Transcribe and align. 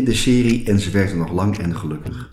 In 0.00 0.06
de 0.06 0.14
serie 0.14 0.64
En 0.64 0.80
ze 0.80 0.90
werkte 0.90 1.16
nog 1.16 1.32
lang 1.32 1.58
en 1.58 1.76
gelukkig. 1.76 2.30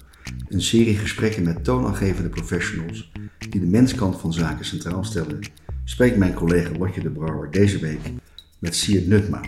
Een 0.50 0.62
serie 0.62 0.96
gesprekken 0.96 1.44
met 1.44 1.64
toonaangevende 1.64 2.30
professionals 2.30 3.12
die 3.50 3.60
de 3.60 3.66
menskant 3.66 4.20
van 4.20 4.34
zaken 4.34 4.66
centraal 4.66 5.04
stellen, 5.04 5.40
spreekt 5.84 6.18
mijn 6.18 6.34
collega 6.34 6.72
Lotje 6.78 7.02
de 7.02 7.10
Brouwer 7.10 7.52
deze 7.52 7.80
week 7.80 8.00
met 8.60 8.76
Siert 8.76 9.08
Nutma. 9.08 9.42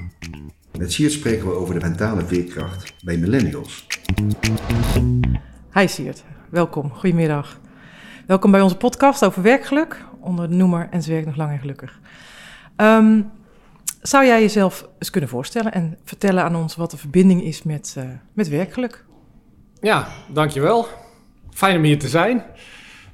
Met 0.78 0.92
Siert 0.92 1.12
spreken 1.12 1.48
we 1.48 1.54
over 1.54 1.80
de 1.80 1.86
mentale 1.88 2.26
veerkracht 2.26 2.94
bij 3.04 3.18
millennials. 3.18 3.88
Hi 5.74 5.88
Siert, 5.88 6.24
welkom, 6.50 6.90
goedemiddag. 6.92 7.60
Welkom 8.28 8.52
bij 8.52 8.62
onze 8.62 8.78
podcast 8.78 9.26
over 9.26 9.42
werkgeluk 9.42 10.06
onder 10.20 10.50
de 10.50 10.56
noemer 10.56 10.88
En 10.92 11.04
ze 11.04 11.12
werkt 11.12 11.26
nog 11.26 11.36
lang 11.36 11.52
en 11.52 11.60
gelukkig. 11.60 12.00
Ehm, 12.76 13.22
zou 14.02 14.26
jij 14.26 14.42
jezelf 14.42 14.90
eens 15.00 15.10
kunnen 15.10 15.30
voorstellen 15.30 15.74
en 15.74 15.98
vertellen 16.04 16.44
aan 16.44 16.56
ons 16.56 16.76
wat 16.76 16.92
de 16.92 16.98
verbinding 16.98 17.44
is 17.44 17.64
met, 17.64 17.96
uh, 17.98 18.04
met 18.34 18.48
werkgeluk? 18.48 19.06
Ja, 19.82 20.08
dankjewel. 20.28 20.88
Fijn 21.52 21.78
om 21.78 21.84
hier 21.84 22.00
te 22.00 22.08
zijn. 22.08 22.44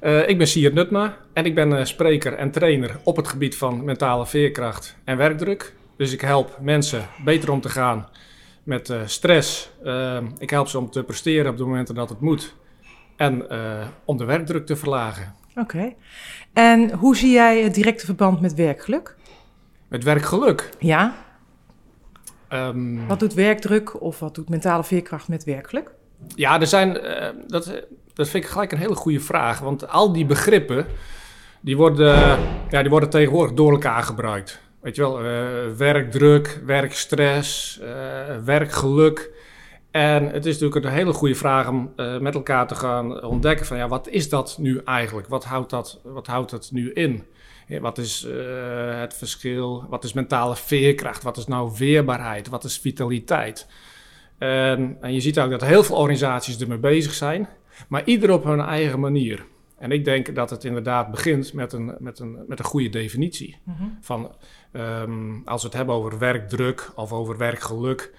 Uh, 0.02 0.28
ik 0.28 0.38
ben 0.38 0.46
Siert 0.46 0.74
Nutma 0.74 1.16
en 1.32 1.44
ik 1.44 1.54
ben 1.54 1.70
uh, 1.70 1.84
spreker 1.84 2.32
en 2.32 2.50
trainer 2.50 2.96
op 3.02 3.16
het 3.16 3.28
gebied 3.28 3.56
van 3.56 3.84
mentale 3.84 4.26
veerkracht 4.26 4.96
en 5.04 5.16
werkdruk. 5.16 5.74
Dus 5.96 6.12
ik 6.12 6.20
help 6.20 6.58
mensen 6.60 7.06
beter 7.24 7.50
om 7.50 7.60
te 7.60 7.68
gaan 7.68 8.08
met 8.62 8.94
stress. 9.04 9.70
ik 10.38 10.50
help 10.50 10.68
ze 10.68 10.78
om 10.78 10.90
te 10.90 11.02
presteren 11.04 11.50
op 11.50 11.56
de 11.56 11.64
momenten 11.64 11.94
dat 11.94 12.08
het 12.08 12.20
moet. 12.20 12.54
En 13.16 13.46
om 14.04 14.16
de 14.16 14.24
werkdruk 14.24 14.66
te 14.66 14.76
verlagen. 14.76 15.34
Oké. 15.54 15.94
En 16.52 16.92
hoe 16.92 17.16
zie 17.16 17.30
jij 17.30 17.62
het 17.62 17.74
directe 17.74 18.04
verband 18.04 18.40
met 18.40 18.54
werkgeluk? 18.54 19.16
Met 19.88 20.04
werkgeluk? 20.04 20.70
Ja. 20.78 21.14
Um, 22.52 23.06
wat 23.06 23.20
doet 23.20 23.34
werkdruk 23.34 24.02
of 24.02 24.18
wat 24.18 24.34
doet 24.34 24.48
mentale 24.48 24.84
veerkracht 24.84 25.28
met 25.28 25.44
werkgeluk? 25.44 25.94
Ja, 26.34 26.60
er 26.60 26.66
zijn, 26.66 27.04
uh, 27.04 27.28
dat, 27.46 27.82
dat 28.14 28.28
vind 28.28 28.44
ik 28.44 28.50
gelijk 28.50 28.72
een 28.72 28.78
hele 28.78 28.94
goede 28.94 29.20
vraag. 29.20 29.58
Want 29.58 29.88
al 29.88 30.12
die 30.12 30.26
begrippen, 30.26 30.86
die 31.60 31.76
worden, 31.76 32.38
ja, 32.70 32.80
die 32.80 32.90
worden 32.90 33.10
tegenwoordig 33.10 33.56
door 33.56 33.72
elkaar 33.72 34.02
gebruikt. 34.02 34.60
Weet 34.80 34.96
je 34.96 35.02
wel, 35.02 35.24
uh, 35.24 35.76
werkdruk, 35.76 36.60
werkstress, 36.64 37.80
uh, 37.82 37.88
werkgeluk. 38.44 39.30
En 39.90 40.30
het 40.30 40.46
is 40.46 40.58
natuurlijk 40.58 40.84
een 40.84 40.92
hele 40.92 41.12
goede 41.12 41.34
vraag 41.34 41.68
om 41.68 41.92
met 42.20 42.34
elkaar 42.34 42.66
te 42.66 42.74
gaan 42.74 43.22
ontdekken 43.22 43.66
van 43.66 43.76
ja, 43.76 43.88
wat 43.88 44.08
is 44.08 44.28
dat 44.28 44.56
nu 44.58 44.80
eigenlijk? 44.84 45.28
Wat 45.28 45.44
houdt 45.44 45.70
dat, 45.70 46.00
wat 46.02 46.26
houdt 46.26 46.50
dat 46.50 46.68
nu 46.72 46.92
in? 46.92 47.24
Wat 47.80 47.98
is 47.98 48.26
het 49.00 49.14
verschil? 49.14 49.84
Wat 49.88 50.04
is 50.04 50.12
mentale 50.12 50.56
veerkracht? 50.56 51.22
Wat 51.22 51.36
is 51.36 51.46
nou 51.46 51.72
weerbaarheid? 51.78 52.48
Wat 52.48 52.64
is 52.64 52.78
vitaliteit? 52.78 53.66
En, 54.38 54.96
en 55.00 55.12
je 55.12 55.20
ziet 55.20 55.40
ook 55.40 55.50
dat 55.50 55.64
heel 55.64 55.84
veel 55.84 55.96
organisaties 55.96 56.60
ermee 56.60 56.78
bezig 56.78 57.14
zijn, 57.14 57.48
maar 57.88 58.04
ieder 58.04 58.30
op 58.30 58.44
hun 58.44 58.60
eigen 58.60 59.00
manier. 59.00 59.46
En 59.78 59.90
ik 59.90 60.04
denk 60.04 60.34
dat 60.34 60.50
het 60.50 60.64
inderdaad 60.64 61.10
begint 61.10 61.52
met 61.52 61.72
een, 61.72 61.94
met 61.98 62.18
een, 62.18 62.38
met 62.46 62.58
een 62.58 62.64
goede 62.64 62.88
definitie. 62.88 63.58
Mm 63.64 63.98
Van 64.00 64.34
um, 64.72 65.42
als 65.44 65.62
we 65.62 65.68
het 65.68 65.76
hebben 65.76 65.94
over 65.94 66.18
werkdruk 66.18 66.90
of 66.94 67.12
over 67.12 67.36
werkgeluk, 67.36 68.14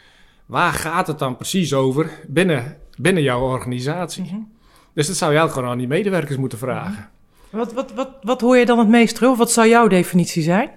waar 0.46 0.74
gaat 0.74 1.08
het 1.08 1.20
dan 1.20 1.36
precies 1.36 1.74
over 1.74 2.12
binnen, 2.28 2.78
binnen 2.98 3.24
jouw 3.24 3.42
organisatie? 3.42 4.24
Mm 4.24 4.30
-hmm. 4.30 4.52
Dus 4.94 5.08
dat 5.08 5.16
zou 5.16 5.32
je 5.32 5.38
eigenlijk 5.38 5.54
gewoon 5.54 5.70
aan 5.70 5.88
die 5.90 5.98
medewerkers 5.98 6.38
moeten 6.38 6.58
vragen. 6.58 6.92
Mm 6.92 6.98
-hmm. 6.98 7.16
Wat, 7.50 7.74
wat, 7.74 7.94
wat, 7.94 8.10
wat 8.22 8.42
hoor 8.42 8.58
je 8.58 8.66
dan 8.66 8.80
het 8.80 8.88
meest 8.88 9.16
terug? 9.16 9.38
Wat 9.38 9.52
zou 9.52 9.68
jouw 9.68 9.88
definitie 9.88 10.44
zijn? 10.44 10.70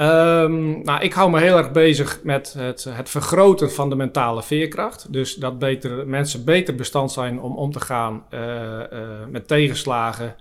Um, 0.00 0.82
nou, 0.82 1.00
ik 1.02 1.12
hou 1.12 1.30
me 1.30 1.40
heel 1.40 1.56
erg 1.56 1.72
bezig 1.72 2.20
met 2.22 2.52
het, 2.58 2.84
het, 2.84 3.10
vergroten 3.10 3.72
van 3.72 3.88
de 3.88 3.96
mentale 3.96 4.42
veerkracht. 4.42 5.12
Dus 5.12 5.34
dat 5.34 5.58
beter, 5.58 6.06
mensen 6.06 6.44
beter 6.44 6.74
bestand 6.74 7.12
zijn 7.12 7.40
om 7.40 7.56
om 7.56 7.72
te 7.72 7.80
gaan 7.80 8.24
uh, 8.30 8.40
uh, 8.40 9.08
met 9.30 9.48
tegenslagen, 9.48 10.34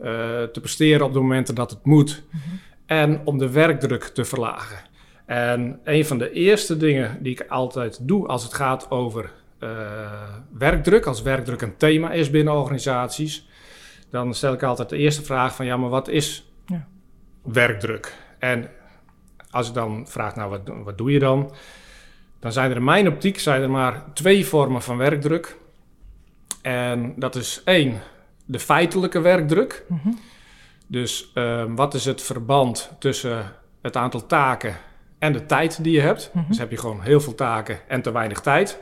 uh, 0.00 0.06
te 0.42 0.60
presteren 0.60 1.06
op 1.06 1.12
de 1.12 1.20
momenten 1.20 1.54
dat 1.54 1.70
het 1.70 1.84
moet 1.84 2.22
mm 2.30 2.40
-hmm. 2.40 2.60
en 2.86 3.20
om 3.24 3.38
de 3.38 3.50
werkdruk 3.50 4.04
te 4.04 4.24
verlagen. 4.24 4.78
En 5.26 5.80
een 5.84 6.06
van 6.06 6.18
de 6.18 6.32
eerste 6.32 6.76
dingen 6.76 7.18
die 7.22 7.32
ik 7.32 7.44
altijd 7.48 7.98
doe 8.02 8.26
als 8.26 8.42
het 8.42 8.54
gaat 8.54 8.90
over 8.90 9.32
werkdruk, 10.58 11.06
als 11.06 11.22
werkdruk 11.22 11.62
een 11.62 11.76
thema 11.76 12.10
is 12.10 12.30
binnen 12.30 12.54
organisaties, 12.54 13.48
dan 14.10 14.34
stel 14.34 14.52
ik 14.52 14.62
altijd 14.62 14.88
de 14.88 14.96
eerste 14.96 15.22
vraag 15.22 15.54
van 15.54 15.66
ja, 15.66 15.76
maar 15.76 15.90
wat 15.90 16.08
is 16.08 16.50
ja. 16.66 16.86
werkdruk? 17.42 18.16
En 18.38 18.70
als 19.50 19.68
ik 19.68 19.74
dan 19.74 20.06
vraag, 20.08 20.36
nou, 20.36 20.50
wat, 20.50 20.60
wat 20.84 20.98
doe 20.98 21.12
je 21.12 21.18
dan? 21.18 21.52
Dan 22.40 22.52
zijn 22.52 22.70
er 22.70 22.76
in 22.76 22.84
mijn 22.84 23.08
optiek 23.08 23.38
zijn 23.38 23.62
er 23.62 23.70
maar 23.70 24.04
twee 24.14 24.46
vormen 24.46 24.82
van 24.82 24.96
werkdruk. 24.96 25.56
En 26.62 27.12
dat 27.16 27.34
is 27.34 27.62
één, 27.64 28.00
de 28.44 28.58
feitelijke 28.58 29.20
werkdruk. 29.20 29.84
Mm 29.88 30.00
-hmm. 30.02 30.18
Dus 30.86 31.30
uh, 31.34 31.64
wat 31.68 31.94
is 31.94 32.04
het 32.04 32.22
verband 32.22 32.92
tussen 32.98 33.52
het 33.82 33.96
aantal 33.96 34.26
taken 34.26 34.76
en 35.18 35.32
de 35.32 35.46
tijd 35.46 35.84
die 35.84 35.92
je 35.92 36.00
hebt? 36.00 36.30
Mm 36.32 36.40
-hmm. 36.40 36.48
Dus 36.48 36.58
heb 36.58 36.70
je 36.70 36.76
gewoon 36.76 37.00
heel 37.00 37.20
veel 37.20 37.34
taken 37.34 37.78
en 37.88 38.02
te 38.02 38.12
weinig 38.12 38.40
tijd. 38.40 38.80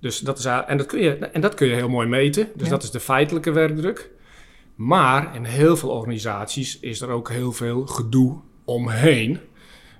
Dus 0.00 0.18
dat 0.18 0.38
is, 0.38 0.44
en, 0.44 0.76
dat 0.76 0.86
kun 0.86 1.00
je, 1.00 1.16
en 1.16 1.40
dat 1.40 1.54
kun 1.54 1.66
je 1.66 1.74
heel 1.74 1.88
mooi 1.88 2.08
meten. 2.08 2.48
Dus 2.54 2.64
ja. 2.64 2.72
dat 2.72 2.82
is 2.82 2.90
de 2.90 3.00
feitelijke 3.00 3.50
werkdruk. 3.50 4.10
Maar 4.74 5.34
in 5.34 5.44
heel 5.44 5.76
veel 5.76 5.90
organisaties 5.90 6.80
is 6.80 7.00
er 7.00 7.08
ook 7.08 7.30
heel 7.30 7.52
veel 7.52 7.86
gedoe 7.86 8.40
omheen. 8.64 9.40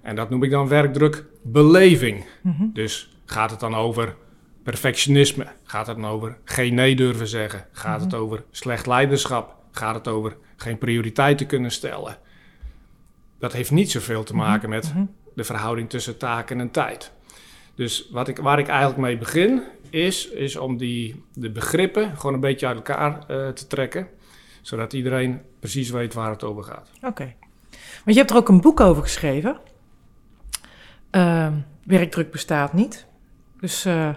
En 0.03 0.17
dat 0.17 0.31
noem 0.31 0.43
ik 0.43 0.51
dan 0.51 0.69
werkdruk 0.69 1.25
beleving. 1.43 2.25
Mm 2.43 2.55
-hmm. 2.57 2.71
Dus 2.73 3.17
gaat 3.25 3.51
het 3.51 3.61
dan 3.61 3.75
over 3.75 4.17
perfectionisme? 4.63 5.47
Gaat 5.63 5.87
het 5.87 5.97
dan 5.97 6.11
over 6.11 6.39
geen 6.45 6.75
nee 6.75 6.97
durven 6.97 7.29
zeggen? 7.29 7.67
Gaat 7.73 7.87
mm 7.87 8.03
-hmm. 8.03 8.11
het 8.11 8.15
over 8.15 8.45
slecht 8.51 8.87
leiderschap? 8.87 9.57
Gaat 9.71 9.95
het 9.95 10.09
over 10.09 10.37
geen 10.57 10.79
prioriteiten 10.79 11.47
kunnen 11.47 11.71
stellen? 11.71 12.19
Dat 13.39 13.53
heeft 13.53 13.71
niet 13.71 13.91
zoveel 13.91 14.23
te 14.23 14.35
maken 14.35 14.69
met 14.69 14.89
mm 14.89 14.93
-hmm. 14.93 15.15
de 15.35 15.45
verhouding 15.45 15.91
tussen 15.91 16.17
taken 16.17 16.61
en 16.61 16.71
tijd. 16.71 17.13
Dus 17.75 18.09
wat 18.11 18.29
ik, 18.29 18.39
waar 18.39 18.59
ik 18.59 18.69
eigenlijk 18.69 19.01
mee 19.01 19.19
begin, 19.19 19.63
is, 19.91 20.29
is 20.29 20.57
om 20.57 20.77
die, 20.77 21.25
de 21.35 21.51
begrippen 21.51 22.17
gewoon 22.17 22.35
een 22.35 22.41
beetje 22.41 22.67
uit 22.67 22.77
elkaar 22.77 23.13
uh, 23.13 23.49
te 23.49 23.67
trekken. 23.67 24.09
Zodat 24.63 24.93
iedereen 24.93 25.41
precies 25.61 25.91
weet 25.91 26.15
waar 26.15 26.31
het 26.31 26.45
over 26.45 26.63
gaat. 26.63 26.91
Oké. 26.97 27.07
Okay. 27.07 27.37
Want 28.05 28.17
je 28.17 28.19
hebt 28.19 28.31
er 28.31 28.37
ook 28.37 28.49
een 28.49 28.61
boek 28.61 28.81
over 28.81 29.03
geschreven. 29.03 29.57
Uh, 31.11 31.47
werkdruk 31.85 32.31
bestaat 32.31 32.73
niet. 32.73 33.07
Dus 33.61 33.87
uh, 33.87 34.09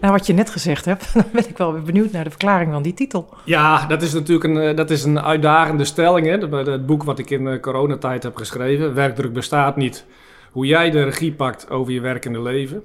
naar 0.00 0.10
wat 0.10 0.26
je 0.26 0.32
net 0.32 0.50
gezegd 0.50 0.84
hebt, 0.84 1.12
dan 1.14 1.24
ben 1.32 1.48
ik 1.48 1.56
wel 1.56 1.72
weer 1.72 1.82
benieuwd 1.82 2.12
naar 2.12 2.24
de 2.24 2.30
verklaring 2.30 2.72
van 2.72 2.82
die 2.82 2.94
titel. 2.94 3.34
Ja, 3.44 3.86
dat 3.86 4.02
is 4.02 4.12
natuurlijk 4.12 4.44
een, 4.44 4.76
dat 4.76 4.90
is 4.90 5.04
een 5.04 5.20
uitdagende 5.20 5.84
stelling. 5.84 6.26
Hè? 6.26 6.60
Het 6.70 6.86
boek 6.86 7.02
wat 7.02 7.18
ik 7.18 7.30
in 7.30 7.44
de 7.44 7.60
coronatijd 7.60 8.22
heb 8.22 8.36
geschreven, 8.36 8.94
Werkdruk 8.94 9.32
bestaat 9.32 9.76
niet. 9.76 10.04
Hoe 10.52 10.66
jij 10.66 10.90
de 10.90 11.02
regie 11.02 11.32
pakt 11.32 11.70
over 11.70 11.92
je 11.92 12.00
werkende 12.00 12.42
leven. 12.42 12.84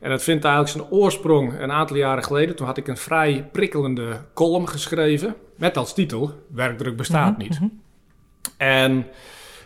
En 0.00 0.10
dat 0.10 0.22
vindt 0.22 0.44
eigenlijk 0.44 0.74
zijn 0.76 1.00
oorsprong 1.00 1.60
een 1.60 1.72
aantal 1.72 1.96
jaren 1.96 2.24
geleden. 2.24 2.56
Toen 2.56 2.66
had 2.66 2.76
ik 2.76 2.88
een 2.88 2.96
vrij 2.96 3.48
prikkelende 3.52 4.20
column 4.34 4.68
geschreven 4.68 5.34
met 5.56 5.76
als 5.76 5.94
titel 5.94 6.30
Werkdruk 6.48 6.96
bestaat 6.96 7.36
-hmm, 7.36 7.42
niet. 7.42 7.60
Mm 7.60 7.68
-hmm. 7.68 7.80
En 8.56 9.06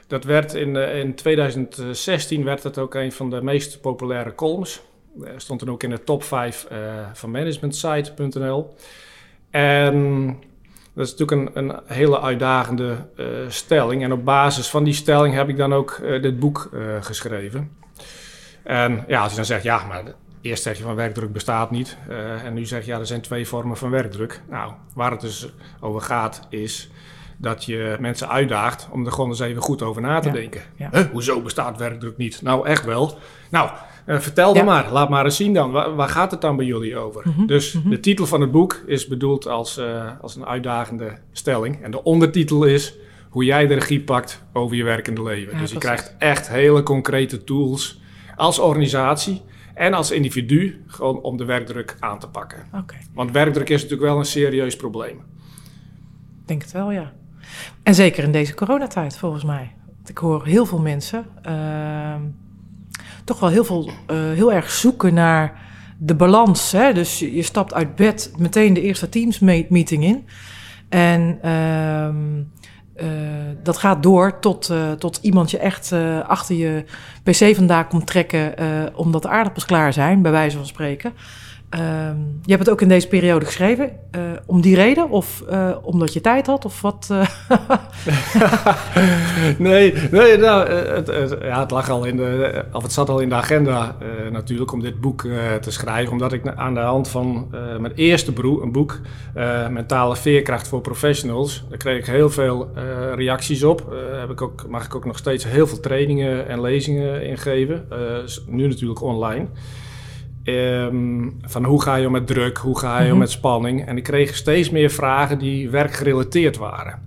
dat 0.07 0.25
werd 0.25 0.55
in, 0.55 0.77
in 0.77 1.15
2016 1.15 2.45
werd 2.45 2.62
het 2.62 2.79
ook 2.79 2.95
een 2.95 3.12
van 3.12 3.31
de 3.31 3.43
meest 3.43 3.81
populaire 3.81 4.34
columns. 4.34 4.83
stond 5.37 5.61
dan 5.61 5.71
ook 5.71 5.83
in 5.83 5.91
de 5.91 6.05
top 6.05 6.23
5 6.23 6.67
uh, 6.73 6.78
van 7.13 7.31
managementsite.nl. 7.31 8.75
En 9.51 10.37
dat 10.97 11.07
is 11.07 11.15
natuurlijk 11.17 11.57
een, 11.57 11.69
een 11.69 11.81
hele 11.87 12.21
uitdagende 12.21 12.97
uh, 13.17 13.27
stelling. 13.49 14.03
En 14.03 14.12
op 14.12 14.25
basis 14.25 14.69
van 14.69 14.84
die 14.84 14.95
stelling 14.95 15.34
heb 15.34 15.49
ik 15.49 15.57
dan 15.57 15.75
ook 15.75 15.99
uh, 16.03 16.23
dit 16.23 16.39
boek 16.39 16.71
geschreven. 17.01 17.71
En 18.62 19.05
ja, 19.09 19.21
als 19.21 19.31
je 19.31 19.37
dan 19.37 19.45
zegt, 19.45 19.62
ja, 19.62 19.84
maar 19.87 20.03
eerst 20.41 20.63
zeg 20.63 20.77
je 20.77 20.83
van 20.83 20.95
werkdruk 20.95 21.33
bestaat 21.33 21.71
niet. 21.71 21.97
en 22.45 22.54
nu 22.54 22.65
zeg 22.65 22.84
je, 22.84 22.91
ja, 22.91 22.98
er 22.98 23.07
zijn 23.07 23.21
twee 23.21 23.47
vormen 23.47 23.77
van 23.77 23.91
werkdruk. 23.91 24.41
Nou, 24.51 24.72
waar 24.95 25.10
het 25.10 25.21
dus 25.21 25.48
over 25.81 26.01
gaat 26.01 26.47
is 26.48 26.91
dat 27.37 27.65
je 27.65 27.97
mensen 28.01 28.28
uitdaagt 28.28 28.89
om 28.91 29.07
er 29.07 29.13
gewoon 29.13 29.31
eens 29.31 29.41
even 29.41 29.63
goed 29.63 29.83
over 29.83 30.03
na 30.03 30.21
te 30.21 30.28
ja. 30.28 30.34
denken. 30.34 30.63
Ja. 30.77 30.89
Huh, 30.92 31.10
hoezo 31.10 31.42
bestaat 31.42 31.78
werkdruk 31.78 32.16
niet? 32.16 32.42
Nou, 32.42 32.66
echt 32.66 32.84
wel. 32.84 33.19
Nou, 33.51 33.71
uh, 34.06 34.20
vertel 34.20 34.54
dan 34.54 34.64
maar. 34.64 34.92
Laat 34.92 35.08
maar 35.08 35.24
eens 35.24 35.36
zien 35.36 35.54
dan. 35.54 35.70
Waar, 35.70 35.94
waar 35.94 36.08
gaat 36.08 36.30
het 36.30 36.41
dan 36.41 36.56
bij 36.56 36.66
jullie 36.66 36.97
over? 36.97 37.22
Mm 37.24 37.32
-hmm. 37.32 37.47
Dus 37.47 37.72
mm 37.72 37.80
-hmm. 37.80 37.91
de 37.91 38.00
titel 38.00 38.26
van 38.26 38.41
het 38.41 38.50
boek 38.50 38.82
is 38.86 39.06
bedoeld 39.06 39.47
als, 39.47 39.78
uh, 39.78 40.10
als 40.20 40.36
een 40.36 40.47
uitdagende 40.47 41.18
stelling. 41.32 41.82
En 41.82 41.91
de 41.91 42.03
ondertitel 42.03 42.64
is 42.64 42.94
hoe 43.30 43.44
jij 43.44 43.66
de 43.66 43.74
regie 43.74 44.00
pakt 44.00 44.42
over 44.53 44.76
je 44.76 44.84
werkende 44.84 45.22
leven. 45.22 45.53
Ja, 45.53 45.60
dus 45.60 45.72
je 45.72 45.78
krijgt 45.78 46.14
echt 46.18 46.48
hele 46.48 46.82
concrete 46.82 47.44
tools 47.44 48.00
als 48.36 48.58
organisatie 48.58 49.42
en 49.74 49.94
als 49.94 50.10
individu 50.10 50.82
gewoon 50.86 51.20
om 51.20 51.36
de 51.36 51.44
werkdruk 51.44 51.97
aan 52.00 52.18
te 52.18 52.28
pakken. 52.28 52.66
Okay. 52.72 53.00
Want 53.14 53.30
werkdruk 53.30 53.68
is 53.68 53.82
natuurlijk 53.82 54.08
wel 54.08 54.18
een 54.18 54.24
serieus 54.24 54.76
probleem. 54.76 55.16
Ik 56.42 56.48
denk 56.48 56.62
het 56.62 56.72
wel, 56.72 56.91
ja. 56.91 57.12
En 57.82 57.94
zeker 57.94 58.24
in 58.24 58.32
deze 58.32 58.54
coronatijd, 58.54 59.18
volgens 59.18 59.44
mij. 59.44 59.74
Want 59.97 60.08
ik 60.08 60.18
hoor 60.18 60.47
heel 60.47 60.66
veel 60.66 60.80
mensen 60.80 61.26
uh, 61.47 62.14
toch 63.27 63.41
wel 63.41 63.49
heel, 63.51 63.65
veel, 63.65 63.87
uh, 63.87 64.17
heel 64.17 64.53
erg 64.53 64.71
zoeken 64.71 65.15
naar 65.15 65.61
de 65.99 66.15
balans. 66.15 66.73
Hè? 66.73 66.93
Dus 66.93 67.19
je, 67.19 67.43
stapt 67.43 67.75
uit 67.75 67.95
bed 67.95 68.33
meteen 68.39 68.75
de 68.75 68.81
eerste 68.83 69.09
Teams 69.09 69.39
me- 69.39 69.67
meeting 69.69 70.05
in. 70.05 70.27
En 70.89 71.39
ehm, 71.43 72.17
eh, 72.95 73.07
dat 73.63 73.77
gaat 73.77 74.03
door 74.03 74.39
tot, 74.41 74.71
eh, 74.71 74.93
tot 74.93 75.19
iemand 75.23 75.51
je 75.51 75.59
echt 75.59 75.93
eh, 75.93 76.21
achter 76.28 76.57
je 76.57 76.84
pc 77.23 77.55
vandaan 77.57 77.89
komt 77.89 78.07
trekken... 78.07 78.57
eh, 78.59 78.67
omdat 78.95 79.23
de 79.23 79.28
aardappels 79.28 79.65
klaar 79.65 79.93
zijn, 79.93 80.23
bij 80.23 80.31
wijze 80.31 80.57
van 80.57 80.67
spreken. 80.67 81.13
Ehm, 81.68 82.16
je 82.42 82.51
hebt 82.53 82.60
het 82.60 82.71
ook 82.71 82.80
in 82.80 82.89
deze 82.89 83.09
periode 83.09 83.45
geschreven. 83.45 83.91
eh, 84.10 84.21
om 84.47 84.60
die 84.60 84.74
reden? 84.74 85.10
Of 85.10 85.42
eh, 85.48 85.77
omdat 85.83 86.13
je 86.13 86.21
tijd 86.21 86.47
had? 86.47 86.65
Of 86.65 86.80
wat? 86.80 87.09
eh? 87.10 87.28
nee, 89.59 89.95
nee 90.10 90.36
nou, 90.36 90.68
het, 90.71 91.36
ja, 91.41 91.60
het 91.60 91.71
lag 91.71 91.91
al 91.91 92.04
in 92.04 92.16
de, 92.16 92.65
of 92.72 92.83
het 92.83 92.92
zat 92.92 93.09
al 93.09 93.18
in 93.18 93.28
de 93.28 93.34
agenda 93.34 93.97
natuurlijk 94.30 94.72
om 94.72 94.80
dit 94.80 95.01
boek 95.01 95.22
te 95.60 95.71
schrijven, 95.71 96.13
omdat 96.13 96.33
ik 96.33 96.57
aan 96.57 96.74
de 96.74 96.80
hand 96.80 97.09
van 97.09 97.48
mijn 97.80 97.92
eerste 97.95 98.33
broer, 98.33 98.63
een 98.63 98.72
boek, 98.72 99.01
Mentale 99.71 100.16
Veerkracht 100.16 100.68
voor 100.68 100.80
Professionals, 100.80 101.65
daar 101.68 101.78
kreeg 101.78 101.98
ik 101.98 102.07
heel 102.07 102.30
veel 102.30 102.71
reacties 103.15 103.63
op. 103.63 103.97
Heb 104.21 104.30
ik 104.30 104.42
ook, 104.42 104.65
mag 104.68 104.84
ik 104.84 104.95
ook 104.95 105.04
nog 105.04 105.18
steeds 105.18 105.45
heel 105.45 105.66
veel 105.66 105.80
trainingen 105.80 106.48
en 106.48 106.60
lezingen 106.60 107.27
ingeven, 107.27 107.89
nu 108.47 108.68
natuurlijk 108.68 109.03
online. 109.03 109.47
Ehm, 110.47 111.28
van 111.43 111.65
hoe 111.65 111.83
ga 111.83 111.95
je 111.97 112.07
om 112.07 112.13
met 112.13 112.27
druk, 112.27 112.57
hoe 112.59 112.78
ga 112.78 112.97
je 112.98 113.04
om 113.04 113.10
Mhm. 113.10 113.19
met 113.19 113.31
spanning. 113.31 113.87
En 113.87 113.97
ik 113.97 114.03
kreeg 114.03 114.34
steeds 114.37 114.71
meer 114.71 114.91
vragen 114.91 115.39
die 115.39 115.71
werkgerelateerd 115.71 116.57
waren. 116.57 117.03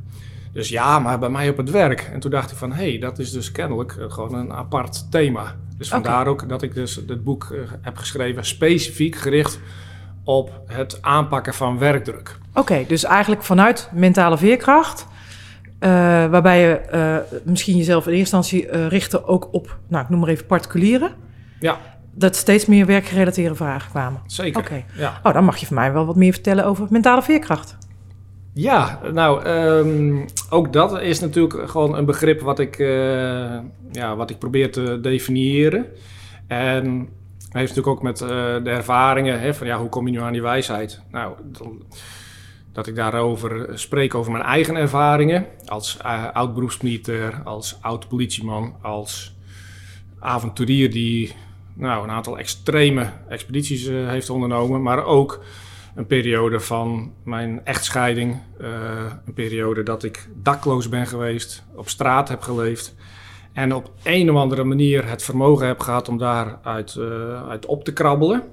Dus 0.53 0.69
ja, 0.69 0.99
maar 0.99 1.19
bij 1.19 1.29
mij 1.29 1.49
op 1.49 1.57
het 1.57 1.69
werk. 1.69 2.09
En 2.13 2.19
toen 2.19 2.31
dacht 2.31 2.51
ik 2.51 2.57
van, 2.57 2.71
hé, 2.73 2.89
hey, 2.89 2.99
dat 2.99 3.19
is 3.19 3.31
dus 3.31 3.51
kennelijk 3.51 3.95
eh, 3.99 4.05
gewoon 4.11 4.33
een 4.33 4.53
apart 4.53 5.11
thema. 5.11 5.55
Dus 5.77 5.89
vandaar 5.89 6.27
ook 6.27 6.49
dat 6.49 6.61
ik 6.61 6.73
dus 6.73 7.05
dit 7.07 7.23
boek 7.23 7.47
eh, 7.51 7.59
heb 7.81 7.97
geschreven 7.97 8.45
specifiek 8.45 9.15
gericht 9.15 9.59
op 10.23 10.61
het 10.65 10.97
aanpakken 11.01 11.53
van 11.53 11.77
werkdruk. 11.77 12.37
Oké, 12.53 12.83
dus 12.87 13.03
eigenlijk 13.03 13.43
vanuit 13.43 13.89
mentale 13.93 14.37
veerkracht. 14.37 15.07
eh, 15.79 15.89
waarbij 16.25 16.59
je 16.61 17.21
misschien 17.43 17.77
jezelf 17.77 18.07
in 18.07 18.13
eerste 18.13 18.35
instantie 18.35 18.67
eh 18.69 18.87
richtte 18.87 19.25
ook 19.25 19.47
op, 19.51 19.77
nou 19.87 20.03
ik 20.03 20.09
noem 20.09 20.19
maar 20.19 20.29
even 20.29 20.45
particulieren. 20.45 21.11
Ja, 21.59 21.77
Dat 22.13 22.35
steeds 22.35 22.65
meer 22.65 22.85
werkgerelateerde 22.85 23.55
vragen 23.55 23.89
kwamen. 23.89 24.21
zeker. 24.25 24.59
Oké. 24.59 24.83
Ja. 24.97 25.19
Oh, 25.23 25.33
dan 25.33 25.43
mag 25.43 25.57
je 25.57 25.65
van 25.65 25.75
mij 25.75 25.93
wel 25.93 26.05
wat 26.05 26.15
meer 26.15 26.33
vertellen 26.33 26.65
over 26.65 26.87
mentale 26.89 27.21
veerkracht. 27.21 27.77
Ja, 28.53 28.99
nou, 29.13 29.43
ehm, 29.43 30.25
ook 30.49 30.73
dat 30.73 31.01
is 31.01 31.19
natuurlijk 31.19 31.69
gewoon 31.69 31.95
een 31.95 32.05
begrip 32.05 32.41
wat 32.41 32.59
ik, 32.59 32.79
eh, 32.79 33.57
ja, 33.91 34.15
wat 34.15 34.29
ik 34.29 34.39
probeer 34.39 34.71
te 34.71 34.99
definiëren. 35.01 35.85
En 36.47 36.85
hij 37.49 37.61
heeft 37.61 37.75
natuurlijk 37.75 37.87
ook 37.87 38.03
met 38.03 38.21
eh, 38.21 38.27
de 38.63 38.69
ervaringen 38.69 39.39
hè, 39.39 39.53
van 39.53 39.67
ja, 39.67 39.77
hoe 39.77 39.89
kom 39.89 40.05
je 40.05 40.11
nu 40.11 40.21
aan 40.21 40.31
die 40.31 40.41
wijsheid? 40.41 41.01
Nou, 41.11 41.33
dat 42.71 42.87
ik 42.87 42.95
daarover 42.95 43.79
spreek 43.79 44.15
over 44.15 44.31
mijn 44.31 44.43
eigen 44.43 44.75
ervaringen 44.75 45.45
als 45.65 45.97
eh, 45.97 46.31
oud 46.33 46.53
beroepsmilitair, 46.53 47.41
als 47.43 47.77
oud 47.81 48.07
politieman, 48.07 48.75
als 48.81 49.35
avonturier 50.19 50.91
die 50.91 51.35
nou, 51.79 52.03
een 52.03 52.11
aantal 52.11 52.37
extreme 52.37 53.09
expedities 53.29 53.87
eh, 53.87 54.07
heeft 54.07 54.29
ondernomen, 54.29 54.81
maar 54.81 55.05
ook 55.05 55.43
een 55.95 56.05
periode 56.05 56.59
van 56.59 57.13
mijn 57.23 57.61
echtscheiding. 57.63 58.37
eh, 58.59 58.67
een 59.25 59.33
periode 59.33 59.83
dat 59.83 60.03
ik 60.03 60.29
dakloos 60.35 60.89
ben 60.89 61.07
geweest, 61.07 61.63
op 61.75 61.89
straat 61.89 62.29
heb 62.29 62.41
geleefd. 62.41 62.95
En 63.53 63.73
op 63.73 63.91
een 64.03 64.31
of 64.31 64.35
andere 64.35 64.63
manier 64.63 65.07
het 65.09 65.23
vermogen 65.23 65.67
heb 65.67 65.79
gehad 65.79 66.09
om 66.09 66.17
daaruit 66.17 66.95
eh, 66.95 67.49
uit 67.49 67.65
op 67.65 67.83
te 67.83 67.93
krabbelen. 67.93 68.43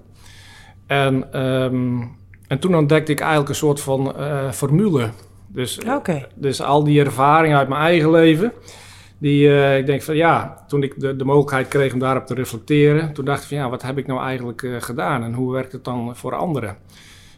En, 0.87 1.33
ehm, 1.33 2.03
en 2.49 2.59
toen 2.59 2.77
ontdekte 2.77 3.13
ik 3.13 3.21
eigenlijk 3.21 3.49
een 3.49 3.55
soort 3.55 3.81
van 3.81 4.15
formule. 4.53 5.11
Dus, 5.47 5.79
dus 6.35 6.63
al 6.63 6.85
die 6.85 7.01
ervaringen 7.01 7.59
uit 7.59 7.69
mijn 7.69 7.81
eigen 7.81 8.11
leven. 8.11 8.53
Die, 9.19 9.49
eh, 9.49 9.79
ik 9.79 9.87
denk 9.87 10.03
van 10.03 10.17
ja, 10.17 10.65
toen 10.69 10.83
ik 10.83 11.01
de, 11.01 11.17
de 11.17 11.25
mogelijkheid 11.25 11.69
kreeg 11.69 11.93
om 11.93 11.99
daarop 11.99 12.27
te 12.27 12.35
reflecteren, 12.35 13.13
toen 13.13 13.25
dacht 13.25 13.43
ik 13.43 13.49
van 13.49 13.57
ja, 13.57 13.71
wat 13.71 13.83
heb 13.83 13.99
ik 13.99 14.07
nou 14.07 14.21
eigenlijk 14.21 14.63
eh, 14.63 14.71
gedaan 14.79 15.23
en 15.23 15.33
hoe 15.35 15.53
werkt 15.53 15.73
het 15.73 15.85
dan 15.85 16.17
voor 16.17 16.35
anderen? 16.35 16.77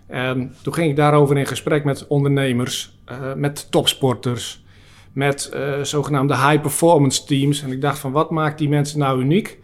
En 0.06 0.54
toen 0.62 0.74
ging 0.74 0.90
ik 0.90 0.96
daarover 0.96 1.38
in 1.38 1.46
gesprek 1.46 1.84
met 1.84 2.06
ondernemers, 2.06 2.98
eh, 3.04 3.34
met 3.34 3.70
topsporters, 3.70 4.64
met 5.12 5.56
zogenaamde 5.82 6.34
high 6.36 6.60
performance 6.60 7.24
teams. 7.24 7.62
En 7.62 7.72
ik 7.72 7.80
dacht 7.80 7.98
van 7.98 8.12
wat 8.12 8.30
maakt 8.30 8.58
die 8.58 8.68
mensen 8.68 8.98
nou 8.98 9.20
uniek? 9.20 9.58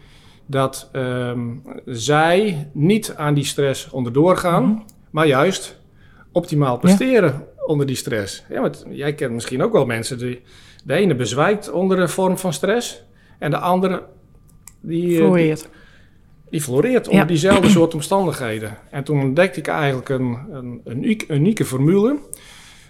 Dat 0.46 0.88
ehm, 0.92 1.40
zij 1.86 2.68
niet 2.72 3.14
aan 3.16 3.34
die 3.34 3.44
stress 3.44 3.90
onderdoor 3.90 4.36
gaan, 4.36 4.64
Mhm. 4.64 4.80
maar 5.10 5.26
juist 5.26 5.80
optimaal 6.32 6.78
presteren 6.78 7.46
onder 7.66 7.86
die 7.86 7.96
stress. 7.96 8.44
Ja, 8.48 8.60
want 8.60 8.84
jij 8.90 9.14
kent 9.14 9.32
misschien 9.32 9.62
ook 9.62 9.72
wel 9.72 9.86
mensen 9.86 10.18
die 10.18 10.42
de 10.86 10.94
ene 10.94 11.14
bezwijkt 11.14 11.70
onder 11.70 11.98
een 11.98 12.08
vorm 12.08 12.38
van 12.38 12.52
stress 12.52 13.02
en 13.38 13.50
de 13.50 13.58
andere 13.58 14.02
die, 14.80 15.10
eh, 15.10 15.16
Floreert. 15.24 15.68
die 16.50 16.60
floreert 16.62 17.04
onder 17.06 17.20
Ja. 17.22 17.26
diezelfde 17.28 17.68
soort 17.68 17.94
omstandigheden. 17.94 18.76
En 18.90 19.04
toen 19.04 19.20
ontdekte 19.20 19.58
ik 19.58 19.66
eigenlijk 19.66 20.08
een, 20.08 20.38
een, 20.50 20.80
een 20.84 20.96
uniek- 21.04 21.24
unieke 21.28 21.64
formule, 21.64 22.16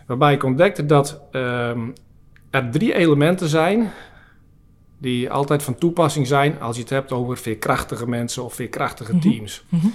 waarbij 0.06 0.32
ik 0.32 0.42
ontdekte 0.44 0.86
dat 0.86 1.20
ehm, 1.32 1.80
er 2.50 2.70
drie 2.70 2.94
elementen 2.94 3.48
zijn 3.48 3.90
die 4.98 5.30
altijd 5.30 5.62
van 5.62 5.74
toepassing 5.78 6.26
zijn 6.26 6.60
als 6.60 6.76
je 6.76 6.82
het 6.82 6.90
hebt 6.90 7.12
over 7.12 7.36
veerkrachtige 7.36 8.08
mensen 8.08 8.44
of 8.44 8.54
veerkrachtige 8.54 9.12
Mhm. 9.12 9.20
teams. 9.20 9.64
Mhm. 9.68 9.86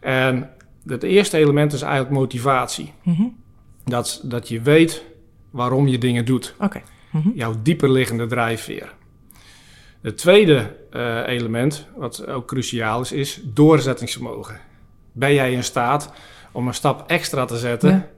En 0.00 0.50
het 0.86 1.02
eerste 1.02 1.36
element 1.36 1.72
is 1.72 1.82
eigenlijk 1.82 2.14
motivatie. 2.14 2.92
Mhm. 3.02 3.22
Dat, 3.84 4.20
dat 4.24 4.48
je 4.48 4.60
weet 4.60 5.04
waarom 5.50 5.86
je 5.88 5.98
dingen 5.98 6.24
doet. 6.24 6.54
Mhm. 7.16 7.28
Jouw 7.34 7.54
dieperliggende 7.62 8.26
drijfveer. 8.26 8.94
Het 10.00 10.18
tweede 10.18 10.76
eh, 10.90 11.22
element, 11.26 11.86
wat 11.96 12.26
ook 12.26 12.46
cruciaal 12.46 13.00
is, 13.00 13.12
is 13.12 13.40
doorzettingsvermogen. 13.44 14.60
Ben 15.12 15.34
jij 15.34 15.52
in 15.52 15.64
staat 15.64 16.12
om 16.52 16.66
een 16.66 16.74
stap 16.74 17.10
extra 17.10 17.44
te 17.44 17.56
zetten 17.58 17.90
Ja. 17.90 18.08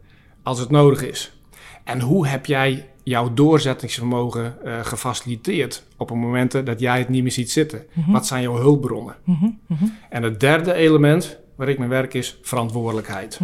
als 0.43 0.59
het 0.59 0.71
nodig 0.71 1.03
is? 1.03 1.33
En 1.85 2.01
hoe 2.01 2.27
heb 2.27 2.47
jij 2.47 2.89
jouw 3.03 3.35
doorzettingsvermogen 3.35 4.65
eh, 4.65 4.85
gefaciliteerd 4.85 5.85
op 5.97 6.11
een 6.11 6.19
moment 6.19 6.67
dat 6.67 6.81
jij 6.81 6.99
het 6.99 7.09
niet 7.09 7.23
meer 7.23 7.33
ziet 7.33 7.51
zitten? 7.51 7.85
Mhm. 7.93 8.11
Wat 8.11 8.27
zijn 8.27 8.43
jouw 8.43 8.57
hulpbronnen? 8.57 9.17
Mhm. 9.25 9.49
Mhm. 9.67 9.85
En 10.11 10.23
het 10.23 10.41
derde 10.41 10.73
element 10.73 11.39
waar 11.57 11.69
ik 11.69 11.79
mee 11.79 11.89
werk 11.89 12.15
is 12.15 12.39
verantwoordelijkheid. 12.43 13.41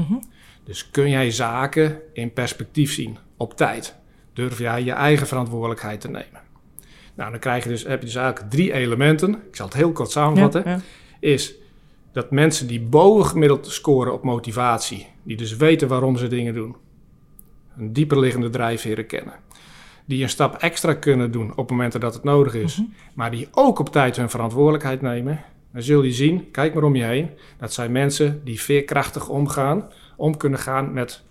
Dus 0.65 0.91
kun 0.91 1.09
jij 1.11 1.31
zaken 1.31 1.99
in 2.13 2.33
perspectief 2.33 2.93
zien, 2.93 3.19
op 3.37 3.57
tijd? 3.57 3.97
Durf 4.35 4.59
jij 4.59 4.83
je 4.83 4.93
eigen 4.93 5.27
verantwoordelijkheid 5.27 6.01
te 6.01 6.09
nemen? 6.09 6.43
Nou, 7.15 7.31
dan 7.31 7.41
krijg 7.41 7.63
je 7.63 7.69
dus, 7.69 7.83
heb 7.83 8.01
je 8.01 8.07
dus 8.07 8.15
eigenlijk 8.15 8.51
drie 8.51 8.73
elementen. 8.73 9.31
Ik 9.49 9.57
zal 9.57 9.67
het 9.67 9.75
heel 9.75 9.93
kort 9.93 10.11
samenvatten. 10.11 10.63
Ja, 10.65 10.71
ja. 10.71 10.81
Is 11.21 11.55
dat 12.13 12.31
mensen 12.31 12.67
die 12.67 12.81
bovengemiddeld 12.81 13.67
scoren 13.67 14.13
op 14.13 14.23
motivatie, 14.23 15.07
die 15.23 15.37
dus 15.37 15.57
weten 15.57 15.89
waarom 15.89 16.17
ze 16.17 16.27
dingen 16.27 16.55
doen, 16.55 16.77
een 17.77 17.93
dieperliggende 17.93 18.51
drijfveren 18.51 19.07
kennen, 19.07 19.35
die 20.05 20.23
een 20.23 20.29
stap 20.29 20.55
extra 20.57 20.95
kunnen 20.95 21.31
doen 21.31 21.57
op 21.57 21.71
momenten 21.71 22.01
dat 22.01 22.15
het 22.15 22.25
nodig 22.25 22.55
is, 22.55 22.77
Mhm. 22.79 22.87
maar 23.15 23.31
die 23.31 23.49
ook 23.53 23.79
op 23.79 23.89
tijd 23.89 24.17
hun 24.17 24.31
verantwoordelijkheid 24.31 25.01
nemen, 25.01 25.41
dan 25.73 25.83
zul 25.83 26.03
je 26.03 26.13
zien, 26.13 26.51
kijk 26.51 26.75
maar 26.75 26.83
om 26.83 26.97
je 26.97 27.05
heen, 27.05 27.31
dat 27.59 27.73
zijn 27.73 27.93
mensen 27.93 28.41
die 28.45 28.61
veerkrachtig 28.61 29.29
omgaan, 29.29 29.89
om 30.17 30.37
kunnen 30.37 30.59
gaan 30.59 30.93
met 30.93 31.23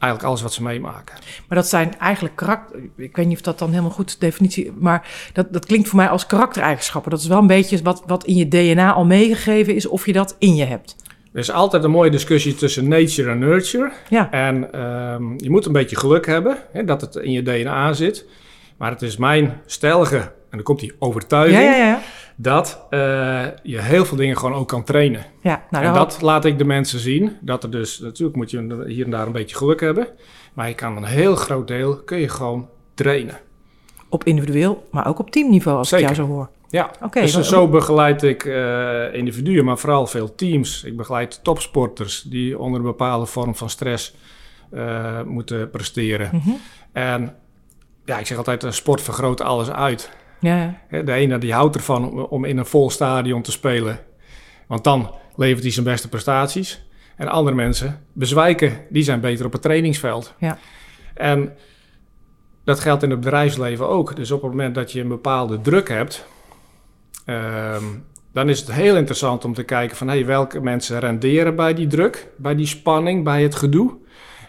eigenlijk 0.00 0.22
alles 0.22 0.42
wat 0.42 0.52
ze 0.52 0.62
meemaken. 0.62 1.14
Maar 1.48 1.58
dat 1.58 1.68
zijn 1.68 1.98
eigenlijk 1.98 2.36
karakter... 2.36 2.80
Ik 2.96 3.16
weet 3.16 3.26
niet 3.26 3.36
of 3.36 3.42
dat 3.42 3.58
dan 3.58 3.70
helemaal 3.70 3.90
goed 3.90 4.20
definitie... 4.20 4.72
Maar 4.78 5.30
dat, 5.32 5.52
dat 5.52 5.66
klinkt 5.66 5.88
voor 5.88 5.96
mij 5.96 6.08
als 6.08 6.26
karaktereigenschappen. 6.26 7.10
Dat 7.10 7.20
is 7.20 7.26
wel 7.26 7.38
een 7.38 7.46
beetje 7.46 7.82
wat, 7.82 8.02
wat 8.06 8.24
in 8.24 8.34
je 8.34 8.48
DNA 8.48 8.92
al 8.92 9.04
meegegeven 9.04 9.74
is... 9.74 9.86
of 9.86 10.06
je 10.06 10.12
dat 10.12 10.36
in 10.38 10.54
je 10.54 10.64
hebt. 10.64 10.96
Er 11.32 11.40
is 11.40 11.50
altijd 11.50 11.84
een 11.84 11.90
mooie 11.90 12.10
discussie 12.10 12.54
tussen 12.54 12.88
nature 12.88 13.30
en 13.30 13.38
nurture. 13.38 13.92
Ja. 14.08 14.30
En 14.30 14.72
ehm, 14.72 15.32
je 15.36 15.50
moet 15.50 15.66
een 15.66 15.72
beetje 15.72 15.96
geluk 15.96 16.26
hebben 16.26 16.56
hè, 16.72 16.84
dat 16.84 17.00
het 17.00 17.16
in 17.16 17.32
je 17.32 17.42
DNA 17.42 17.92
zit. 17.92 18.26
Maar 18.76 18.90
het 18.90 19.02
is 19.02 19.16
mijn 19.16 19.60
stellige, 19.66 20.16
en 20.16 20.32
dan 20.50 20.62
komt 20.62 20.80
die 20.80 20.92
overtuiging, 20.98 21.62
Ja, 21.62 21.70
ja, 21.70 21.86
ja. 21.86 22.00
Dat 22.42 22.86
eh, 22.90 22.98
je 23.62 23.80
heel 23.80 24.04
veel 24.04 24.16
dingen 24.16 24.36
gewoon 24.36 24.54
ook 24.54 24.68
kan 24.68 24.84
trainen. 24.84 25.24
ja 25.40 25.64
nou, 25.70 25.84
en 25.84 25.94
dat 25.94 26.20
laat 26.20 26.44
ik 26.44 26.58
de 26.58 26.64
mensen 26.64 26.98
zien. 26.98 27.36
Dat 27.40 27.62
er 27.62 27.70
dus, 27.70 27.98
natuurlijk 27.98 28.36
moet 28.36 28.50
je 28.50 28.84
hier 28.86 29.04
en 29.04 29.10
daar 29.10 29.26
een 29.26 29.32
beetje 29.32 29.56
geluk 29.56 29.80
hebben. 29.80 30.08
Maar 30.54 30.68
je 30.68 30.74
kan 30.74 30.96
een 30.96 31.04
heel 31.04 31.36
groot 31.36 31.68
deel, 31.68 31.96
kun 31.96 32.18
je 32.18 32.28
gewoon 32.28 32.68
trainen. 32.94 33.38
op 34.08 34.24
individueel, 34.24 34.86
maar 34.90 35.06
ook 35.06 35.18
op 35.18 35.30
teamniveau, 35.30 35.78
als 35.78 35.88
Zeker. 35.88 36.10
ik 36.10 36.16
jou 36.16 36.28
zo 36.28 36.34
hoor. 36.34 36.48
Ja, 36.68 36.90
Oké, 37.02 37.20
dus 37.20 37.48
zo 37.48 37.68
begeleid 37.68 38.22
ik 38.22 38.44
eh, 38.44 39.14
individuen, 39.14 39.64
maar 39.64 39.78
vooral 39.78 40.06
veel 40.06 40.34
teams. 40.34 40.84
Ik 40.84 40.96
begeleid 40.96 41.40
topsporters 41.42 42.22
die 42.22 42.58
onder 42.58 42.80
een 42.80 42.86
bepaalde 42.86 43.26
vorm 43.26 43.54
van 43.54 43.70
stress 43.70 44.14
eh, 44.70 45.22
moeten 45.22 45.70
presteren. 45.70 46.30
Mhm. 46.32 46.50
En 46.92 47.34
ja, 48.04 48.18
ik 48.18 48.26
zeg 48.26 48.36
altijd, 48.36 48.66
sport 48.68 49.02
vergroot 49.02 49.40
alles 49.40 49.70
uit. 49.70 50.10
Ja, 50.40 50.74
De 50.90 51.12
ene 51.12 51.38
die 51.38 51.52
houdt 51.52 51.76
ervan 51.76 52.28
om- 52.28 52.44
in 52.44 52.58
een 52.58 52.66
vol 52.66 52.90
stadion 52.90 53.42
te 53.42 53.50
spelen. 53.52 53.98
Want 54.66 54.84
dan 54.84 55.14
levert 55.36 55.62
hij 55.62 55.72
zijn 55.72 55.84
beste 55.84 56.08
prestaties. 56.08 56.88
En 57.16 57.28
andere 57.28 57.56
mensen 57.56 58.04
bezwijken, 58.12 58.72
die 58.88 59.02
zijn 59.02 59.20
beter 59.20 59.46
op 59.46 59.52
het 59.52 59.62
trainingsveld. 59.62 60.34
Ja. 60.38 60.58
En 61.14 61.52
dat 62.64 62.80
geldt 62.80 63.02
in 63.02 63.10
het 63.10 63.20
bedrijfsleven 63.20 63.88
ook. 63.88 64.16
Dus 64.16 64.30
op 64.30 64.42
het 64.42 64.50
moment 64.50 64.74
dat 64.74 64.92
je 64.92 65.00
een 65.00 65.08
bepaalde 65.08 65.60
druk 65.60 65.88
hebt, 65.88 66.26
ehm, 67.24 67.84
dan 68.32 68.48
is 68.48 68.60
het 68.60 68.72
heel 68.72 68.96
interessant 68.96 69.44
om 69.44 69.54
te 69.54 69.62
kijken 69.62 69.96
van 69.96 70.08
hey, 70.08 70.26
welke 70.26 70.60
mensen 70.60 70.98
renderen 71.00 71.56
bij 71.56 71.74
die 71.74 71.86
druk, 71.86 72.28
bij 72.36 72.54
die 72.54 72.66
spanning, 72.66 73.24
bij 73.24 73.42
het 73.42 73.54
gedoe. 73.54 73.96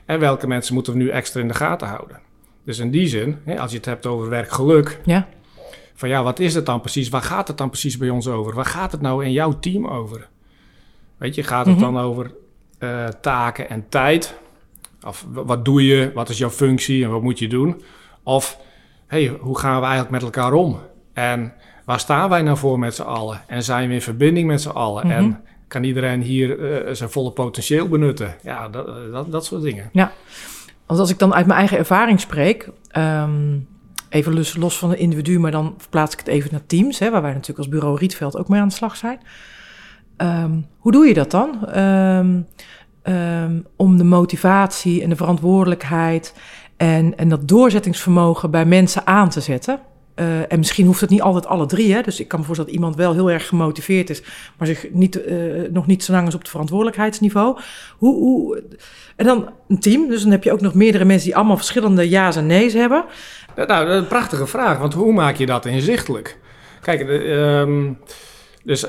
En 0.05 0.19
welke 0.19 0.47
mensen 0.47 0.73
moeten 0.73 0.93
we 0.93 0.99
nu 0.99 1.09
extra 1.09 1.39
in 1.41 1.47
de 1.47 1.53
gaten 1.53 1.87
houden. 1.87 2.19
Dus 2.65 2.79
in 2.79 2.91
die 2.91 3.07
zin, 3.07 3.37
als 3.57 3.71
je 3.71 3.77
het 3.77 3.85
hebt 3.85 4.05
over 4.05 4.29
werkgeluk, 4.29 4.99
Ja. 5.05 5.27
Van 5.93 6.09
ja, 6.09 6.23
wat 6.23 6.39
is 6.39 6.53
het 6.55 6.65
dan 6.65 6.81
precies? 6.81 7.09
Waar 7.09 7.21
gaat 7.21 7.47
het 7.47 7.57
dan 7.57 7.69
precies 7.69 7.97
bij 7.97 8.09
ons 8.09 8.27
over? 8.27 8.53
Waar 8.53 8.65
gaat 8.65 8.91
het 8.91 9.01
nou 9.01 9.25
in 9.25 9.31
jouw 9.31 9.59
team 9.59 9.87
over? 9.87 10.27
Weet 11.17 11.35
je, 11.35 11.43
gaat 11.43 11.65
het 11.65 11.75
Mhm. 11.75 11.83
dan 11.83 11.97
over 11.99 12.31
eh, 12.77 13.07
taken 13.07 13.69
en 13.69 13.85
tijd? 13.89 14.35
Of 15.05 15.25
wat 15.31 15.65
doe 15.65 15.85
je? 15.85 16.11
Wat 16.13 16.29
is 16.29 16.37
jouw 16.37 16.49
functie 16.49 17.03
en 17.03 17.11
wat 17.11 17.21
moet 17.21 17.39
je 17.39 17.47
doen? 17.47 17.81
Of 18.23 18.57
hey, 19.07 19.37
hoe 19.39 19.59
gaan 19.59 19.75
we 19.79 19.81
eigenlijk 19.85 20.11
met 20.11 20.21
elkaar 20.21 20.53
om? 20.53 20.79
En 21.13 21.53
waar 21.85 21.99
staan 21.99 22.29
wij 22.29 22.41
nou 22.41 22.57
voor 22.57 22.79
met 22.79 22.95
z'n 22.95 23.01
allen? 23.01 23.41
En 23.47 23.63
zijn 23.63 23.87
we 23.87 23.93
in 23.93 24.01
verbinding 24.01 24.47
met 24.47 24.61
z'n 24.61 24.69
allen? 24.69 25.07
Mhm. 25.07 25.15
En 25.15 25.43
kan 25.67 25.83
iedereen 25.83 26.21
hier 26.21 26.59
eh, 26.85 26.93
zijn 26.93 27.09
volle 27.09 27.31
potentieel 27.31 27.87
benutten? 27.87 28.35
Ja, 28.43 28.69
dat, 28.69 29.11
dat, 29.11 29.31
dat 29.31 29.45
soort 29.45 29.61
dingen. 29.61 29.89
Want 30.85 30.99
als 30.99 31.09
ik 31.09 31.19
dan 31.19 31.33
uit 31.33 31.45
mijn 31.45 31.59
eigen 31.59 31.77
ervaring 31.77 32.19
spreek, 32.19 32.69
ehm, 32.87 33.57
even 34.11 34.33
los, 34.33 34.55
los 34.55 34.77
van 34.77 34.89
het 34.89 34.99
individu, 34.99 35.39
maar 35.39 35.51
dan 35.51 35.73
verplaats 35.77 36.13
ik 36.13 36.19
het 36.19 36.27
even 36.27 36.49
naar 36.51 36.65
teams, 36.65 36.99
hè, 36.99 37.09
waar 37.09 37.21
wij 37.21 37.31
natuurlijk 37.31 37.59
als 37.59 37.69
bureau 37.69 37.97
Rietveld 37.97 38.37
ook 38.37 38.47
mee 38.47 38.61
aan 38.61 38.67
de 38.67 38.73
slag 38.73 38.95
zijn. 38.95 39.19
Ehm, 40.17 40.51
hoe 40.77 40.91
doe 40.91 41.07
je 41.07 41.13
dat 41.13 41.31
dan? 41.31 41.67
Ehm, 41.67 42.41
ehm, 43.01 43.59
om 43.75 43.97
de 43.97 44.03
motivatie 44.03 45.03
en 45.03 45.09
de 45.09 45.15
verantwoordelijkheid 45.15 46.33
en, 46.77 47.17
en 47.17 47.29
dat 47.29 47.47
doorzettingsvermogen 47.47 48.51
bij 48.51 48.65
mensen 48.65 49.07
aan 49.07 49.29
te 49.29 49.41
zetten. 49.41 49.79
Eh, 50.15 50.51
en 50.51 50.57
misschien 50.57 50.85
hoeft 50.85 51.01
het 51.01 51.09
niet 51.09 51.21
altijd 51.21 51.45
alle 51.45 51.65
drie. 51.65 51.93
Hè? 51.93 52.01
Dus 52.01 52.19
ik 52.19 52.27
kan 52.27 52.39
me 52.39 52.45
voorstellen 52.45 52.73
dat 52.73 52.81
iemand 52.81 52.99
wel 52.99 53.13
heel 53.13 53.31
erg 53.31 53.47
gemotiveerd 53.47 54.09
is, 54.09 54.23
maar 54.57 54.67
zich 54.67 54.87
niet, 54.91 55.23
eh, 55.23 55.37
nog 55.71 55.87
niet 55.87 56.03
zo 56.03 56.11
lang 56.11 56.27
is 56.27 56.33
op 56.33 56.39
het 56.39 56.49
verantwoordelijkheidsniveau. 56.49 57.59
Hoe, 57.97 58.15
hoe, 58.15 58.63
en 59.15 59.25
dan 59.25 59.49
een 59.67 59.79
team, 59.79 60.07
dus 60.07 60.21
dan 60.21 60.31
heb 60.31 60.43
je 60.43 60.51
ook 60.51 60.61
nog 60.61 60.73
meerdere 60.73 61.05
mensen 61.05 61.25
die 61.25 61.35
allemaal 61.35 61.57
verschillende 61.57 62.09
ja's 62.09 62.35
en 62.35 62.45
nee's 62.45 62.73
hebben. 62.73 63.05
Nou, 63.55 63.67
dat 63.67 63.87
is 63.87 64.01
een 64.01 64.07
prachtige 64.07 64.47
vraag, 64.47 64.77
want 64.77 64.93
hoe 64.93 65.13
maak 65.13 65.35
je 65.35 65.45
dat 65.45 65.65
inzichtelijk? 65.65 66.39
Kijk, 66.81 67.07
de, 67.07 67.17
ehm, 67.23 67.93
dus 68.63 68.85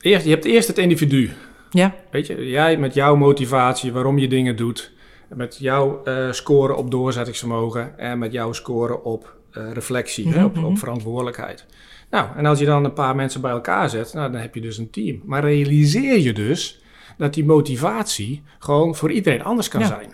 eerst, 0.00 0.24
je 0.24 0.30
hebt 0.30 0.44
eerst 0.44 0.68
het 0.68 0.78
individu. 0.78 1.30
Ja, 1.70 1.94
Weet 2.10 2.26
je, 2.26 2.48
jij 2.48 2.76
met 2.76 2.94
jouw 2.94 3.16
motivatie, 3.16 3.92
waarom 3.92 4.18
je 4.18 4.28
dingen 4.28 4.56
doet, 4.56 4.92
met 5.28 5.56
jouw 5.58 6.02
eh 6.04 6.32
scoren 6.32 6.76
op 6.76 6.90
doorzettingsvermogen 6.90 7.98
en 7.98 8.18
met 8.18 8.32
jouw 8.32 8.52
scoren 8.52 9.04
op 9.04 9.34
eh, 9.52 9.72
reflectie, 9.72 10.28
hè, 10.28 10.44
op, 10.44 10.54
Mhm, 10.54 10.64
op 10.64 10.70
mhm. 10.70 10.78
verantwoordelijkheid. 10.78 11.66
Nou, 12.10 12.26
en 12.36 12.46
als 12.46 12.58
je 12.58 12.64
dan 12.64 12.84
een 12.84 12.92
paar 12.92 13.16
mensen 13.16 13.40
bij 13.40 13.50
elkaar 13.50 13.90
zet, 13.90 14.14
nou, 14.14 14.32
dan 14.32 14.40
heb 14.40 14.54
je 14.54 14.60
dus 14.60 14.78
een 14.78 14.90
team. 14.90 15.20
Maar 15.24 15.42
realiseer 15.44 16.18
je 16.18 16.32
dus 16.32 16.82
dat 17.16 17.34
die 17.34 17.44
motivatie 17.44 18.42
gewoon 18.58 18.94
voor 18.96 19.10
iedereen 19.12 19.42
anders 19.44 19.68
kan 19.68 19.80
Ja. 19.80 19.86
zijn. 19.86 20.12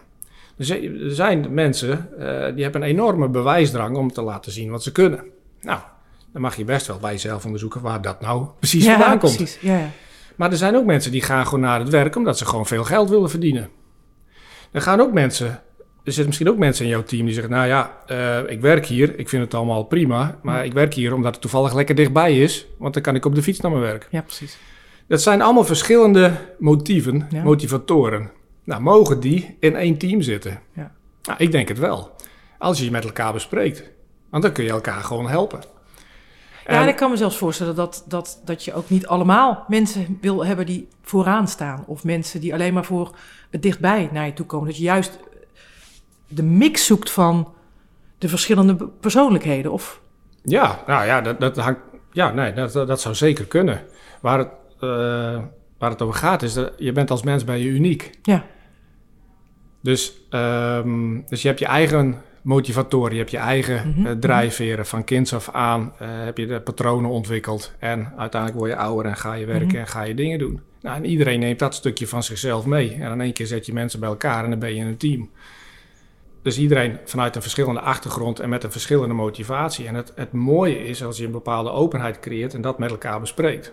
Er 0.59 0.65
zijn- 0.65 1.01
er 1.01 1.15
zijn 1.15 1.47
mensen 1.55 2.09
eh, 2.19 2.55
die 2.55 2.63
hebben 2.63 2.83
een 2.83 2.89
enorme 2.89 3.29
bewijsdrang 3.29 3.97
om 3.97 4.13
te 4.13 4.23
laten 4.23 4.53
zien 4.53 4.71
wat 4.71 4.83
ze 4.83 4.93
kunnen. 4.93 5.25
Nou, 5.61 5.81
dan 6.33 6.43
mag 6.43 6.57
je 6.57 6.65
best 6.65 6.87
wel 6.87 6.99
bij 6.99 7.13
jezelf 7.13 7.45
onderzoeken 7.45 7.81
waar 7.81 8.03
dat 8.03 8.21
nou 8.21 8.47
precies 8.59 8.85
ja 8.85 8.91
vandaan 8.99 9.19
komt. 9.19 9.37
precies. 9.37 9.59
Ja, 9.61 9.79
ja. 9.79 9.91
Maar 10.37 10.51
er 10.51 10.57
zijn 10.57 10.77
ook 10.77 10.85
mensen 10.85 11.13
die 11.13 11.23
gaan 11.23 11.45
gewoon 11.45 11.61
naar 11.61 11.79
het 11.81 11.89
werk 11.89 12.17
omdat 12.17 12.39
ze 12.39 12.47
gewoon 12.47 12.67
veel 12.67 12.85
geld 12.85 13.09
willen 13.09 13.31
verdienen. 13.31 13.69
Er 14.73 14.81
gaan 14.83 15.01
ook 15.01 15.13
mensen, 15.13 15.47
er 15.47 15.61
zitten 16.05 16.27
misschien 16.27 16.49
ook 16.49 16.57
mensen 16.59 16.85
in 16.85 16.91
jouw 16.91 17.03
team 17.03 17.25
die 17.25 17.35
zeggen: 17.35 17.53
Nou 17.53 17.67
ja, 17.67 17.99
eh, 18.07 18.51
ik 18.51 18.61
werk 18.61 18.87
hier, 18.87 19.19
ik 19.19 19.29
vind 19.29 19.43
het 19.43 19.55
allemaal 19.55 19.83
prima, 19.85 20.39
maar 20.43 20.65
ik 20.65 20.73
werk 20.73 20.95
hier 20.95 21.15
omdat 21.15 21.33
het 21.33 21.41
toevallig 21.41 21.75
lekker 21.75 21.95
dichtbij 21.95 22.39
is, 22.41 22.67
want 22.79 22.95
dan 22.95 23.03
kan 23.03 23.15
ik 23.15 23.25
op 23.25 23.35
de 23.35 23.43
fiets 23.43 23.61
naar 23.61 23.71
mijn 23.71 23.83
werk. 23.83 24.09
ja 24.11 24.23
precies. 24.23 24.59
Dat 25.09 25.23
zijn 25.23 25.43
allemaal 25.43 25.65
verschillende 25.65 26.33
motieven, 26.59 27.27
Ja. 27.31 27.43
motivatoren. 27.43 28.31
Nou, 28.69 28.83
mogen 28.83 29.21
die 29.21 29.57
in 29.61 29.77
één 29.77 29.99
team 29.99 30.23
zitten? 30.23 30.61
Ja. 30.73 30.93
Nou, 31.23 31.39
ik 31.39 31.53
denk 31.53 31.69
het 31.69 31.79
wel. 31.79 32.11
Als 32.59 32.79
je 32.79 32.85
je 32.85 32.91
met 32.91 33.05
elkaar 33.05 33.33
bespreekt. 33.33 33.83
Want 34.31 34.43
dan 34.43 34.53
kun 34.53 34.65
je 34.65 34.71
elkaar 34.71 35.03
gewoon 35.03 35.29
helpen. 35.29 35.61
Ja, 36.67 36.83
En- 36.83 36.89
ik 36.89 36.97
kan 36.97 37.11
me 37.11 37.17
zelfs 37.17 37.37
voorstellen 37.37 37.75
dat, 37.75 38.05
dat, 38.09 38.41
dat 38.45 38.65
je 38.65 38.75
ook 38.75 38.91
niet 38.91 39.07
allemaal 39.07 39.65
mensen 39.69 40.19
wil 40.21 40.45
hebben 40.45 40.67
die 40.67 40.89
vooraan 41.03 41.49
staan. 41.49 41.85
Of 41.87 42.05
mensen 42.05 42.41
die 42.41 42.53
alleen 42.53 42.75
maar 42.75 42.85
voor 42.85 43.15
het 43.51 43.63
dichtbij 43.63 44.09
naar 44.13 44.27
je 44.27 44.33
toe 44.33 44.47
komen. 44.47 44.67
Dat 44.67 44.77
je 44.77 44.83
juist 44.83 45.19
de 46.27 46.43
mix 46.43 46.87
zoekt 46.87 47.11
van 47.11 47.53
de 48.19 48.29
verschillende 48.29 48.89
persoonlijkheden. 49.01 49.73
Of, 49.73 50.01
Ja, 50.43 50.83
nou 50.87 51.07
ja, 51.07 51.21
dat, 51.21 51.41
dat 51.41 51.57
hangt. 51.57 51.81
Ja, 52.13 52.31
nee, 52.33 52.53
dat, 52.53 52.73
dat, 52.73 53.01
zou 53.01 53.15
zeker 53.15 53.45
kunnen. 53.45 53.83
Waar 54.21 54.39
het, 54.39 54.51
eh, 54.81 55.43
waar 55.79 55.91
het 55.91 56.03
over 56.03 56.15
gaat 56.15 56.43
is 56.43 56.53
dat 56.55 56.73
je 56.77 56.93
bent 56.93 57.11
als 57.11 57.23
mens 57.23 57.45
ben 57.45 57.59
je 57.59 57.69
uniek. 57.69 58.11
ja, 58.23 58.45
Dus, 59.81 60.13
ehm, 60.31 61.21
dus 61.29 61.43
je 61.43 61.49
hebt 61.49 61.61
je 61.61 61.67
eigen 61.67 62.23
motivatoren, 62.43 63.13
je 63.13 63.19
hebt 63.19 63.31
je 63.31 63.37
eigen 63.37 63.89
Mhm, 63.97 64.07
eh, 64.07 64.13
drijfveren. 64.13 64.87
Van 64.87 65.05
kinds 65.05 65.35
af 65.35 65.49
aan 65.53 65.93
eh, 65.99 66.09
heb 66.11 66.39
je 66.39 66.47
de 66.47 66.61
patronen 66.61 67.11
ontwikkeld. 67.11 67.73
En 67.79 68.13
uiteindelijk 68.17 68.61
word 68.61 68.71
je 68.73 68.77
ouder 68.79 69.07
en 69.11 69.17
ga 69.17 69.35
je 69.35 69.47
werken 69.47 69.67
Mhm. 69.67 69.77
en 69.77 69.87
ga 69.87 70.03
je 70.03 70.15
dingen 70.15 70.39
doen. 70.39 70.61
Nou, 70.83 70.97
en 70.97 71.05
iedereen 71.05 71.41
neemt 71.41 71.59
dat 71.59 71.75
stukje 71.75 72.07
van 72.07 72.23
zichzelf 72.23 72.67
mee. 72.67 72.97
En 73.01 73.13
in 73.13 73.21
één 73.21 73.33
keer 73.33 73.47
zet 73.47 73.67
je 73.67 73.73
mensen 73.73 74.01
bij 74.01 74.09
elkaar 74.09 74.45
en 74.45 74.51
dan 74.51 74.59
ben 74.59 74.75
je 74.75 74.85
een 74.85 74.97
team. 74.97 75.31
Dus 76.43 76.59
iedereen 76.59 76.99
vanuit 77.05 77.37
een 77.37 77.43
verschillende 77.43 77.81
achtergrond 77.81 78.41
en 78.41 78.49
met 78.49 78.65
een 78.65 78.73
verschillende 78.73 79.15
motivatie. 79.15 79.87
En 79.87 79.95
het, 79.95 80.13
het 80.15 80.33
mooie 80.33 80.85
is 80.85 81.05
als 81.05 81.19
je 81.19 81.25
een 81.25 81.31
bepaalde 81.31 81.71
openheid 81.71 82.21
creëert 82.21 82.55
en 82.55 82.61
dat 82.61 82.79
met 82.79 82.91
elkaar 82.91 83.21
bespreekt. 83.21 83.73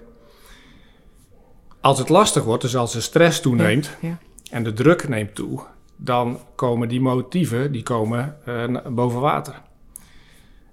Als 1.82 1.98
het 2.00 2.10
lastig 2.10 2.44
wordt, 2.44 2.62
dus 2.62 2.76
als 2.76 2.94
de 2.94 3.02
stress 3.02 3.40
toeneemt 3.42 3.98
ja. 4.02 4.18
en 4.52 4.64
de 4.64 4.74
druk 4.74 5.08
neemt 5.08 5.36
toe, 5.36 5.62
dan 5.96 6.40
komen 6.56 6.88
die 6.88 7.02
motieven 7.02 7.72
die 7.72 7.84
komen, 7.84 8.38
eh, 8.46 8.64
boven 8.90 9.20
water. 9.20 9.62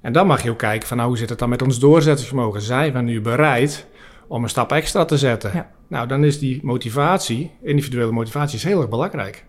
En 0.00 0.12
dan 0.12 0.26
mag 0.26 0.42
je 0.42 0.50
ook 0.50 0.58
kijken 0.58 0.88
van 0.88 0.96
nou, 0.96 1.08
hoe 1.08 1.18
zit 1.18 1.28
het 1.28 1.38
dan 1.38 1.48
met 1.48 1.62
ons 1.62 1.78
doorzettingsvermogen? 1.78 2.60
Zijn 2.60 2.92
we 2.92 3.00
nu 3.00 3.20
bereid 3.20 3.86
om 4.26 4.42
een 4.42 4.48
stap 4.48 4.72
extra 4.72 5.04
te 5.04 5.18
zetten? 5.18 5.50
Ja. 5.54 5.70
Nou, 5.86 6.06
dan 6.06 6.24
is 6.24 6.38
die 6.38 6.60
motivatie, 6.62 7.50
individuele 7.62 8.12
motivatie, 8.12 8.56
is 8.56 8.64
heel 8.64 8.80
erg 8.80 8.88
belangrijk. 8.88 9.44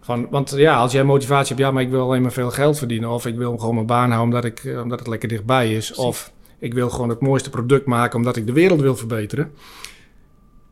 Van, 0.00 0.26
want 0.30 0.50
ja, 0.56 0.76
als 0.76 0.92
jij 0.92 1.04
motivatie 1.04 1.48
hebt, 1.48 1.58
ja, 1.58 1.70
maar 1.70 1.82
ik 1.82 1.90
wil 1.90 2.02
alleen 2.02 2.22
maar 2.22 2.32
veel 2.32 2.50
geld 2.50 2.78
verdienen. 2.78 3.10
Of 3.10 3.26
ik 3.26 3.36
wil 3.36 3.58
gewoon 3.58 3.74
mijn 3.74 3.86
baan 3.86 4.10
houden 4.10 4.22
omdat, 4.22 4.44
ik, 4.44 4.64
eh, 4.64 4.80
omdat 4.80 4.98
het 4.98 5.08
lekker 5.08 5.28
dichtbij 5.28 5.72
is. 5.72 5.86
Precies. 5.86 6.04
Of 6.04 6.32
ik 6.58 6.74
wil 6.74 6.90
gewoon 6.90 7.08
het 7.08 7.20
mooiste 7.20 7.50
product 7.50 7.86
maken 7.86 8.18
omdat 8.18 8.36
ik 8.36 8.46
de 8.46 8.52
wereld 8.52 8.80
wil 8.80 8.96
verbeteren. 8.96 9.52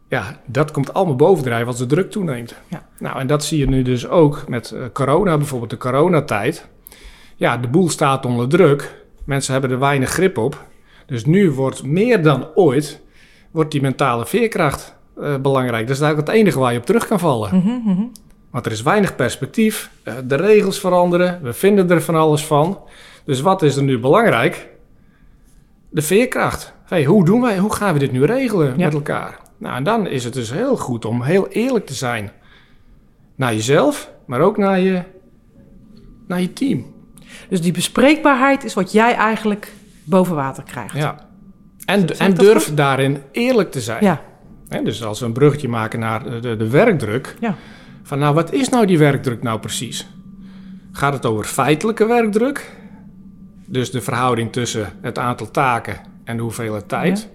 Ja, 0.09 0.37
dat 0.47 0.71
komt 0.71 0.95
allemaal 0.95 1.17
bovendrijven 1.17 1.67
als 1.67 1.79
de 1.79 1.87
druk 1.87 2.11
toeneemt. 2.11 2.55
Ja. 2.69 2.87
Nou, 2.99 3.19
en 3.19 3.27
dat 3.27 3.45
zie 3.45 3.59
je 3.59 3.69
nu 3.69 3.83
dus 3.83 4.09
ook 4.09 4.45
met 4.49 4.71
eh, 4.71 4.81
corona, 4.93 5.37
bijvoorbeeld 5.37 5.71
de 5.71 5.77
coronatijd. 5.77 6.69
Ja, 7.37 7.57
de 7.57 7.69
boel 7.69 7.88
staat 7.88 8.27
onder 8.27 8.49
druk. 8.49 9.05
Mensen 9.25 9.53
hebben 9.53 9.71
er 9.71 9.79
weinig 9.79 10.11
grip 10.11 10.38
op. 10.38 10.65
Dus 11.07 11.25
nu 11.25 11.50
wordt 11.50 11.83
meer 11.83 12.23
dan 12.23 12.47
ooit 12.55 13.00
wordt 13.50 13.71
die 13.71 13.81
mentale 13.81 14.27
veerkracht 14.27 14.97
eh, 15.21 15.37
belangrijk. 15.37 15.87
Dat 15.87 15.97
is 15.97 16.03
eigenlijk 16.03 16.31
het 16.33 16.41
enige 16.41 16.59
waar 16.59 16.73
je 16.73 16.79
op 16.79 16.87
terug 16.87 17.07
kan 17.07 17.19
vallen. 17.19 17.57
Mhm, 17.57 17.91
mhm. 17.91 18.03
Want 18.50 18.67
er 18.67 18.73
is 18.73 18.83
weinig 18.83 19.17
perspectief. 19.17 19.91
eh, 20.03 20.15
de 20.25 20.35
regels 20.35 20.81
veranderen. 20.81 21.38
We 21.43 21.53
vinden 21.53 21.91
er 21.91 22.03
van 22.03 22.15
alles 22.15 22.47
van. 22.47 22.79
Dus 23.25 23.41
wat 23.41 23.62
is 23.62 23.77
er 23.77 23.83
nu 23.83 23.99
belangrijk? 23.99 24.69
De 25.91 26.03
veerkracht. 26.03 26.73
Hey, 26.85 27.05
hoe 27.05 27.25
doen 27.25 27.41
wij? 27.41 27.59
Hoe 27.59 27.75
gaan 27.75 27.93
we 27.93 27.99
dit 27.99 28.12
nu 28.12 28.25
regelen 28.25 28.79
Ja. 28.79 28.85
met 28.85 28.95
elkaar? 28.95 29.38
Nou, 29.59 29.77
en 29.77 29.85
dan 29.85 30.07
is 30.07 30.25
het 30.25 30.33
dus 30.33 30.50
heel 30.50 30.77
goed 30.77 31.05
om 31.05 31.23
heel 31.23 31.49
eerlijk 31.49 31.87
te 31.87 31.95
zijn 31.95 32.31
naar 33.35 33.55
jezelf, 33.55 34.11
maar 34.27 34.41
ook 34.41 34.57
naar 34.57 34.81
je, 34.81 35.03
naar 36.27 36.41
je 36.41 36.53
team. 36.53 36.95
Dus 37.49 37.61
die 37.61 37.73
bespreekbaarheid 37.73 38.65
is 38.65 38.75
wat 38.75 38.93
jij 38.93 39.15
eigenlijk 39.15 39.73
boven 40.05 40.35
water 40.35 40.62
krijgt. 40.62 40.95
Ja. 40.95 41.27
En, 41.85 42.19
en 42.19 42.35
durf 42.35 42.67
goed? 42.67 42.77
daarin 42.77 43.23
eerlijk 43.33 43.71
te 43.71 43.81
zijn. 43.81 44.05
ja. 44.05 44.23
Dus 44.83 45.05
als 45.05 45.21
we 45.21 45.27
een 45.27 45.33
bruggetje 45.33 45.69
maken 45.69 45.99
naar 45.99 46.23
de, 46.25 46.41
de, 46.41 46.57
de 46.57 46.69
werkdruk. 46.69 47.37
Ja. 47.41 47.55
Van 48.03 48.19
nou, 48.19 48.35
wat 48.35 48.53
is 48.53 48.69
nou 48.69 48.87
die 48.87 48.99
werkdruk 48.99 49.43
nou 49.43 49.61
precies? 49.61 50.09
Gaat 50.93 51.12
het 51.12 51.27
over 51.27 51.45
feitelijke 51.45 52.07
werkdruk? 52.07 52.77
Dus 53.65 53.91
de 53.91 54.00
verhouding 54.00 54.53
tussen 54.53 54.93
het 55.00 55.19
aantal 55.19 55.50
taken 55.50 55.97
en 56.25 56.37
de 56.37 56.43
hoeveelheid 56.43 56.88
tijd? 56.88 57.29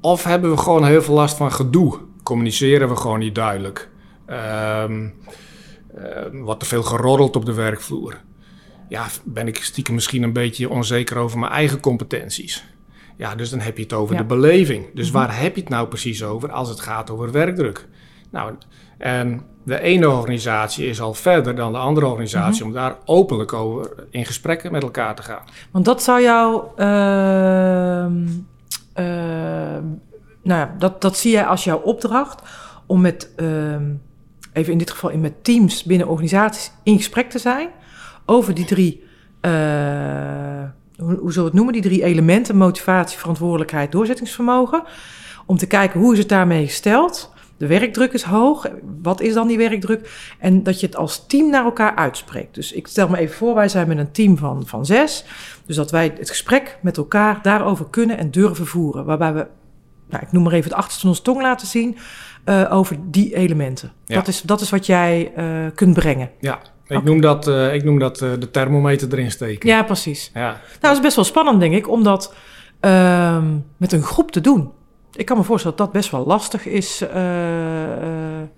Of 0.00 0.24
hebben 0.24 0.50
we 0.50 0.56
gewoon 0.56 0.84
heel 0.84 1.02
veel 1.02 1.14
last 1.14 1.36
van 1.36 1.52
gedoe? 1.52 1.98
Communiceren 2.22 2.88
we 2.88 2.96
gewoon 2.96 3.18
niet 3.18 3.34
duidelijk? 3.34 3.88
Ehm 4.26 5.08
ehm, 5.96 6.40
wordt 6.40 6.62
er 6.62 6.68
veel 6.68 6.82
geroddeld 6.82 7.36
op 7.36 7.44
de 7.44 7.54
werkvloer? 7.54 8.20
Ja, 8.88 9.06
ben 9.24 9.46
ik 9.46 9.56
stiekem 9.64 9.94
misschien 9.94 10.22
een 10.22 10.32
beetje 10.32 10.68
onzeker 10.70 11.16
over 11.16 11.38
mijn 11.38 11.52
eigen 11.52 11.80
competenties? 11.80 12.64
Ja, 13.16 13.34
dus 13.34 13.50
dan 13.50 13.60
heb 13.60 13.76
je 13.76 13.82
het 13.82 13.92
over 13.92 14.14
Ja. 14.14 14.20
de 14.20 14.26
beleving. 14.26 14.86
Dus 14.94 15.06
Mhm. 15.10 15.16
waar 15.18 15.40
heb 15.40 15.54
je 15.54 15.60
het 15.60 15.70
nou 15.70 15.86
precies 15.88 16.24
over 16.24 16.52
als 16.52 16.68
het 16.68 16.80
gaat 16.80 17.10
over 17.10 17.30
werkdruk? 17.32 17.88
Nou, 18.30 18.52
en 18.98 19.42
de 19.64 19.80
ene 19.80 20.08
organisatie 20.10 20.86
is 20.86 21.00
al 21.00 21.14
verder 21.14 21.54
dan 21.54 21.72
de 21.72 21.78
andere 21.78 22.06
organisatie 22.06 22.64
om 22.64 22.72
daar 22.72 22.96
openlijk 23.04 23.52
over 23.52 24.06
in 24.10 24.24
gesprekken 24.26 24.72
met 24.72 24.82
elkaar 24.82 25.14
te 25.14 25.22
gaan. 25.22 25.42
Want 25.70 25.84
dat 25.84 26.02
zou 26.02 26.22
jou. 26.22 26.62
ehm, 26.76 28.26
nou 30.42 30.60
ja, 30.60 30.74
dat, 30.78 31.00
dat 31.00 31.16
zie 31.16 31.30
jij 31.30 31.46
als 31.46 31.64
jouw 31.64 31.78
opdracht 31.78 32.42
om 32.86 33.00
met. 33.00 33.34
ehm, 33.36 33.92
even 34.52 34.72
in 34.72 34.78
dit 34.78 34.90
geval 34.90 35.10
in 35.10 35.20
met 35.20 35.44
teams 35.44 35.84
binnen 35.84 36.08
organisaties 36.08 36.72
in 36.82 36.96
gesprek 36.96 37.30
te 37.30 37.38
zijn 37.38 37.68
over 38.26 38.54
die 38.54 38.64
drie. 38.64 39.04
eh, 39.40 39.50
hoe 40.98 41.16
zullen 41.18 41.34
we 41.34 41.42
het 41.42 41.52
noemen? 41.52 41.72
Die 41.72 41.82
drie 41.82 42.02
elementen: 42.02 42.56
motivatie, 42.56 43.18
verantwoordelijkheid, 43.18 43.92
doorzettingsvermogen. 43.92 44.82
Om 45.46 45.56
te 45.56 45.66
kijken 45.66 46.00
hoe 46.00 46.12
is 46.12 46.18
het 46.18 46.28
daarmee 46.28 46.66
gesteld. 46.66 47.32
De 47.60 47.66
werkdruk 47.66 48.12
is 48.12 48.22
hoog. 48.22 48.66
Wat 49.02 49.20
is 49.20 49.34
dan 49.34 49.48
die 49.48 49.58
werkdruk? 49.58 50.34
En 50.38 50.62
dat 50.62 50.80
je 50.80 50.86
het 50.86 50.96
als 50.96 51.26
team 51.26 51.50
naar 51.50 51.64
elkaar 51.64 51.94
uitspreekt. 51.94 52.54
Dus 52.54 52.72
ik 52.72 52.86
stel 52.86 53.08
me 53.08 53.18
even 53.18 53.36
voor, 53.36 53.54
wij 53.54 53.68
zijn 53.68 53.88
met 53.88 53.98
een 53.98 54.12
team 54.12 54.36
van, 54.36 54.66
van 54.66 54.86
zes. 54.86 55.24
Dus 55.66 55.76
dat 55.76 55.90
wij 55.90 56.14
het 56.18 56.28
gesprek 56.28 56.78
met 56.82 56.96
elkaar 56.96 57.38
daarover 57.42 57.86
kunnen 57.90 58.18
en 58.18 58.30
durven 58.30 58.66
voeren. 58.66 59.04
Waarbij 59.04 59.32
we, 59.32 59.46
nou, 60.08 60.22
ik 60.22 60.32
noem 60.32 60.42
maar 60.42 60.52
even 60.52 60.70
het 60.70 60.78
achterste 60.78 61.00
van 61.00 61.10
onze 61.10 61.22
tong 61.22 61.42
laten 61.42 61.66
zien 61.66 61.96
eh, 62.44 62.66
over 62.72 62.96
die 63.10 63.34
elementen. 63.34 63.92
Ja. 64.04 64.14
Dat, 64.14 64.28
is, 64.28 64.42
dat 64.42 64.60
is 64.60 64.70
wat 64.70 64.86
jij 64.86 65.32
eh, 65.36 65.46
kunt 65.74 65.94
brengen. 65.94 66.30
Ja, 66.38 66.58
ik 66.86 67.02
noem 67.02 67.20
dat, 67.20 67.48
eh, 67.48 67.74
ik 67.74 67.84
noem 67.84 67.98
dat 67.98 68.18
de 68.18 68.50
thermometer 68.50 69.08
erin 69.12 69.30
steken. 69.30 69.68
Ja, 69.68 69.82
precies. 69.82 70.30
Ja. 70.34 70.40
Nou, 70.40 70.58
dat 70.80 70.92
is 70.92 71.00
best 71.00 71.16
wel 71.16 71.24
spannend, 71.24 71.60
denk 71.60 71.74
ik, 71.74 71.88
om 71.88 72.02
dat 72.02 72.34
ehm, 72.80 73.56
met 73.76 73.92
een 73.92 74.02
groep 74.02 74.30
te 74.30 74.40
doen. 74.40 74.70
Ik 75.12 75.26
kan 75.26 75.36
me 75.36 75.42
voorstellen 75.42 75.76
dat 75.76 75.86
dat 75.86 75.96
best 75.96 76.10
wel 76.10 76.26
lastig 76.26 76.66
is 76.66 77.00
eh, 77.00 77.92
eh, 77.92 78.48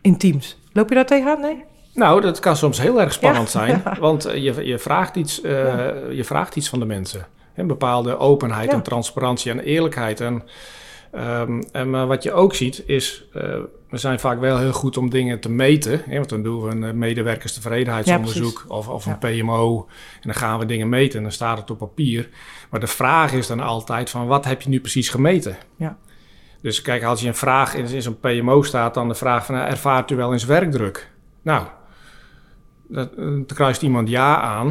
in 0.00 0.16
teams. 0.18 0.58
Loop 0.72 0.88
je 0.88 0.94
daar 0.94 1.06
tegenaan? 1.06 1.40
Nee? 1.40 1.64
Nou, 1.94 2.20
dat 2.20 2.38
kan 2.38 2.56
soms 2.56 2.80
heel 2.80 3.00
erg 3.00 3.12
spannend 3.12 3.52
Ja, 3.52 3.58
zijn, 3.58 3.82
ja. 3.84 3.96
want 4.00 4.24
eh, 4.24 4.42
je, 4.42 4.66
je, 4.66 4.78
vraagt 4.78 5.16
iets, 5.16 5.40
je 6.10 6.22
vraagt 6.24 6.56
iets 6.56 6.68
van 6.68 6.78
de 6.78 6.84
mensen. 6.84 7.26
Een 7.54 7.66
bepaalde 7.66 8.18
openheid 8.18 8.72
en 8.72 8.82
transparantie 8.82 9.50
en 9.50 9.60
eerlijkheid. 9.60 10.20
En, 10.20 10.42
ehm, 11.12 11.62
en 11.72 11.90
maar 11.90 12.06
wat 12.06 12.22
je 12.22 12.32
ook 12.32 12.54
ziet 12.54 12.82
is, 12.86 13.24
we 13.94 14.00
zijn 14.00 14.20
vaak 14.20 14.40
wel 14.40 14.58
heel 14.58 14.72
goed 14.72 14.96
om 14.96 15.10
dingen 15.10 15.40
te 15.40 15.50
meten. 15.50 16.02
Hè, 16.06 16.16
want 16.16 16.28
dan 16.28 16.42
doen 16.42 16.62
we 16.62 16.70
een 16.70 16.84
eh, 16.84 16.92
medewerkerstevredenheidsonderzoek 16.92 18.64
of, 18.68 18.88
of 18.88 19.06
een 19.06 19.18
PMO. 19.18 19.86
En 20.14 20.20
dan 20.22 20.34
gaan 20.34 20.58
we 20.58 20.66
dingen 20.66 20.88
meten 20.88 21.16
en 21.16 21.22
dan 21.22 21.32
staat 21.32 21.58
het 21.58 21.70
op 21.70 21.78
papier. 21.78 22.28
Maar 22.70 22.80
de 22.80 22.86
vraag 22.86 23.32
is 23.32 23.46
dan 23.46 23.60
altijd 23.60 24.10
van, 24.10 24.26
wat 24.26 24.44
heb 24.44 24.62
je 24.62 24.68
nu 24.68 24.80
precies 24.80 25.08
gemeten? 25.08 25.56
Ja. 25.76 25.96
Dus 26.60 26.82
kijk, 26.82 27.02
als 27.02 27.20
je 27.20 27.28
een 27.28 27.34
vraag 27.34 27.74
in, 27.74 27.86
in 27.86 28.02
zo'n 28.02 28.20
PMO 28.20 28.62
staat, 28.62 28.94
dan 28.94 29.08
de 29.08 29.14
vraag 29.14 29.46
van, 29.46 29.54
nou, 29.54 29.68
ervaart 29.68 30.10
u 30.10 30.16
wel 30.16 30.32
eens 30.32 30.44
werkdruk? 30.44 31.10
Nou, 31.42 31.66
dat, 32.88 33.10
eh, 33.10 33.16
dan 33.16 33.46
kruist 33.46 33.82
iemand 33.82 34.08
ja 34.08 34.40
aan, 34.40 34.66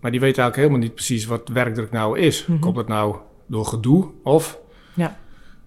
maar 0.00 0.10
die 0.10 0.20
weet 0.20 0.38
eigenlijk 0.38 0.56
helemaal 0.56 0.78
niet 0.78 0.94
precies 0.94 1.26
wat 1.26 1.48
werkdruk 1.48 1.90
nou 1.90 2.18
is. 2.18 2.46
Mhm. 2.46 2.58
Komt 2.58 2.76
het 2.76 2.88
nou 2.88 3.16
door 3.46 3.64
gedoe 3.64 4.10
of 4.22 4.58
Ja. 4.94 5.16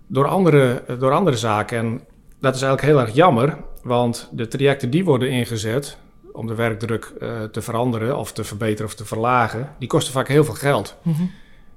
door, 0.07 0.27
andere, 0.27 0.83
eh, 0.87 0.99
door 0.99 1.11
andere 1.11 1.37
zaken? 1.37 1.77
En 1.77 2.01
dat 2.41 2.55
is 2.55 2.61
eigenlijk 2.61 2.93
heel 2.93 3.05
erg 3.05 3.15
jammer, 3.15 3.57
want 3.83 4.29
de 4.31 4.47
trajecten 4.47 4.89
die 4.89 5.05
worden 5.05 5.29
ingezet 5.29 5.97
om 6.31 6.47
de 6.47 6.55
werkdruk 6.55 7.13
eh, 7.19 7.43
te 7.43 7.61
veranderen 7.61 8.17
of 8.17 8.31
te 8.33 8.43
verbeteren 8.43 8.85
of 8.85 8.95
te 8.95 9.05
verlagen, 9.05 9.69
die 9.79 9.87
kosten 9.87 10.13
vaak 10.13 10.27
heel 10.27 10.43
veel 10.43 10.53
geld. 10.53 10.97
Mhm. 11.01 11.21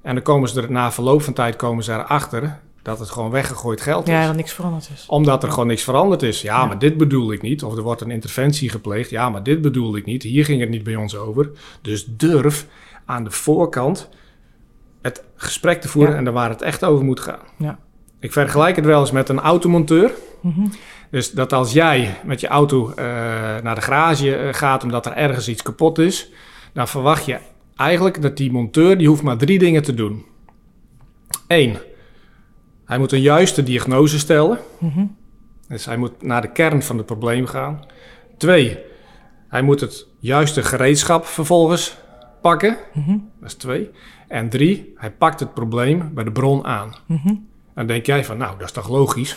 En 0.02 0.14
dan 0.14 0.22
komen 0.24 0.48
ze 0.48 0.62
er 0.62 0.70
na 0.70 0.92
verloop 0.92 1.22
van 1.22 1.32
tijd 1.32 1.56
komen 1.56 1.84
ze 1.84 1.92
erachter 1.92 2.60
dat 2.82 2.98
het 2.98 3.10
gewoon 3.10 3.30
weggegooid 3.30 3.80
geld 3.80 4.06
is 4.08 4.12
Ja, 4.14 4.26
dat 4.26 4.36
niks 4.36 4.52
veranderd 4.52 4.90
is. 4.94 5.04
omdat 5.08 5.42
er 5.42 5.50
gewoon 5.50 5.66
niks 5.66 5.82
veranderd 5.82 6.22
is. 6.22 6.42
Ja, 6.42 6.56
Ja. 6.60 6.66
maar 6.66 6.78
dit 6.78 6.96
bedoel 6.96 7.32
ik 7.32 7.42
niet. 7.42 7.62
Of 7.62 7.76
er 7.76 7.82
wordt 7.82 8.00
een 8.00 8.10
interventie 8.10 8.68
gepleegd. 8.68 9.10
Ja, 9.10 9.30
maar 9.30 9.42
dit 9.42 9.60
bedoel 9.60 9.96
ik 9.96 10.04
niet. 10.04 10.22
Hier 10.22 10.44
ging 10.44 10.60
het 10.60 10.68
niet 10.70 10.82
bij 10.82 10.96
ons 10.96 11.16
over. 11.16 11.50
Dus 11.82 12.06
durf 12.08 12.66
aan 13.04 13.24
de 13.24 13.30
voorkant 13.30 14.08
het 15.02 15.24
gesprek 15.36 15.80
te 15.80 15.88
voeren 15.88 16.12
Ja. 16.12 16.18
en 16.18 16.24
daar 16.24 16.32
waar 16.32 16.48
het 16.48 16.62
echt 16.62 16.84
over 16.84 17.04
moet 17.04 17.20
gaan. 17.20 17.38
Ja. 17.58 17.78
Ik 18.24 18.32
vergelijk 18.32 18.76
het 18.76 18.84
wel 18.84 19.00
eens 19.00 19.10
met 19.10 19.28
een 19.28 19.40
automonteur. 19.40 20.10
Mhm. 20.40 20.66
Dus 21.10 21.32
dat 21.32 21.52
als 21.52 21.72
jij 21.72 22.16
met 22.24 22.40
je 22.40 22.46
auto 22.46 22.90
eh, 22.90 23.04
naar 23.62 23.74
de 23.74 23.80
garage 23.80 24.36
eh, 24.36 24.54
gaat 24.54 24.82
omdat 24.82 25.06
er 25.06 25.12
ergens 25.12 25.48
iets 25.48 25.62
kapot 25.62 25.98
is, 25.98 26.30
dan 26.72 26.88
verwacht 26.88 27.24
je 27.24 27.38
eigenlijk 27.76 28.22
dat 28.22 28.36
die 28.36 28.52
monteur 28.52 28.98
die 28.98 29.08
hoeft 29.08 29.22
maar 29.22 29.36
drie 29.36 29.58
dingen 29.58 29.82
te 29.82 29.94
doen. 29.94 30.24
Eén, 31.46 31.76
hij 32.84 32.98
moet 32.98 33.12
een 33.12 33.20
juiste 33.20 33.62
diagnose 33.62 34.18
stellen. 34.18 34.58
Mhm. 34.78 35.04
Dus 35.68 35.84
hij 35.84 35.96
moet 35.96 36.22
naar 36.22 36.42
de 36.42 36.52
kern 36.52 36.82
van 36.82 36.96
het 36.96 37.06
probleem 37.06 37.46
gaan. 37.46 37.84
Twee, 38.36 38.78
hij 39.48 39.62
moet 39.62 39.80
het 39.80 40.06
juiste 40.18 40.62
gereedschap 40.62 41.26
vervolgens 41.26 41.96
pakken. 42.40 42.76
Mhm. 42.92 43.18
Dat 43.40 43.48
is 43.48 43.54
twee. 43.54 43.90
En 44.28 44.48
drie, 44.48 44.92
hij 44.96 45.10
pakt 45.10 45.40
het 45.40 45.54
probleem 45.54 46.14
bij 46.14 46.24
de 46.24 46.32
bron 46.32 46.64
aan. 46.64 46.94
Mhm. 47.06 47.34
Dan 47.74 47.86
denk 47.86 48.06
jij 48.06 48.24
van, 48.24 48.36
nou, 48.36 48.58
dat 48.58 48.66
is 48.66 48.72
toch 48.72 48.88
logisch? 48.88 49.36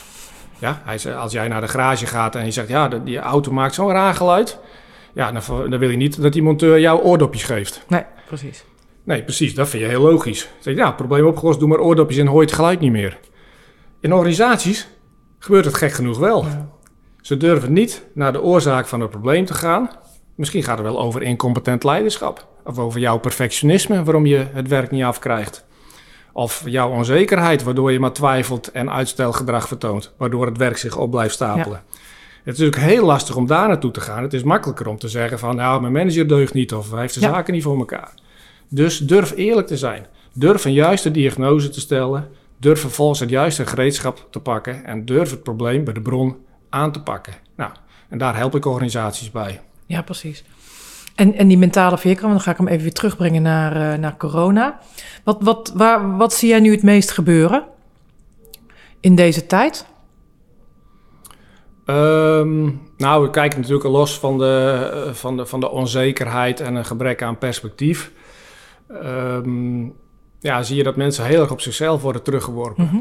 Ja, 0.60 0.82
hij 0.86 0.98
zegt, 0.98 1.18
als 1.18 1.32
jij 1.32 1.48
naar 1.48 1.62
de 1.62 1.68
garage 1.68 2.06
gaat 2.06 2.36
en 2.36 2.46
je 2.46 2.52
zegt, 2.52 2.68
ja, 2.68 2.88
die 2.88 3.18
auto 3.18 3.52
maakt 3.52 3.74
zo'n 3.74 3.92
raar 3.92 4.14
geluid. 4.14 4.60
Ja, 5.14 5.32
dan, 5.32 5.80
wil 5.80 5.90
je 5.90 5.98
niet 5.98 6.22
dat 6.22 6.34
die 6.34 6.44
monteur 6.44 6.80
jou 6.80 7.02
oordopjes 7.02 7.44
geeft. 7.44 7.84
Nee, 7.88 8.04
precies. 8.28 8.64
Nee, 9.04 9.24
precies, 9.24 9.56
dat 9.56 9.70
vind 9.70 9.84
je 9.84 9.90
heel 9.90 10.02
logisch. 10.02 10.42
Dan 10.42 10.52
zeg 10.60 10.74
je, 10.74 10.80
ja, 10.80 10.92
probleem 10.92 11.26
opgelost, 11.26 11.60
doe 11.60 11.68
maar 11.68 11.80
oordopjes 11.80 12.20
en 12.20 12.28
hoor 12.28 12.42
je 12.42 12.46
het 12.46 12.56
geluid 12.56 12.80
niet 12.80 12.92
meer. 12.92 13.20
In 14.00 14.14
organisaties 14.14 14.88
gebeurt 15.40 15.66
het 15.66 15.74
gek 15.74 15.92
genoeg 15.92 16.18
wel. 16.18 16.44
Ja. 16.44 16.70
Ze 17.22 17.38
durven 17.38 17.74
niet 17.74 18.06
naar 18.14 18.32
de 18.32 18.42
oorzaak 18.42 18.88
van 18.88 19.02
het 19.02 19.10
probleem 19.10 19.46
te 19.46 19.54
gaan. 19.54 19.90
Misschien 20.36 20.64
gaat 20.64 20.78
het 20.78 20.88
wel 20.88 21.00
over 21.00 21.22
incompetent 21.22 21.84
leiderschap. 21.84 22.48
Of 22.64 22.78
over 22.78 23.00
jouw 23.00 23.18
perfectionisme, 23.18 24.04
waarom 24.04 24.26
je 24.26 24.46
het 24.54 24.68
werk 24.68 24.92
niet 24.92 25.04
afkrijgt. 25.04 25.66
Of 26.38 26.64
jouw 26.66 26.90
onzekerheid, 26.90 27.64
waardoor 27.64 27.92
je 27.92 28.00
maar 28.00 28.14
twijfelt 28.14 28.72
en 28.72 28.92
uitstelgedrag 28.92 29.68
vertoont. 29.68 30.14
Waardoor 30.18 30.46
het 30.46 30.58
werk 30.58 30.78
zich 30.78 30.98
op 30.98 31.12
blijft 31.12 31.34
stapelen. 31.34 31.84
Het 32.44 32.56
is 32.56 32.60
natuurlijk 32.60 32.78
heel 32.92 33.06
lastig 33.06 33.36
om 33.36 33.48
daar 33.48 33.68
naartoe 33.68 33.92
te 33.92 34.02
gaan. 34.02 34.24
Het 34.24 34.34
is 34.34 34.44
makkelijker 34.44 34.88
om 34.88 34.98
te 34.98 35.08
zeggen 35.08 35.40
van, 35.40 35.56
nou, 35.56 35.82
mijn 35.82 35.94
manager 35.94 36.28
deugt 36.28 36.54
niet 36.54 36.74
of 36.74 36.92
hij 36.92 37.02
heeft 37.02 37.14
de 37.14 37.20
Ja. 37.20 37.30
zaken 37.30 37.54
niet 37.54 37.64
voor 37.64 37.78
elkaar. 37.78 38.14
Dus 38.70 38.98
durf 38.98 39.34
eerlijk 39.36 39.68
te 39.68 39.78
zijn. 39.78 40.06
Durf 40.34 40.66
een 40.66 40.74
juiste 40.74 41.12
diagnose 41.12 41.70
te 41.70 41.80
stellen. 41.80 42.30
Durf 42.58 42.80
vervolgens 42.80 43.20
het 43.20 43.30
juiste 43.30 43.66
gereedschap 43.66 44.28
te 44.32 44.40
pakken. 44.40 44.86
En 44.86 45.06
durf 45.06 45.30
het 45.32 45.44
probleem 45.44 45.84
bij 45.84 45.94
de 45.94 46.02
bron 46.02 46.36
aan 46.70 46.92
te 46.92 47.02
pakken. 47.02 47.34
Nou, 47.56 47.72
en 48.10 48.18
daar 48.18 48.36
help 48.36 48.56
ik 48.56 48.66
organisaties 48.66 49.32
bij. 49.32 49.62
Ja, 49.86 50.02
precies. 50.02 50.44
En, 51.18 51.34
en 51.34 51.48
die 51.48 51.58
mentale 51.58 51.98
veerkracht, 51.98 52.32
dan 52.32 52.42
ga 52.42 52.52
ik 52.52 52.58
hem 52.58 52.68
even 52.68 52.82
weer 52.82 52.94
terugbrengen 52.94 53.42
naar, 53.42 53.94
eh, 53.94 54.00
naar 54.00 54.18
corona. 54.18 54.80
Wat, 55.24 55.38
wat, 55.42 55.72
waar, 55.76 56.18
wat 56.18 56.34
zie 56.34 56.50
jij 56.50 56.60
nu 56.60 56.72
het 56.72 56.84
meest 56.84 57.12
gebeuren 57.12 57.64
in 59.00 59.16
deze 59.16 59.46
tijd? 59.46 59.86
Ehm, 61.86 62.70
nou, 62.98 63.24
we 63.24 63.30
kijken 63.30 63.60
natuurlijk 63.60 63.88
los 63.88 64.20
van 64.20 64.38
de, 64.38 64.90
eh, 64.94 65.14
van, 65.14 65.38
de, 65.38 65.46
van 65.46 65.60
de 65.60 65.70
onzekerheid 65.70 66.60
en 66.60 66.76
een 66.76 66.86
gebrek 66.86 67.22
aan 67.22 67.38
perspectief. 67.38 68.12
Ehm, 68.88 69.84
ja, 70.40 70.64
zie 70.64 70.76
je 70.76 70.84
dat 70.84 70.96
mensen 70.96 71.26
heel 71.26 71.42
erg 71.42 71.52
op 71.52 71.62
zichzelf 71.62 72.02
worden 72.02 72.24
teruggeworpen. 72.24 72.84
Mhm. 72.84 72.98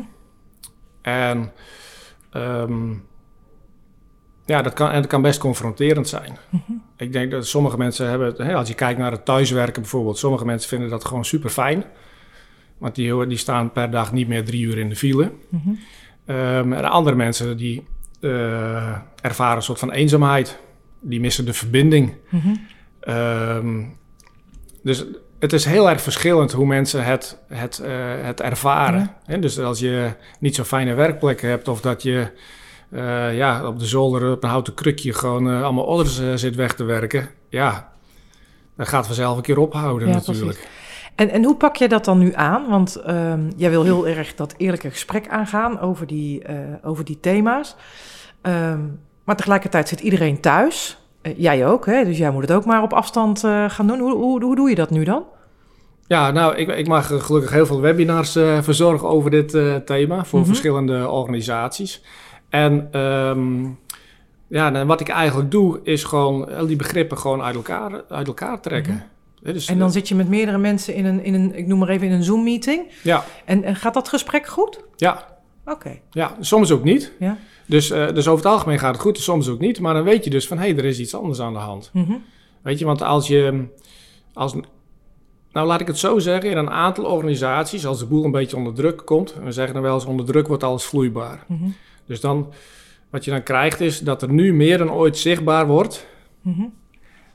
En 1.03 1.53
ehm, 2.31 2.93
ja, 4.47 4.63
dat 4.63 4.73
kan, 4.73 4.91
en 4.91 5.01
dat 5.03 5.11
kan 5.11 5.23
best 5.23 5.39
confronterend 5.41 6.09
zijn. 6.09 6.37
Mhm. 6.51 6.73
Ik 6.97 7.13
denk 7.13 7.31
dat 7.31 7.47
sommige 7.47 7.77
mensen 7.77 8.09
hebben, 8.09 8.27
het- 8.27 8.39
hè, 8.39 8.55
als 8.55 8.69
je 8.69 8.75
kijkt 8.75 8.99
naar 8.99 9.11
het 9.11 9.25
thuiswerken 9.25 9.83
bijvoorbeeld, 9.83 10.19
sommige 10.19 10.45
mensen 10.45 10.69
vinden 10.69 10.89
dat 10.91 11.05
gewoon 11.05 11.25
super 11.25 11.51
fijn. 11.51 11.85
Want 12.79 12.95
die, 12.95 13.27
die 13.27 13.39
staan 13.39 13.73
per 13.73 13.91
dag 13.91 14.13
niet 14.13 14.29
meer 14.29 14.45
drie 14.45 14.63
uur 14.65 14.79
in 14.79 14.89
de 14.89 14.97
file. 14.97 15.33
Mhm. 15.49 15.69
Ehm, 16.27 16.73
en 16.73 16.85
andere 16.91 17.17
mensen 17.17 17.57
die 17.57 17.87
eh, 18.21 18.97
ervaren 19.23 19.57
een 19.57 19.63
soort 19.63 19.79
van 19.79 19.91
eenzaamheid. 19.93 20.59
Die 21.01 21.21
missen 21.21 21.45
de 21.45 21.53
verbinding. 21.53 22.15
Mhm. 22.29 22.55
Ehm, 23.01 23.83
dus 24.83 25.05
het 25.39 25.53
is 25.53 25.65
heel 25.65 25.91
erg 25.91 26.01
verschillend 26.01 26.53
hoe 26.53 26.67
mensen 26.67 27.05
het, 27.05 27.39
het, 27.49 27.79
eh, 27.79 27.91
het 28.23 28.41
ervaren. 28.41 29.11
Ja. 29.27 29.37
Dus 29.37 29.59
als 29.59 29.79
je 29.79 30.11
niet 30.41 30.55
zo'n 30.55 30.65
fijne 30.65 30.95
werkplek 30.95 31.41
hebt 31.41 31.69
of 31.69 31.81
dat 31.81 32.03
je 32.03 32.27
eh, 32.91 33.37
ja, 33.37 33.67
op 33.67 33.79
de 33.79 33.87
zolder 33.87 34.31
op 34.31 34.43
een 34.43 34.49
houten 34.49 34.75
krukje 34.75 35.13
gewoon 35.13 35.51
eh, 35.51 35.63
allemaal 35.63 35.85
odders 35.85 36.19
eh, 36.19 36.35
zit 36.35 36.55
weg 36.55 36.75
te 36.75 36.85
werken. 36.85 37.29
Ja, 37.49 37.93
dan 38.77 38.87
gaat 38.87 39.07
vanzelf 39.07 39.37
een 39.37 39.43
keer 39.43 39.59
ophouden 39.59 40.09
Ja, 40.09 40.15
natuurlijk. 40.15 40.69
En, 41.15 41.31
en 41.31 41.45
hoe 41.45 41.57
pak 41.57 41.77
je 41.77 41.89
dat 41.89 42.05
dan 42.05 42.19
nu 42.19 42.33
aan? 42.35 42.69
Want 42.69 42.97
ehm, 42.97 43.41
jij 43.57 43.71
wil 43.71 43.83
heel 43.85 44.07
erg 44.09 44.35
dat 44.35 44.55
eerlijke 44.57 44.91
gesprek 44.91 45.29
aangaan 45.29 45.81
over 45.81 46.07
die, 46.07 46.43
over 46.83 47.05
die 47.05 47.21
thema's. 47.21 47.77
Ehm, 48.43 48.81
maar 49.25 49.37
tegelijkertijd 49.37 49.89
zit 49.89 50.01
iedereen 50.01 50.41
thuis. 50.41 50.99
Jij 51.37 51.67
ook, 51.67 51.87
hè? 51.87 52.05
dus 52.05 52.19
jij 52.19 52.31
moet 52.31 52.43
het 52.43 52.53
ook 52.53 52.65
maar 52.65 52.83
op 52.83 52.93
afstand 52.93 53.41
gaan 53.69 53.87
doen. 53.87 53.99
Hoe, 53.99 54.15
hoe, 54.15 54.45
hoe 54.45 54.57
doe 54.57 54.69
je 54.69 54.75
dat 54.75 54.91
nu 54.91 55.05
dan? 55.05 55.25
Ja, 56.07 56.31
nou, 56.31 56.57
ik, 56.57 56.69
ik 56.69 56.89
mag 56.89 57.07
gelukkig 57.07 57.51
heel 57.51 57.67
veel 57.67 57.81
webinars 57.81 58.37
uh, 58.37 58.63
verzorgen 58.63 59.09
over 59.09 59.31
dit 59.31 59.55
uh, 59.55 59.75
thema 59.75 60.25
voor 60.25 60.39
Mhm. 60.39 60.49
verschillende 60.49 61.09
organisaties. 61.09 62.03
En 62.65 62.89
ehm, 62.91 63.65
ja, 64.49 64.73
en 64.75 64.87
wat 64.87 65.01
ik 65.01 65.09
eigenlijk 65.09 65.51
doe, 65.51 65.81
is 65.83 66.05
gewoon 66.05 66.57
al 66.57 66.67
die 66.67 66.77
begrippen 66.77 67.19
gewoon 67.19 67.43
uit 67.43 67.55
elkaar, 67.55 68.03
uit 68.09 68.27
elkaar 68.27 68.61
trekken. 68.61 69.05
Hè, 69.43 69.53
dus, 69.53 69.65
Mhm. 69.65 69.73
En 69.73 69.79
dan 69.79 69.91
zit 69.93 70.09
je 70.09 70.15
met 70.15 70.29
meerdere 70.29 70.59
mensen 70.59 70.95
in 70.95 71.05
een, 71.05 71.25
in 71.25 71.35
een 71.35 71.55
ik 71.59 71.67
noem 71.67 71.79
maar 71.79 71.89
even 71.89 72.07
in 72.07 72.13
een 72.13 72.23
Zoom-meeting. 72.23 72.83
ja, 73.03 73.25
En, 73.45 73.63
en 73.65 73.77
gaat 73.77 73.95
dat 73.95 74.09
gesprek 74.09 74.47
goed? 74.47 74.81
ja, 74.97 75.27
Oké. 75.65 75.99
ja, 76.11 76.37
soms 76.41 76.71
ook 76.71 76.85
niet. 76.85 77.13
Ja. 77.19 77.39
Dus, 77.67 77.91
eh, 77.91 78.07
dus 78.15 78.29
over 78.29 78.45
het 78.45 78.53
algemeen 78.55 78.79
gaat 78.79 78.93
het 78.93 79.03
goed, 79.03 79.19
soms 79.19 79.49
ook 79.49 79.59
niet. 79.59 79.81
Maar 79.81 79.95
dan 79.95 80.03
weet 80.05 80.25
je 80.25 80.31
dus 80.31 80.47
van, 80.47 80.59
hé, 80.59 80.69
hey, 80.69 80.77
er 80.77 80.85
is 80.85 80.99
iets 81.01 81.15
anders 81.15 81.41
aan 81.41 81.53
de 81.53 81.59
hand. 81.59 81.91
Mhm. 81.93 82.13
Weet 82.63 82.79
je, 82.79 82.85
want 82.85 83.03
als 83.03 83.27
je... 83.29 83.65
Als, 84.33 84.55
nou, 85.53 85.67
laat 85.67 85.81
ik 85.81 85.87
het 85.87 85.99
zo 85.99 86.19
zeggen. 86.19 86.51
In 86.51 86.57
een 86.57 86.71
aantal 86.71 87.05
organisaties, 87.05 87.87
als 87.87 87.99
de 87.99 88.07
boel 88.07 88.25
een 88.25 88.31
beetje 88.31 88.57
onder 88.57 88.75
druk 88.75 89.03
komt... 89.05 89.35
we 89.45 89.53
zeggen 89.53 89.75
dan 89.75 89.83
wel 89.83 89.95
eens, 89.95 90.05
onder 90.05 90.27
druk 90.27 90.47
wordt 90.49 90.63
alles 90.65 90.85
vloeibaar. 90.85 91.45
Mhm. 91.47 91.69
Dus 92.07 92.21
dan, 92.21 92.53
wat 93.11 93.25
je 93.25 93.31
dan 93.31 93.43
krijgt 93.43 93.81
is 93.81 93.99
dat 94.01 94.23
er 94.23 94.33
nu 94.33 94.55
meer 94.55 94.79
dan 94.79 94.91
ooit 94.91 95.19
zichtbaar 95.19 95.67
wordt... 95.67 96.07
Mhm. 96.41 96.65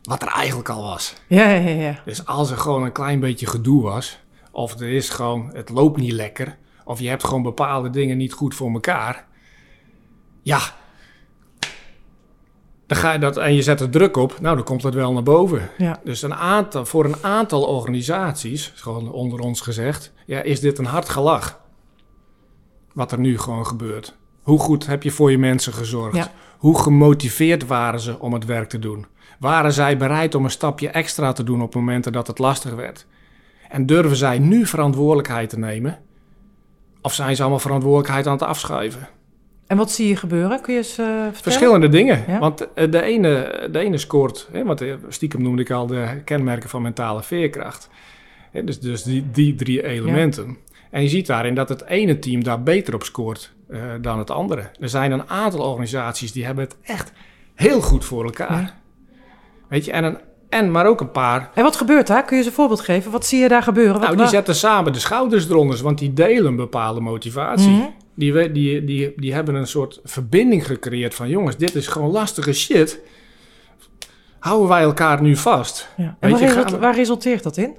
wat 0.02 0.22
er 0.22 0.28
eigenlijk 0.28 0.70
al 0.70 0.82
was. 0.82 1.14
Ja, 1.28 1.50
ja, 1.50 1.70
ja. 1.70 2.02
Dus 2.06 2.26
als 2.26 2.52
er 2.52 2.58
gewoon 2.58 2.84
een 2.84 2.92
klein 2.92 3.20
beetje 3.20 3.46
gedoe 3.46 3.82
was... 3.82 4.20
of 4.52 4.80
er 4.80 4.90
is 4.90 5.10
gewoon, 5.10 5.50
het 5.54 5.70
loopt 5.70 5.98
niet 5.98 6.12
lekker... 6.12 6.58
of 6.86 7.00
je 7.00 7.10
hebt 7.10 7.24
gewoon 7.24 7.44
bepaalde 7.44 7.90
dingen 7.90 8.18
niet 8.18 8.34
goed 8.34 8.56
voor 8.56 8.72
elkaar... 8.72 9.28
ja... 10.42 10.60
Dan 12.92 13.00
ga 13.00 13.12
je 13.14 13.20
dat, 13.20 13.38
en 13.38 13.54
je 13.54 13.62
zet 13.62 13.80
er 13.80 13.90
druk 13.90 14.18
op, 14.18 14.40
nou 14.40 14.56
dan 14.56 14.66
komt 14.66 14.84
het 14.84 14.94
wel 14.94 15.14
naar 15.14 15.24
boven. 15.24 15.70
Ja. 15.78 16.00
Dus 16.04 16.22
een 16.22 16.34
aantal, 16.34 16.86
voor 16.86 17.06
een 17.06 17.24
aantal 17.24 17.64
organisaties, 17.64 18.72
gewoon 18.76 19.12
onder 19.12 19.40
ons 19.40 19.62
gezegd, 19.62 20.14
ja, 20.26 20.42
is 20.42 20.60
dit 20.60 20.78
een 20.78 20.86
hard 20.86 21.10
gelach. 21.10 21.60
Wat 22.94 23.12
er 23.12 23.20
nu 23.20 23.38
gewoon 23.38 23.68
gebeurt. 23.68 24.18
Hoe 24.52 24.60
goed 24.60 24.86
heb 24.86 25.04
je 25.04 25.12
voor 25.12 25.32
je 25.32 25.38
mensen 25.38 25.74
gezorgd? 25.74 26.16
Ja. 26.16 26.32
Hoe 26.58 26.80
gemotiveerd 26.80 27.68
waren 27.68 28.00
ze 28.00 28.20
om 28.20 28.34
het 28.34 28.46
werk 28.46 28.70
te 28.70 28.80
doen? 28.80 29.06
Waren 29.40 29.74
zij 29.74 29.98
bereid 29.98 30.36
om 30.36 30.44
een 30.44 30.52
stapje 30.52 30.90
extra 30.90 31.32
te 31.32 31.44
doen 31.44 31.62
op 31.62 31.76
momenten 31.76 32.12
dat 32.12 32.28
het 32.28 32.40
lastig 32.40 32.74
werd? 32.74 33.06
En 33.70 33.86
durven 33.86 34.18
zij 34.18 34.40
nu 34.40 34.66
verantwoordelijkheid 34.66 35.50
te 35.50 35.60
nemen? 35.60 36.00
Of 37.02 37.14
zijn 37.14 37.36
ze 37.36 37.42
allemaal 37.42 37.60
verantwoordelijkheid 37.60 38.28
aan 38.28 38.34
het 38.34 38.42
afschuiven? 38.42 39.08
En 39.68 39.78
wat 39.78 39.92
zie 39.92 40.08
je 40.08 40.16
gebeuren? 40.16 40.62
Kun 40.62 40.74
je 40.74 40.80
eens 40.80 40.98
eh? 40.98 41.26
Verschillende 41.32 41.90
dingen. 41.90 42.24
Ja. 42.28 42.40
Want 42.40 42.74
eh, 42.74 42.92
de 42.92 43.02
ene, 43.02 43.68
de 43.72 43.80
ene 43.80 43.98
scoort, 43.98 44.48
hè, 44.52 44.64
want 44.64 44.82
eh, 44.82 44.94
stiekem 45.08 45.42
noemde 45.42 45.62
ik 45.62 45.72
al 45.72 45.88
de 45.88 46.22
kenmerken 46.26 46.70
van 46.70 46.82
mentale 46.82 47.24
veerkracht. 47.24 47.90
Hè, 48.52 48.64
dus 48.64 48.80
dus 48.80 49.04
die, 49.04 49.32
die 49.32 49.56
drie 49.56 49.84
elementen. 49.84 50.58
En 50.92 51.02
je 51.02 51.08
ziet 51.10 51.28
daarin 51.28 51.56
dat 51.56 51.70
het 51.70 51.86
ene 51.86 52.20
team 52.20 52.44
daar 52.44 52.64
beter 52.64 52.94
op 52.94 53.04
scoort 53.04 53.52
eh, 53.70 53.82
dan 54.02 54.18
het 54.20 54.30
andere. 54.32 54.70
Er 54.80 54.90
zijn 54.90 55.12
een 55.12 55.30
aantal 55.30 55.60
organisaties 55.70 56.32
die 56.32 56.46
hebben 56.46 56.64
het 56.64 56.76
echt 56.84 57.12
heel 57.56 57.82
goed 57.82 58.06
voor 58.06 58.24
elkaar. 58.24 58.62
Ja. 58.62 58.74
Weet 59.70 59.86
je, 59.86 59.92
en, 59.92 60.04
een, 60.04 60.18
en 60.50 60.72
maar 60.72 60.86
ook 60.86 61.02
een 61.02 61.12
paar. 61.12 61.50
En 61.54 61.64
wat 61.64 61.76
gebeurt 61.76 62.08
daar? 62.08 62.22
Kun 62.24 62.32
je 62.38 62.38
eens 62.44 62.52
een 62.52 62.58
voorbeeld 62.58 62.82
geven? 62.82 63.12
Wat 63.12 63.26
zie 63.26 63.40
je 63.40 63.48
daar 63.48 63.64
gebeuren? 63.64 63.94
Wat, 63.94 64.02
Nou, 64.02 64.16
die 64.18 64.28
zetten 64.28 64.56
samen 64.56 64.94
de 64.94 65.00
schouders 65.00 65.50
eronder, 65.50 65.84
want 65.84 65.98
die 65.98 66.14
delen 66.14 66.46
een 66.46 66.56
bepaalde 66.56 67.00
motivatie. 67.00 67.70
Mhm. 67.70 67.86
Die, 68.16 68.52
die, 68.52 68.84
die, 68.84 69.14
die 69.16 69.34
hebben 69.34 69.56
een 69.56 69.68
soort 69.68 70.00
verbinding 70.04 70.66
gecreëerd 70.66 71.14
van 71.16 71.30
jongens, 71.30 71.58
dit 71.58 71.76
is 71.76 71.88
gewoon 71.88 72.12
lastige 72.12 72.54
shit. 72.54 73.00
Houden 74.40 74.68
wij 74.70 74.82
elkaar 74.82 75.22
nu 75.22 75.36
vast? 75.36 75.90
Ja. 75.98 76.18
En 76.20 76.30
waar, 76.32 76.40
je, 76.40 76.46
result- 76.46 76.64
gaan 76.64 76.74
we- 76.74 76.80
waar 76.80 76.96
resulteert 76.96 77.44
dat 77.44 77.58
in? 77.58 77.76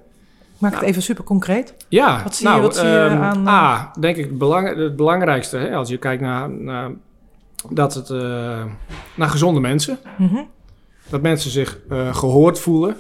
Maak 0.63 0.71
het 0.71 0.81
Nou, 0.81 0.91
even 0.93 1.03
super 1.03 1.25
concreet. 1.25 1.75
Ja, 1.89 2.23
Wat 2.23 2.35
zie 2.35 2.47
je- 2.47 2.51
nou, 2.53 2.63
wat 2.65 2.77
zie 2.77 2.87
je 2.89 2.97
ehm, 2.99 3.23
aan, 3.23 3.47
eh, 3.47 3.53
A, 3.53 3.93
denk 4.01 4.17
ik 4.17 4.25
het, 4.25 4.39
belang, 4.39 4.77
het 4.77 4.97
belangrijkste, 4.97 5.57
hè, 5.57 5.75
als 5.75 5.89
je 5.89 5.97
kijkt 5.99 6.23
naar, 6.23 6.51
naar, 6.51 6.91
dat 7.71 7.95
het, 7.95 8.11
eh, 8.11 8.65
naar 9.15 9.29
gezonde 9.29 9.61
mensen. 9.61 9.99
Mhm. 10.19 10.43
Dat 11.09 11.23
mensen 11.23 11.51
zich 11.51 11.79
eh, 11.89 12.15
gehoord 12.15 12.59
voelen. 12.59 12.97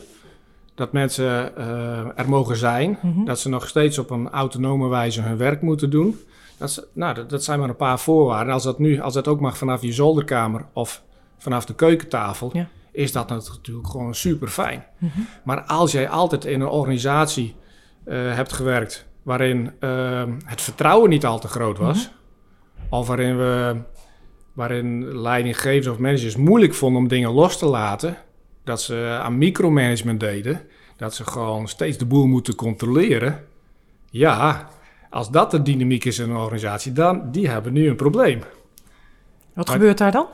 Dat 0.74 0.92
mensen 0.92 1.56
eh, 1.56 2.18
er 2.18 2.28
mogen 2.28 2.56
zijn. 2.56 2.98
Mhm. 3.02 3.24
Dat 3.24 3.38
ze 3.38 3.48
nog 3.48 3.68
steeds 3.68 3.98
op 3.98 4.10
een 4.10 4.30
autonome 4.30 4.88
wijze 4.88 5.20
hun 5.22 5.36
werk 5.36 5.62
moeten 5.62 5.90
doen. 5.90 6.18
Dat, 6.58 6.86
nou, 6.92 7.14
dat, 7.14 7.30
dat 7.30 7.44
zijn 7.44 7.58
maar 7.58 7.68
een 7.68 7.76
paar 7.76 7.98
voorwaarden. 8.00 8.52
Als 8.54 8.62
dat 8.62 8.78
nu, 8.78 9.00
als 9.00 9.14
dat 9.14 9.28
ook 9.28 9.40
mag 9.40 9.56
vanaf 9.58 9.82
je 9.82 9.92
zolderkamer 9.92 10.64
of 10.72 11.02
vanaf 11.38 11.64
de 11.64 11.74
keukentafel, 11.74 12.50
Ja. 12.52 12.66
Is 12.92 13.12
dat 13.12 13.28
natuurlijk 13.28 13.88
gewoon 13.88 14.14
super 14.14 14.48
fijn. 14.48 14.84
Mhm. 14.98 15.20
Maar 15.44 15.62
als 15.62 15.92
jij 15.92 16.08
altijd 16.08 16.44
in 16.44 16.60
een 16.60 16.68
organisatie 16.68 17.54
eh, 18.04 18.34
hebt 18.34 18.52
gewerkt 18.52 19.06
waarin 19.22 19.72
eh, 19.80 20.24
het 20.44 20.60
vertrouwen 20.60 21.10
niet 21.10 21.24
al 21.26 21.38
te 21.38 21.48
groot 21.48 21.78
was, 21.78 22.10
of 22.88 23.06
waarin 23.06 23.36
we 23.36 23.76
waarin 24.52 25.18
leidinggevers 25.20 25.86
of 25.86 25.98
managers 25.98 26.36
moeilijk 26.36 26.74
vonden 26.74 27.02
om 27.02 27.08
dingen 27.08 27.30
los 27.30 27.58
te 27.58 27.66
laten, 27.66 28.16
dat 28.64 28.82
ze 28.82 29.18
aan 29.22 29.38
micromanagement 29.38 30.20
deden, 30.20 30.60
dat 30.96 31.14
ze 31.14 31.24
gewoon 31.24 31.68
steeds 31.68 31.98
de 31.98 32.06
boel 32.06 32.26
moeten 32.26 32.54
controleren. 32.54 33.44
Ja, 34.10 34.68
als 35.10 35.30
dat 35.30 35.50
de 35.50 35.62
dynamiek 35.62 36.04
is 36.04 36.18
in 36.18 36.30
een 36.30 36.36
organisatie, 36.36 36.92
dan 36.92 37.30
die 37.30 37.48
hebben 37.48 37.72
nu 37.72 37.88
een 37.88 37.96
probleem. 37.96 38.38
Wat 39.54 39.66
Maar- 39.66 39.76
gebeurt 39.76 39.98
daar 39.98 40.12
dan? 40.12 40.26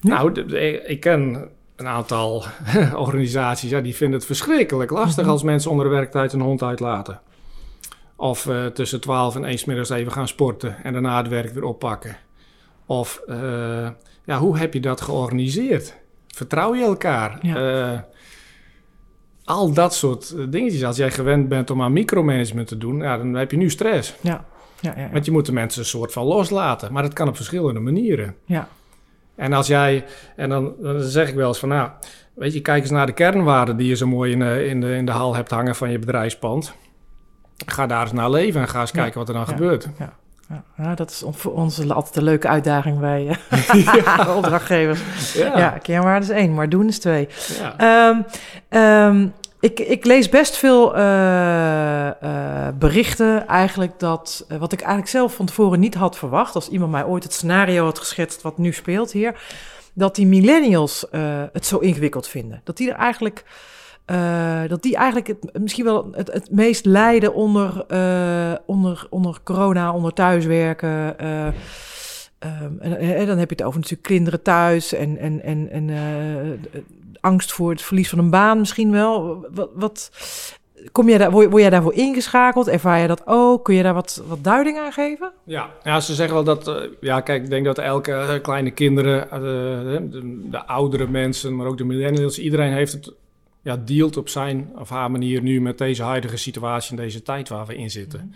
Nou, 0.00 0.40
ik 0.86 1.00
ken 1.00 1.48
een 1.76 1.86
aantal 1.88 2.44
organisaties, 2.94 3.70
ja, 3.70 3.80
die 3.80 3.94
vinden 3.96 4.16
het 4.18 4.26
verschrikkelijk 4.26 4.90
lastig 4.90 5.22
Mhm. 5.24 5.32
als 5.32 5.42
mensen 5.42 5.70
onder 5.70 5.86
de 5.86 5.92
werktijd 5.94 6.32
een 6.32 6.40
hond 6.40 6.62
uitlaten. 6.62 7.20
Of 8.16 8.46
eh, 8.46 8.66
tussen 8.66 9.00
12 9.00 9.34
en 9.36 9.44
1 9.44 9.58
's 9.58 9.64
middags 9.64 9.90
even 9.90 10.12
gaan 10.12 10.28
sporten 10.28 10.76
en 10.84 10.92
daarna 10.92 11.16
het 11.16 11.28
werk 11.28 11.52
weer 11.54 11.64
oppakken. 11.64 12.16
Of 12.86 13.22
eh, 13.26 13.88
ja, 14.24 14.38
hoe 14.38 14.58
heb 14.58 14.74
je 14.74 14.80
dat 14.80 15.00
georganiseerd? 15.00 15.94
Vertrouw 16.28 16.74
je 16.74 16.84
elkaar? 16.84 17.38
Ja. 17.42 17.56
Eh, 17.92 17.98
al 19.44 19.72
dat 19.72 19.94
soort 19.94 20.34
dingetjes. 20.52 20.84
Als 20.84 20.96
jij 20.96 21.10
gewend 21.10 21.48
bent 21.48 21.70
om 21.70 21.82
aan 21.82 21.92
micromanagement 21.92 22.68
te 22.68 22.78
doen, 22.78 22.98
ja, 22.98 23.16
dan 23.16 23.34
heb 23.34 23.50
je 23.50 23.56
nu 23.56 23.70
stress. 23.70 24.14
Ja, 24.20 24.44
ja, 24.80 24.92
ja. 24.96 25.02
ja. 25.02 25.08
Want 25.12 25.24
je 25.24 25.30
moet 25.30 25.46
de 25.46 25.52
mensen 25.52 25.80
een 25.80 25.86
soort 25.86 26.12
van 26.12 26.24
loslaten. 26.24 26.92
Maar 26.92 27.02
dat 27.02 27.12
kan 27.12 27.28
op 27.28 27.36
verschillende 27.36 27.80
manieren. 27.80 28.34
ja. 28.44 28.68
En 29.36 29.52
als 29.52 29.66
jij, 29.66 30.04
en 30.36 30.48
dan, 30.48 30.74
dan 30.80 31.00
zeg 31.00 31.28
ik 31.28 31.34
wel 31.34 31.48
eens 31.48 31.58
van, 31.58 31.68
nou, 31.68 31.90
weet 32.34 32.52
je, 32.52 32.60
kijk 32.60 32.82
eens 32.82 32.90
naar 32.90 33.06
de 33.06 33.12
kernwaarden 33.12 33.76
die 33.76 33.88
je 33.88 33.96
zo 33.96 34.06
mooi 34.06 34.32
in 34.32 34.38
de, 34.38 34.66
in 34.66 34.80
de, 34.80 34.94
in 34.94 35.06
de 35.06 35.12
hal 35.12 35.34
hebt 35.34 35.50
hangen 35.50 35.74
van 35.76 35.90
je 35.90 35.98
bedrijfspand. 35.98 36.74
Ga 37.66 37.86
daar 37.86 38.02
eens 38.02 38.12
naar 38.12 38.30
leven 38.30 38.60
en 38.60 38.68
ga 38.68 38.80
eens 38.80 38.90
Ja. 38.90 39.00
kijken 39.02 39.18
wat 39.18 39.28
er 39.28 39.34
dan 39.34 39.44
Ja. 39.46 39.52
gebeurt. 39.52 39.88
Ja, 39.98 40.12
ja, 40.76 40.94
dat 40.94 41.10
is 41.10 41.22
voor 41.30 41.52
ons 41.52 41.90
altijd 41.90 42.16
een 42.16 42.22
leuke 42.22 42.48
uitdaging 42.48 42.98
bij 42.98 43.38
eh, 43.48 44.34
opdrachtgevers. 44.36 45.32
Ja, 45.32 45.70
kernwaarde 45.82 46.24
is 46.26 46.30
één, 46.32 46.54
maar 46.54 46.68
doen 46.68 46.86
is 46.88 46.98
twee. 46.98 47.28
Ja. 47.58 47.74
Ehm, 47.78 48.20
ehm, 48.68 49.26
ik, 49.66 49.80
ik 49.80 50.04
lees 50.04 50.28
best 50.28 50.56
veel 50.56 50.96
eh, 50.96 52.08
eh, 52.08 52.74
berichten 52.78 53.46
eigenlijk 53.46 53.98
dat, 53.98 54.44
eh, 54.48 54.58
wat 54.58 54.72
ik 54.72 54.80
eigenlijk 54.80 55.10
zelf 55.10 55.34
van 55.34 55.46
tevoren 55.46 55.80
niet 55.80 55.94
had 55.94 56.18
verwacht, 56.18 56.54
als 56.54 56.68
iemand 56.68 56.90
mij 56.90 57.04
ooit 57.04 57.22
het 57.22 57.32
scenario 57.32 57.84
had 57.84 57.98
geschetst 57.98 58.42
wat 58.42 58.58
nu 58.58 58.72
speelt 58.72 59.12
hier, 59.12 59.40
dat 59.92 60.14
die 60.14 60.26
millennials 60.26 61.06
het 61.52 61.66
zo 61.66 61.78
ingewikkeld 61.78 62.28
vinden. 62.28 62.60
Dat 62.64 62.76
die 62.76 62.90
er 62.90 62.96
eigenlijk, 62.96 63.44
dat 64.68 64.82
die 64.82 64.96
eigenlijk 64.96 65.26
het, 65.26 65.58
misschien 65.58 65.84
wel 65.84 66.08
het, 66.12 66.32
het 66.32 66.50
meest 66.50 66.84
lijden 66.84 67.34
onder, 67.34 67.86
onder, 68.66 69.06
onder 69.10 69.38
corona, 69.44 69.92
onder 69.92 70.12
thuiswerken. 70.12 71.18
eh, 71.18 71.46
Ehm, 72.38 72.78
en, 72.78 72.98
en 72.98 73.26
dan 73.26 73.38
heb 73.38 73.48
je 73.48 73.56
het 73.56 73.64
over 73.64 73.80
natuurlijk 73.80 74.08
kinderen 74.08 74.42
thuis 74.42 74.92
en, 74.92 75.18
en, 75.18 75.42
en, 75.42 75.70
en 75.70 75.88
angst 77.26 77.52
voor 77.52 77.70
het 77.70 77.82
verlies 77.82 78.08
van 78.08 78.18
een 78.18 78.30
baan 78.30 78.58
misschien 78.58 78.90
wel. 78.90 79.46
Wat, 79.54 79.70
wat 79.74 80.10
kom 80.92 81.08
jij 81.08 81.18
daar, 81.18 81.30
word, 81.30 81.50
word 81.50 81.60
jij 81.60 81.70
daarvoor 81.70 81.94
ingeschakeld? 81.94 82.68
Ervaar 82.68 83.00
je 83.00 83.06
dat 83.06 83.22
ook? 83.26 83.64
Kun 83.64 83.74
je 83.74 83.82
daar 83.82 83.94
wat, 83.94 84.22
wat 84.26 84.44
duiding 84.44 84.78
aan 84.78 84.92
geven? 84.92 85.32
Ja. 85.44 85.70
ja, 85.82 86.00
ze 86.00 86.14
zeggen 86.14 86.34
wel 86.34 86.44
dat, 86.44 86.68
eh, 86.68 86.90
ja 87.00 87.20
kijk, 87.20 87.42
ik 87.42 87.50
denk 87.50 87.64
dat 87.64 87.78
elke 87.78 88.12
eh, 88.12 88.42
kleine 88.42 88.70
kinderen, 88.70 89.30
eh, 89.30 89.40
de, 89.40 90.06
de, 90.10 90.48
de 90.50 90.66
oudere 90.66 91.08
mensen, 91.08 91.56
maar 91.56 91.66
ook 91.66 91.78
de 91.78 91.84
millennials, 91.84 92.38
iedereen 92.38 92.72
heeft 92.72 92.92
het, 92.92 93.12
ja, 93.62 93.76
dealt 93.76 94.16
op 94.16 94.28
zijn 94.28 94.70
of 94.78 94.88
haar 94.88 95.10
manier 95.10 95.42
nu 95.42 95.60
met 95.60 95.78
deze 95.78 96.02
huidige 96.02 96.36
situatie 96.36 96.90
in 96.90 97.02
deze 97.02 97.22
tijd 97.22 97.48
waar 97.48 97.66
we 97.66 97.76
in 97.76 97.90
zitten. 97.90 98.34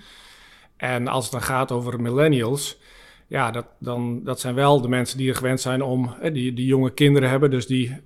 En 0.77 1.09
als 1.09 1.25
het 1.25 1.33
dan 1.33 1.43
gaat 1.43 1.73
over 1.73 2.01
millennials, 2.01 2.79
ja, 3.27 3.51
dat, 3.51 3.67
dan, 3.79 4.21
dat 4.25 4.41
zijn 4.41 4.55
wel 4.55 4.81
de 4.81 4.89
mensen 4.89 5.19
die 5.19 5.29
er 5.29 5.37
gewend 5.37 5.61
zijn 5.61 5.83
om, 5.83 6.15
die, 6.33 6.53
die 6.53 6.67
jonge 6.67 6.91
kinderen 6.91 7.29
hebben, 7.31 7.51
dus 7.51 7.67
die 7.67 7.97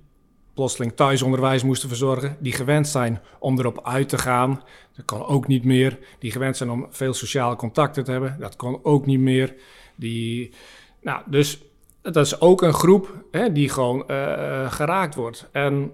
plotseling 0.55 0.95
thuisonderwijs 0.95 1.63
moesten 1.63 1.89
verzorgen, 1.89 2.37
die 2.39 2.53
gewend 2.53 2.87
zijn 2.87 3.21
om 3.39 3.59
erop 3.59 3.79
uit 3.83 4.09
te 4.09 4.17
gaan. 4.17 4.61
Dat 4.95 5.05
kan 5.05 5.25
ook 5.25 5.47
niet 5.47 5.63
meer. 5.63 5.99
Die 6.19 6.31
gewend 6.31 6.57
zijn 6.57 6.69
om 6.69 6.87
veel 6.89 7.13
sociale 7.13 7.55
contacten 7.55 8.03
te 8.03 8.11
hebben, 8.11 8.35
dat 8.39 8.55
kan 8.55 8.79
ook 8.83 9.05
niet 9.05 9.19
meer. 9.19 9.55
Die, 9.95 10.53
nou, 11.01 11.21
dus 11.25 11.61
dat 12.01 12.25
is 12.25 12.41
ook 12.41 12.61
een 12.61 12.73
groep 12.73 13.13
hè, 13.31 13.51
die 13.51 13.69
gewoon 13.69 14.07
eh, 14.07 14.71
geraakt 14.71 15.15
wordt. 15.15 15.49
En 15.51 15.91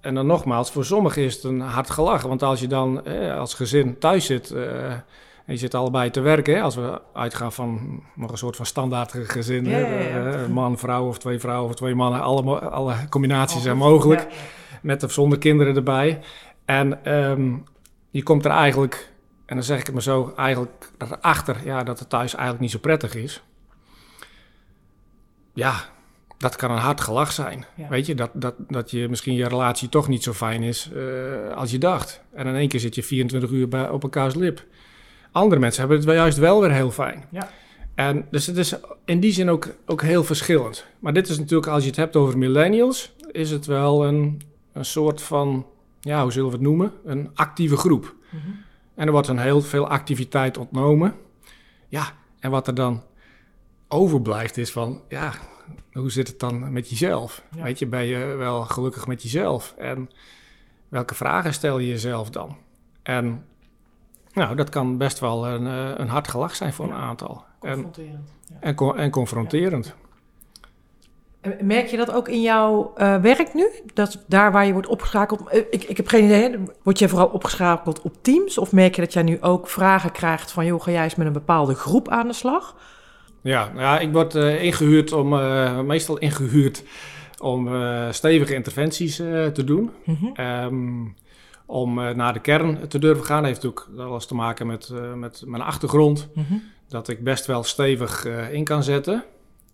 en 0.00 0.14
dan 0.14 0.26
nogmaals, 0.26 0.70
voor 0.70 0.84
sommigen 0.84 1.22
is 1.22 1.34
het 1.34 1.44
een 1.44 1.60
hard 1.60 1.90
gelach. 1.90 2.22
Want 2.22 2.42
als 2.42 2.60
je 2.60 2.66
dan 2.66 3.04
als 3.38 3.54
gezin 3.54 3.98
thuis 3.98 4.26
zit 4.26 4.50
eh, 4.50 4.94
en 5.48 5.54
je 5.54 5.60
zit 5.60 5.74
allebei 5.74 6.10
te 6.10 6.20
werken, 6.20 6.54
hè, 6.54 6.62
als 6.62 6.74
we 6.74 7.00
uitgaan 7.12 7.52
van 7.52 8.02
nog 8.14 8.30
een 8.30 8.38
soort 8.38 8.56
van 8.56 8.66
standaard 8.66 9.12
gezin, 9.12 9.64
Ja, 9.64 9.70
hè, 9.70 10.08
ja, 10.08 10.28
ja. 10.28 10.34
een 10.34 10.52
man, 10.52 10.78
vrouw 10.78 11.06
of 11.06 11.18
twee 11.18 11.38
vrouwen 11.38 11.68
of 11.68 11.74
twee 11.76 11.94
mannen, 11.94 12.20
alle, 12.20 12.60
alle 12.60 12.94
combinaties 13.08 13.62
zijn 13.62 13.76
mogelijk, 13.76 14.26
met 14.82 15.02
of 15.02 15.12
zonder 15.12 15.38
kinderen 15.38 15.76
erbij. 15.76 16.20
En 16.64 17.04
ehm, 17.04 17.56
je 18.10 18.22
komt 18.22 18.44
er 18.44 18.50
eigenlijk, 18.50 19.12
en 19.46 19.54
dan 19.54 19.64
zeg 19.64 19.78
ik 19.78 19.84
het 19.84 19.94
maar 19.94 20.02
zo, 20.02 20.32
eigenlijk 20.36 20.90
erachter 20.98 21.56
ja, 21.64 21.82
dat 21.82 21.98
het 21.98 22.08
thuis 22.08 22.32
eigenlijk 22.32 22.62
niet 22.62 22.70
zo 22.72 22.78
prettig 22.78 23.14
is. 23.14 23.42
Ja, 25.54 25.74
dat 26.38 26.56
kan 26.56 26.70
een 26.70 26.78
hard 26.78 27.00
gelach 27.00 27.32
zijn. 27.32 27.64
Ja. 27.74 27.88
Weet 27.88 28.06
je, 28.06 28.14
dat, 28.14 28.30
dat, 28.32 28.54
dat 28.58 28.90
je 28.90 29.08
misschien 29.08 29.34
je 29.34 29.48
relatie 29.48 29.88
toch 29.88 30.08
niet 30.08 30.22
zo 30.22 30.32
fijn 30.32 30.62
is 30.62 30.90
eh, 30.94 31.56
als 31.56 31.70
je 31.70 31.78
dacht. 31.78 32.20
En 32.32 32.46
in 32.46 32.54
één 32.54 32.68
keer 32.68 32.80
zit 32.80 32.94
je 32.94 33.02
24 33.02 33.50
uur 33.50 33.68
bij, 33.68 33.88
op 33.88 34.02
elkaars 34.02 34.34
lip. 34.34 34.66
Andere 35.32 35.60
mensen 35.60 35.80
hebben 35.80 35.98
het 35.98 36.06
wel 36.06 36.16
juist 36.16 36.38
wel 36.38 36.60
weer 36.60 36.72
heel 36.72 36.90
fijn. 36.90 37.24
Ja. 37.30 37.50
En 37.94 38.26
dus 38.30 38.46
het 38.46 38.56
is 38.56 38.74
in 39.04 39.20
die 39.20 39.32
zin 39.32 39.50
ook, 39.50 39.68
ook 39.86 40.02
heel 40.02 40.24
verschillend. 40.24 40.86
Maar 40.98 41.12
dit 41.12 41.28
is 41.28 41.38
natuurlijk, 41.38 41.66
als 41.66 41.82
je 41.82 41.88
het 41.88 41.98
hebt 41.98 42.16
over 42.16 42.38
millennials, 42.38 43.14
is 43.30 43.50
het 43.50 43.66
wel 43.66 44.06
een, 44.06 44.40
een 44.72 44.84
soort 44.84 45.22
van, 45.22 45.66
ja, 46.00 46.22
hoe 46.22 46.32
zullen 46.32 46.48
we 46.48 46.54
het 46.54 46.64
noemen? 46.64 46.92
Een 47.04 47.30
actieve 47.34 47.76
groep. 47.76 48.14
Mhm. 48.30 48.48
En 48.94 49.06
er 49.06 49.12
wordt 49.12 49.28
een 49.28 49.38
heel 49.38 49.60
veel 49.60 49.88
activiteit 49.88 50.58
ontnomen. 50.58 51.14
Ja, 51.88 52.12
en 52.40 52.50
wat 52.50 52.66
er 52.66 52.74
dan 52.74 53.02
overblijft 53.88 54.56
is 54.56 54.72
van, 54.72 55.00
ja, 55.08 55.32
hoe 55.92 56.10
zit 56.10 56.28
het 56.28 56.40
dan 56.40 56.72
met 56.72 56.90
jezelf? 56.90 57.42
Ja. 57.56 57.62
Weet 57.62 57.78
je, 57.78 57.86
ben 57.86 58.04
je 58.04 58.18
wel 58.18 58.62
gelukkig 58.62 59.06
met 59.06 59.22
jezelf? 59.22 59.74
En 59.78 60.10
welke 60.88 61.14
vragen 61.14 61.52
stel 61.52 61.78
je 61.78 61.88
jezelf 61.88 62.30
dan? 62.30 62.56
En 63.02 63.44
nou, 64.38 64.56
dat 64.56 64.68
kan 64.68 64.96
best 64.98 65.18
wel 65.18 65.46
een, 65.46 65.66
eh, 65.66 65.90
een 65.96 66.08
hard 66.08 66.28
gelach 66.28 66.56
zijn 66.56 66.72
voor 66.72 66.84
een 66.84 66.92
aantal. 66.92 67.44
En, 67.60 67.72
Confronterend. 67.72 68.30
Ja. 68.48 68.56
en, 68.60 68.96
en 68.96 69.10
confronterend. 69.10 69.94
En 71.40 71.66
Merk 71.66 71.86
je 71.86 71.96
dat 71.96 72.12
ook 72.12 72.28
in 72.28 72.42
jouw 72.42 72.92
eh, 72.96 73.16
werk 73.16 73.54
nu? 73.54 73.68
Dat 73.94 74.24
daar 74.26 74.52
waar 74.52 74.66
je 74.66 74.72
wordt 74.72 74.88
opgeschakeld... 74.88 75.48
eh, 75.48 75.62
Ik, 75.70 75.84
ik 75.84 75.96
heb 75.96 76.08
geen 76.08 76.24
idee, 76.24 76.58
word 76.82 76.98
je 76.98 77.08
vooral 77.08 77.26
opgeschakeld 77.28 78.00
op 78.02 78.14
teams? 78.22 78.58
Of 78.58 78.72
merk 78.72 78.94
je 78.94 79.00
dat 79.00 79.12
jij 79.12 79.22
nu 79.22 79.38
ook 79.40 79.68
vragen 79.68 80.12
krijgt 80.12 80.52
van... 80.52 80.66
joh, 80.66 80.82
ga 80.82 80.90
jij 80.90 81.02
eens 81.02 81.14
met 81.14 81.26
een 81.26 81.32
bepaalde 81.32 81.74
groep 81.74 82.08
aan 82.08 82.26
de 82.26 82.32
slag? 82.34 82.76
Ja, 83.40 83.70
ja, 83.76 83.98
ik 83.98 84.12
word 84.12 84.34
eh, 84.34 84.62
ingehuurd 84.62 85.12
om, 85.12 85.28
meestal 85.86 86.18
ingehuurd 86.18 86.82
om 87.40 87.68
stevige 88.10 88.54
interventies 88.54 89.16
te 89.16 89.64
doen. 89.64 89.90
Ehm, 90.34 91.04
om 91.70 91.98
eh, 91.98 92.14
naar 92.14 92.32
de 92.32 92.40
kern 92.40 92.88
te 92.88 92.98
durven 92.98 93.24
gaan. 93.24 93.44
heeft 93.44 93.64
ook 93.66 93.88
alles 93.98 94.26
te 94.26 94.34
maken 94.34 94.66
met, 94.66 94.88
eh, 94.88 95.12
met 95.14 95.42
mijn 95.46 95.62
achtergrond. 95.62 96.28
Mhm. 96.34 96.54
Dat 96.88 97.08
ik 97.08 97.24
best 97.24 97.46
wel 97.46 97.62
stevig 97.62 98.24
eh, 98.26 98.52
in 98.52 98.64
kan 98.64 98.82
zetten. 98.82 99.24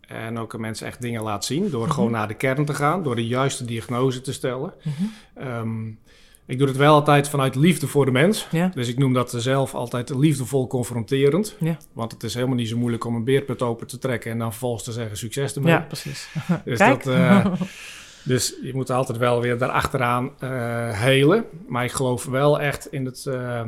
En 0.07 0.37
ook 0.39 0.57
mensen 0.57 0.87
echt 0.87 1.01
dingen 1.01 1.21
laat 1.23 1.45
zien. 1.45 1.69
Door 1.69 1.83
Mhm. 1.85 1.91
gewoon 1.93 2.11
naar 2.11 2.27
de 2.27 2.33
kern 2.33 2.65
te 2.65 2.73
gaan. 2.73 3.03
Door 3.03 3.15
de 3.15 3.27
juiste 3.27 3.65
diagnose 3.65 4.21
te 4.21 4.33
stellen. 4.33 4.73
Mhm. 4.83 5.03
Ehm, 5.47 5.87
ik 6.45 6.57
doe 6.57 6.67
het 6.67 6.77
wel 6.77 6.93
altijd 6.93 7.29
vanuit 7.29 7.55
liefde 7.55 7.87
voor 7.87 8.05
de 8.05 8.11
mens. 8.11 8.47
Ja. 8.51 8.71
Dus 8.73 8.87
ik 8.87 8.97
noem 8.97 9.13
dat 9.13 9.33
zelf 9.37 9.73
altijd 9.73 10.09
liefdevol 10.09 10.67
confronterend. 10.67 11.55
Ja. 11.59 11.77
Want 11.93 12.11
het 12.11 12.23
is 12.23 12.33
helemaal 12.33 12.55
niet 12.55 12.69
zo 12.69 12.77
moeilijk 12.77 13.05
om 13.05 13.15
een 13.15 13.23
beerput 13.23 13.61
open 13.61 13.87
te 13.87 13.97
trekken 13.97 14.31
en 14.31 14.37
dan 14.39 14.49
vervolgens 14.51 14.83
te 14.83 14.91
zeggen 14.91 15.17
succes 15.17 15.55
ermee. 15.55 15.71
ja, 15.73 15.79
precies. 15.79 16.29
Dus, 16.65 16.77
Kijk. 16.77 17.03
dat, 17.03 17.13
dus 18.25 18.55
je 18.61 18.71
moet 18.73 18.89
altijd 18.89 19.17
wel 19.17 19.41
weer 19.41 19.57
daarachteraan 19.57 20.31
eh 20.39 20.49
helen. 20.91 21.45
Maar 21.67 21.83
ik 21.83 21.91
geloof 21.91 22.25
wel 22.25 22.59
echt 22.59 22.91
in 22.91 23.05
het, 23.05 23.25
eh, 23.25 23.61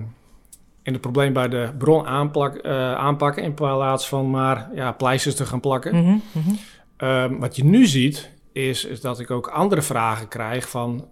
in 0.83 0.93
het 0.93 1.01
probleem 1.01 1.33
bij 1.33 1.47
de 1.47 1.69
bron 1.77 2.05
aanplak, 2.05 2.55
eh, 2.55 2.93
aanpakken 2.93 3.43
in 3.43 3.53
plaats 3.53 4.07
van 4.07 4.29
maar 4.29 4.69
ja, 4.73 4.91
pleisters 4.91 5.35
te 5.35 5.45
gaan 5.45 5.59
plakken. 5.59 5.95
Mhm, 5.95 6.17
mhm. 6.31 6.55
Ehm, 6.97 7.37
wat 7.37 7.55
je 7.55 7.63
nu 7.65 7.85
ziet, 7.85 8.29
is, 8.51 8.85
is 8.85 9.01
dat 9.01 9.19
ik 9.19 9.31
ook 9.31 9.47
andere 9.47 9.81
vragen 9.81 10.27
krijg 10.27 10.69
van 10.69 11.07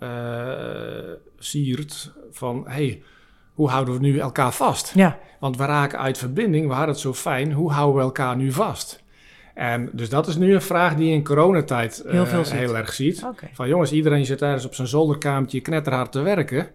Siert. 1.39 2.11
Van, 2.31 2.63
hey, 2.67 3.01
hoe 3.53 3.69
houden 3.69 3.93
we 3.93 3.99
nu 3.99 4.19
elkaar 4.19 4.53
vast? 4.53 4.91
Ja, 4.95 5.19
Want 5.39 5.57
we 5.57 5.65
raken 5.65 5.99
uit 5.99 6.17
verbinding, 6.17 6.67
we 6.67 6.73
hadden 6.73 6.89
het 6.89 6.99
zo 6.99 7.13
fijn. 7.13 7.51
Hoe 7.51 7.71
houden 7.71 7.95
we 7.95 8.01
elkaar 8.01 8.35
nu 8.35 8.51
vast? 8.51 9.03
En 9.55 9.89
dus 9.91 10.09
dat 10.09 10.27
is 10.27 10.35
nu 10.35 10.53
een 10.53 10.61
vraag 10.61 10.95
die 10.95 11.07
je 11.07 11.13
in 11.13 11.23
coronatijd 11.23 11.99
eh, 11.99 12.11
Heel 12.11 12.25
veel 12.25 12.43
heel 12.43 12.77
erg 12.77 12.93
ziet. 12.93 13.25
Van 13.53 13.67
jongens, 13.67 13.91
iedereen 13.91 14.25
zit 14.25 14.41
ergens 14.41 14.65
op 14.65 14.75
zijn 14.75 14.87
zolderkamertje 14.87 15.61
knetterhard 15.61 16.11
te 16.11 16.21
werken. 16.21 16.67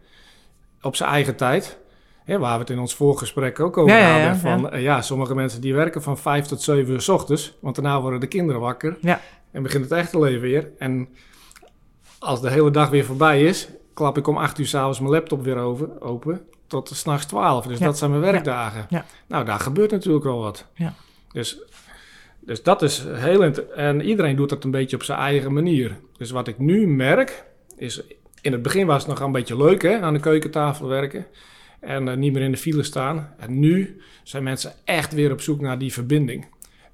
Op 0.82 0.96
zijn 0.96 1.10
eigen 1.10 1.36
tijd. 1.36 1.78
Waar 2.26 2.52
we 2.54 2.58
het 2.58 2.70
in 2.70 2.78
ons 2.78 2.94
voorgesprek 2.94 3.60
ook 3.60 3.76
over 3.76 3.92
Ja, 3.92 3.98
ja, 3.98 4.16
ja, 4.16 4.22
hadden. 4.22 4.40
Van, 4.40 4.70
eh, 4.70 4.82
ja, 4.82 5.02
sommige 5.02 5.34
mensen 5.34 5.60
die 5.60 5.74
werken 5.74 6.02
van 6.02 6.18
vijf 6.18 6.46
tot 6.46 6.62
zeven 6.62 6.92
uur 6.92 7.00
s 7.00 7.08
ochtends. 7.08 7.56
Want 7.60 7.74
daarna 7.74 8.00
worden 8.00 8.20
de 8.20 8.26
kinderen 8.26 8.60
wakker. 8.60 8.96
Ja. 9.00 9.20
En 9.50 9.62
begint 9.62 9.84
het 9.84 9.92
echte 9.92 10.18
leven 10.18 10.40
weer. 10.40 10.68
En 10.78 11.08
als 12.18 12.40
de 12.40 12.50
hele 12.50 12.70
dag 12.70 12.88
weer 12.88 13.04
voorbij 13.04 13.42
is, 13.42 13.68
klap 13.94 14.18
ik 14.18 14.26
om 14.26 14.36
acht 14.36 14.58
uur 14.58 14.66
s'avonds 14.66 15.00
mijn 15.00 15.12
laptop 15.12 15.44
weer 15.44 15.56
over, 15.56 16.00
open. 16.00 16.40
Tot 16.66 16.90
s'nachts 16.94 17.26
twaalf. 17.26 17.66
Dus 17.66 17.78
dat 17.78 17.98
zijn 17.98 18.10
mijn 18.10 18.22
werkdagen. 18.22 18.86
Nou, 19.26 19.44
daar 19.44 19.60
gebeurt 19.60 19.90
natuurlijk 19.90 20.24
wel 20.24 20.40
wat. 20.40 20.66
Ja. 20.74 20.94
Dus, 21.32 21.58
dus 22.40 22.62
dat 22.62 22.82
is 22.82 23.04
heel... 23.08 23.42
int- 23.42 23.68
En 23.72 24.00
iedereen 24.02 24.36
doet 24.36 24.48
dat 24.48 24.64
een 24.64 24.70
beetje 24.70 24.96
op 24.96 25.02
zijn 25.02 25.18
eigen 25.18 25.52
manier. 25.52 25.96
Dus 26.16 26.30
wat 26.30 26.48
ik 26.48 26.58
nu 26.58 26.86
merk, 26.88 27.44
is... 27.76 28.02
In 28.42 28.52
het 28.52 28.62
begin 28.62 28.86
was 28.86 29.02
het 29.02 29.06
nog 29.06 29.20
een 29.20 29.32
beetje 29.32 29.56
leuk, 29.56 29.82
hè? 29.82 30.00
Aan 30.00 30.12
de 30.14 30.20
keukentafel 30.20 30.86
werken. 30.86 31.26
En 31.80 32.08
eh, 32.08 32.16
niet 32.16 32.32
meer 32.32 32.42
in 32.42 32.50
de 32.50 32.56
file 32.56 32.82
staan. 32.82 33.34
En 33.38 33.58
nu 33.58 34.00
zijn 34.22 34.42
mensen 34.42 34.72
echt 34.84 35.12
weer 35.14 35.32
op 35.32 35.40
zoek 35.40 35.60
naar 35.60 35.78
die 35.78 35.92
verbinding. 35.92 36.46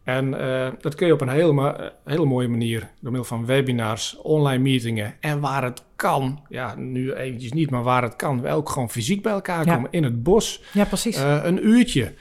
En 0.05 0.41
eh, 0.41 0.69
dat 0.81 0.95
kun 0.95 1.07
je 1.07 1.13
op 1.13 1.21
een 1.21 1.29
hele, 1.29 1.73
eh, 1.73 1.87
hele 2.05 2.25
mooie 2.25 2.49
manier. 2.49 2.81
Door 2.81 3.13
middel 3.13 3.25
van 3.25 3.47
webinars, 3.47 4.17
online 4.23 4.63
meetingen. 4.63 5.15
En 5.21 5.41
waar 5.41 5.65
het 5.65 5.83
kan, 5.97 6.41
ja, 6.49 6.75
nu 6.77 7.13
eventjes 7.13 7.53
niet, 7.53 7.71
maar 7.71 7.83
waar 7.83 8.03
het 8.03 8.17
kan, 8.17 8.41
wel 8.41 8.57
ook 8.57 8.69
gewoon 8.69 8.91
fysiek 8.91 9.23
bij 9.23 9.33
elkaar 9.33 9.67
Ja. 9.67 9.75
komen. 9.75 9.91
In 9.93 10.05
het 10.05 10.23
bos. 10.23 10.63
Ja, 10.73 10.85
precies. 10.85 11.17
Een 11.43 11.67
uurtje. 11.67 12.13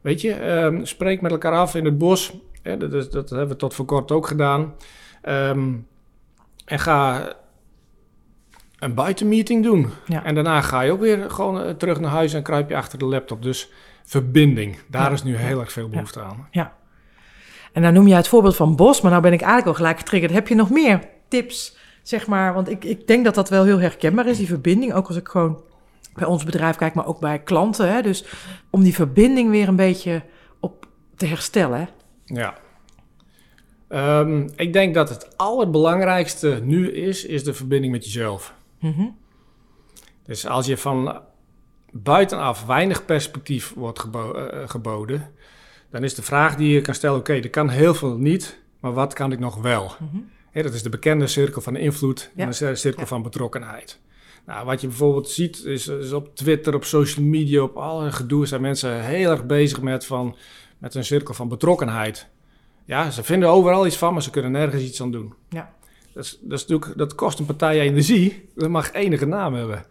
Weet 0.00 0.20
je, 0.20 0.32
ehm, 0.32 0.84
spreek 0.84 1.20
met 1.20 1.30
elkaar 1.30 1.52
af 1.52 1.74
in 1.74 1.84
het 1.84 1.98
bos. 1.98 2.32
Hè, 2.62 2.76
dat, 3.10 3.30
hebben 3.30 3.48
we 3.48 3.56
tot 3.56 3.74
voor 3.74 3.84
kort 3.84 4.10
ook 4.10 4.26
gedaan. 4.26 4.74
Ehm, 5.22 5.72
en 6.64 6.78
ga 6.78 7.32
een 8.78 8.94
buitenmeeting 8.94 9.64
doen. 9.64 9.90
Ja. 10.06 10.24
En 10.24 10.34
daarna 10.34 10.60
ga 10.60 10.80
je 10.80 10.92
ook 10.92 11.00
weer 11.00 11.30
gewoon 11.30 11.62
eh, 11.62 11.70
terug 11.70 12.00
naar 12.00 12.10
huis 12.10 12.32
en 12.34 12.42
kruip 12.42 12.68
je 12.68 12.76
achter 12.76 12.98
de 12.98 13.04
laptop. 13.04 13.42
Dus 13.42 13.70
verbinding, 14.04 14.78
daar 14.88 15.06
Ja. 15.06 15.10
is 15.10 15.22
nu 15.22 15.36
heel 15.36 15.60
erg 15.60 15.72
veel 15.72 15.88
behoefte 15.88 16.20
aan. 16.20 16.48
En 17.72 17.82
dan 17.82 17.92
noem 17.92 18.06
je 18.06 18.14
het 18.14 18.28
voorbeeld 18.28 18.56
van 18.56 18.76
Bos, 18.76 19.00
maar 19.00 19.10
nou 19.10 19.22
ben 19.22 19.32
ik 19.32 19.40
eigenlijk 19.40 19.68
al 19.70 19.74
gelijk 19.74 19.98
getriggerd. 19.98 20.32
Heb 20.32 20.48
je 20.48 20.54
nog 20.54 20.70
meer 20.70 21.00
tips, 21.28 21.76
zeg 22.02 22.26
maar? 22.26 22.54
Want 22.54 22.70
ik, 22.70 22.84
ik 22.84 23.06
denk 23.06 23.24
dat 23.24 23.34
dat 23.34 23.48
wel 23.48 23.64
heel 23.64 23.78
herkenbaar 23.80 24.26
is, 24.26 24.36
die 24.38 24.46
verbinding. 24.46 24.92
Ook 24.94 25.06
als 25.06 25.16
ik 25.16 25.28
gewoon 25.28 25.62
bij 26.14 26.26
ons 26.26 26.44
bedrijf 26.44 26.76
kijk, 26.76 26.94
maar 26.94 27.06
ook 27.06 27.20
bij 27.20 27.38
klanten. 27.38 27.92
Hè? 27.92 28.02
Dus 28.02 28.24
om 28.70 28.82
die 28.82 28.94
verbinding 28.94 29.50
weer 29.50 29.68
een 29.68 29.76
beetje 29.76 30.22
op 30.60 30.86
te 31.16 31.26
herstellen. 31.26 31.88
Ja. 32.34 32.58
Ehm, 33.88 34.48
ik 34.56 34.72
denk 34.72 34.94
dat 34.94 35.08
het 35.08 35.36
allerbelangrijkste 35.36 36.60
nu 36.62 36.90
is, 36.92 37.24
is 37.24 37.44
de 37.44 37.54
verbinding 37.54 37.92
met 37.92 38.04
jezelf. 38.04 38.54
Mhm. 38.80 39.06
Dus 40.24 40.46
als 40.46 40.66
je 40.66 40.76
van 40.76 41.20
buitenaf 41.92 42.66
weinig 42.66 43.04
perspectief 43.04 43.72
wordt 43.76 43.98
gebo- 43.98 44.32
eh, 44.34 44.68
geboden, 44.68 45.30
dan 45.90 46.04
is 46.04 46.14
de 46.14 46.22
vraag 46.22 46.56
die 46.56 46.68
je 46.74 46.80
kan 46.80 46.94
stellen: 46.94 47.18
oké, 47.18 47.32
er 47.32 47.50
kan 47.50 47.68
heel 47.68 47.94
veel 47.94 48.16
niet, 48.16 48.60
maar 48.80 48.92
wat 48.92 49.12
kan 49.12 49.32
ik 49.32 49.38
nog 49.38 49.56
wel? 49.56 49.92
Mhm. 49.98 50.62
Dat 50.62 50.74
is 50.74 50.82
de 50.82 50.88
bekende 50.88 51.26
cirkel 51.26 51.60
van 51.62 51.76
invloed 51.76 52.30
Ja. 52.34 52.42
en 52.44 52.50
de 52.50 52.74
cirkel 52.74 53.00
Ja. 53.00 53.06
van 53.06 53.22
betrokkenheid. 53.22 54.00
Nou, 54.46 54.66
wat 54.66 54.80
je 54.80 54.86
bijvoorbeeld 54.86 55.28
ziet, 55.28 55.64
is, 55.64 55.88
is 55.88 56.12
op 56.12 56.36
Twitter, 56.36 56.74
op 56.74 56.84
social 56.84 57.24
media, 57.26 57.62
op 57.62 57.76
alle 57.76 58.12
gedoe 58.12 58.46
zijn 58.46 58.60
mensen 58.60 59.04
heel 59.04 59.30
erg 59.30 59.46
bezig 59.46 59.80
met, 59.80 60.06
van, 60.06 60.36
met 60.80 60.94
een 60.94 61.04
cirkel 61.04 61.34
van 61.34 61.48
betrokkenheid. 61.48 62.28
Ja, 62.84 63.10
ze 63.10 63.22
vinden 63.22 63.48
overal 63.48 63.86
iets 63.86 63.96
van, 63.96 64.12
maar 64.12 64.22
ze 64.22 64.30
kunnen 64.30 64.50
nergens 64.52 64.82
iets 64.82 65.02
aan 65.02 65.10
doen. 65.10 65.34
Ja. 65.48 65.74
Dat, 66.12 66.24
is, 66.24 66.38
dat, 66.42 66.58
is 66.58 66.66
natuurlijk, 66.66 66.98
dat 66.98 67.14
kost 67.14 67.38
een 67.38 67.46
partij 67.46 67.80
energie. 67.80 68.48
Dat 68.54 68.68
mag 68.68 68.92
enige 68.92 69.26
naam 69.26 69.54
hebben. 69.54 69.84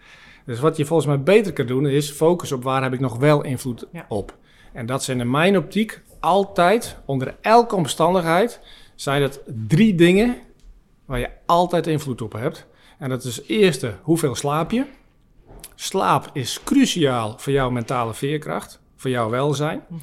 Dus 0.45 0.60
wat 0.60 0.78
je 0.78 0.86
volgens 0.86 1.08
mij 1.08 1.21
beter 1.23 1.54
kan 1.54 1.65
doen, 1.65 1.88
is 1.88 2.12
focussen 2.12 2.58
op 2.58 2.63
waar 2.63 2.84
heb 2.84 2.93
ik 2.93 2.99
nog 2.99 3.17
wel 3.17 3.43
invloed 3.43 3.86
Ja. 3.91 4.06
op. 4.08 4.38
En 4.73 4.86
dat 4.86 5.04
zijn 5.04 5.19
in 5.19 5.32
mijn 5.32 5.58
optiek 5.58 6.02
altijd, 6.19 6.97
onder 7.06 7.36
elke 7.41 7.75
omstandigheid, 7.75 8.60
zijn 8.95 9.21
het 9.21 9.41
drie 9.67 9.95
dingen 9.95 10.38
waar 11.06 11.19
je 11.19 11.30
altijd 11.45 11.88
invloed 11.88 12.21
op 12.21 12.34
hebt. 12.34 12.67
En 12.99 13.10
dat 13.10 13.23
is 13.23 13.41
eerste, 13.47 13.93
hoeveel 14.02 14.36
slaap 14.36 14.71
je? 14.71 14.86
Slaap 15.75 16.30
is 16.34 16.63
cruciaal 16.63 17.34
voor 17.38 17.54
jouw 17.54 17.69
mentale 17.69 18.13
veerkracht, 18.13 18.80
voor 18.95 19.10
jouw 19.10 19.30
welzijn. 19.30 19.82
Mhm. 19.88 19.99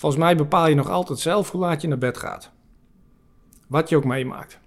Volgens 0.00 0.22
mij 0.22 0.36
bepaal 0.36 0.66
je 0.68 0.74
nog 0.74 0.88
altijd 0.88 1.18
zelf 1.18 1.50
hoe 1.50 1.60
laat 1.60 1.82
je 1.82 1.88
naar 1.88 1.98
bed 1.98 2.16
gaat. 2.18 2.50
Wat 3.66 3.88
je 3.88 3.96
ook 3.96 4.04
meemaakt. 4.04 4.58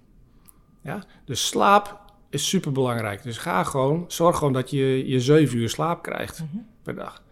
Ja? 0.80 1.02
Dus 1.24 1.46
slaap 1.46 2.00
is 2.30 2.48
super 2.48 2.72
belangrijk. 2.72 3.22
Dus 3.22 3.38
ga 3.38 3.64
gewoon, 3.64 4.04
zorg 4.08 4.36
gewoon 4.38 4.52
dat 4.52 4.70
je 4.70 5.08
je 5.08 5.20
7 5.20 5.58
uur 5.58 5.68
slaap 5.68 6.02
krijgt 6.02 6.38
Mhm. 6.42 6.56
per 6.82 6.94
dag. 6.94 7.22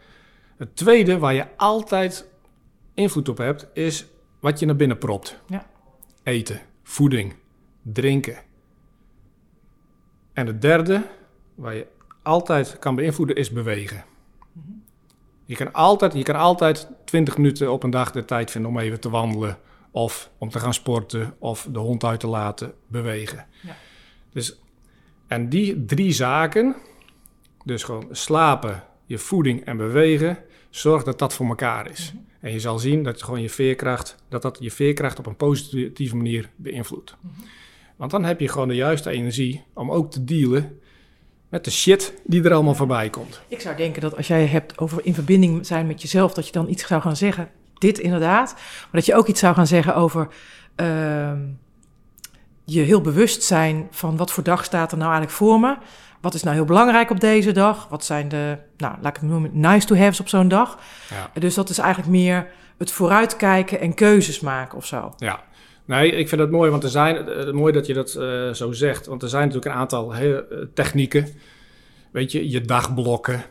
Het 0.57 0.77
tweede 0.77 1.19
waar 1.19 1.35
je 1.35 1.47
altijd 1.57 2.29
invloed 2.95 3.29
op 3.29 3.39
hebt, 3.39 3.67
is 3.73 4.07
wat 4.41 4.59
je 4.59 4.67
naar 4.67 4.77
binnen 4.77 4.99
propt. 4.99 5.41
Ja. 5.47 5.67
Eten, 6.23 6.61
voeding, 6.83 7.35
drinken. 7.83 8.39
En 10.33 10.47
het 10.47 10.63
derde, 10.63 11.03
waar 11.55 11.75
je 11.75 11.87
altijd 12.23 12.79
kan 12.79 12.95
beïnvloeden, 12.95 13.37
is 13.37 13.51
bewegen. 13.51 14.05
Je 15.45 15.57
kan, 15.57 15.73
altijd, 15.73 16.13
je 16.13 16.23
kan 16.23 16.37
altijd 16.37 16.89
20 17.05 17.37
minuten 17.37 17.73
op 17.73 17.83
een 17.83 17.91
dag 17.91 18.11
de 18.11 18.25
tijd 18.25 18.51
vinden 18.51 18.71
om 18.71 18.79
even 18.79 19.01
te 19.01 19.11
wandelen. 19.11 19.59
Of 19.91 20.31
om 20.39 20.51
te 20.51 20.59
gaan 20.59 20.75
sporten. 20.75 21.35
Of 21.39 21.69
de 21.71 21.79
hond 21.79 22.05
uit 22.05 22.21
te 22.21 22.27
laten 22.27 22.75
bewegen. 22.87 23.47
Ja. 23.61 23.77
Dus, 24.33 24.59
en 25.27 25.49
die 25.49 25.85
drie 25.85 26.13
zaken, 26.13 26.77
dus 27.65 27.83
gewoon 27.83 28.09
slapen, 28.11 28.85
je 29.07 29.19
voeding 29.19 29.65
en 29.65 29.77
bewegen, 29.77 30.39
zorg 30.71 31.03
dat 31.03 31.19
dat 31.19 31.35
voor 31.35 31.47
elkaar 31.47 31.91
is. 31.91 32.13
En 32.41 32.53
je 32.53 32.61
zal 32.61 32.79
zien 32.79 33.03
dat 33.03 33.23
gewoon 33.23 33.43
je 33.43 33.51
veerkracht, 33.51 34.17
dat 34.29 34.43
dat 34.43 34.59
je 34.61 34.71
veerkracht 34.71 35.19
op 35.19 35.27
een 35.27 35.37
positieve 35.37 36.17
manier 36.17 36.51
beïnvloedt. 36.57 37.17
Want 37.97 38.11
dan 38.11 38.25
heb 38.25 38.41
je 38.41 38.49
gewoon 38.49 38.69
de 38.69 38.75
juiste 38.75 39.11
energie 39.11 39.65
om 39.75 39.91
ook 39.91 40.11
te 40.11 40.25
dealen 40.25 40.81
met 41.53 41.65
de 41.65 41.71
shit 41.71 42.13
die 42.25 42.45
er 42.45 42.53
allemaal 42.53 42.75
voorbij 42.75 43.11
komt. 43.11 43.41
Ik 43.49 43.61
zou 43.61 43.77
denken 43.77 44.03
dat 44.03 44.17
als 44.17 44.27
jij 44.27 44.47
hebt 44.47 44.79
over 44.79 45.05
in 45.05 45.15
verbinding 45.15 45.67
zijn 45.67 45.87
met 45.87 46.03
jezelf, 46.03 46.35
dat 46.35 46.47
je 46.47 46.53
dan 46.53 46.69
iets 46.69 46.87
zou 46.87 47.01
gaan 47.01 47.17
zeggen. 47.17 47.49
Dit 47.79 47.99
inderdaad. 47.99 48.53
Maar 48.55 48.91
dat 48.93 49.07
je 49.07 49.15
ook 49.15 49.27
iets 49.27 49.41
zou 49.41 49.55
gaan 49.55 49.67
zeggen 49.67 49.95
over 49.95 50.29
ehm, 50.75 51.41
je 52.65 52.81
heel 52.81 53.01
bewust 53.01 53.43
zijn 53.43 53.89
van 53.91 54.17
wat 54.17 54.31
voor 54.31 54.43
dag 54.43 54.65
staat 54.65 54.93
er 54.93 54.99
nou 54.99 55.11
eigenlijk 55.11 55.39
voor 55.39 55.61
me. 55.61 55.77
Wat 56.21 56.35
is 56.35 56.43
nou 56.43 56.57
heel 56.57 56.65
belangrijk 56.65 57.11
op 57.11 57.21
deze 57.21 57.53
dag? 57.53 57.89
Wat 57.89 58.05
zijn 58.05 58.29
de, 58.29 58.59
nou, 58.77 58.95
laat 59.01 59.17
ik 59.17 59.21
het 59.21 59.31
noemen, 59.31 59.51
nice 59.53 59.87
to 59.87 59.97
haves 59.97 60.21
op 60.21 60.29
zo'n 60.29 60.49
dag? 60.49 60.79
Ja. 61.11 61.41
Dus 61.41 61.55
dat 61.55 61.69
is 61.69 61.79
eigenlijk 61.79 62.11
meer 62.11 62.47
het 62.79 62.93
vooruitkijken 62.93 63.81
en 63.81 63.95
keuzes 63.95 64.41
maken 64.41 64.79
of 64.79 64.87
zo. 64.87 65.15
Ja, 65.17 65.41
nee, 65.93 66.11
ik 66.13 66.29
vind 66.29 66.41
het 66.41 66.51
mooi, 66.51 66.71
want 66.71 66.83
er 66.83 66.91
zijn, 66.91 67.29
eh, 67.29 67.53
mooi 67.53 67.73
dat 67.73 67.87
je 67.87 67.95
dat 67.95 68.15
eh, 68.15 68.53
zo 68.53 68.73
zegt. 68.73 69.07
Want 69.07 69.23
er 69.23 69.29
zijn 69.29 69.47
natuurlijk 69.47 69.75
een 69.75 69.81
aantal 69.81 70.13
heel, 70.13 70.49
eh, 70.49 70.59
technieken. 70.75 71.27
Weet 72.11 72.33
je, 72.33 72.51
je 72.51 72.61
dagblokken. 72.61 73.45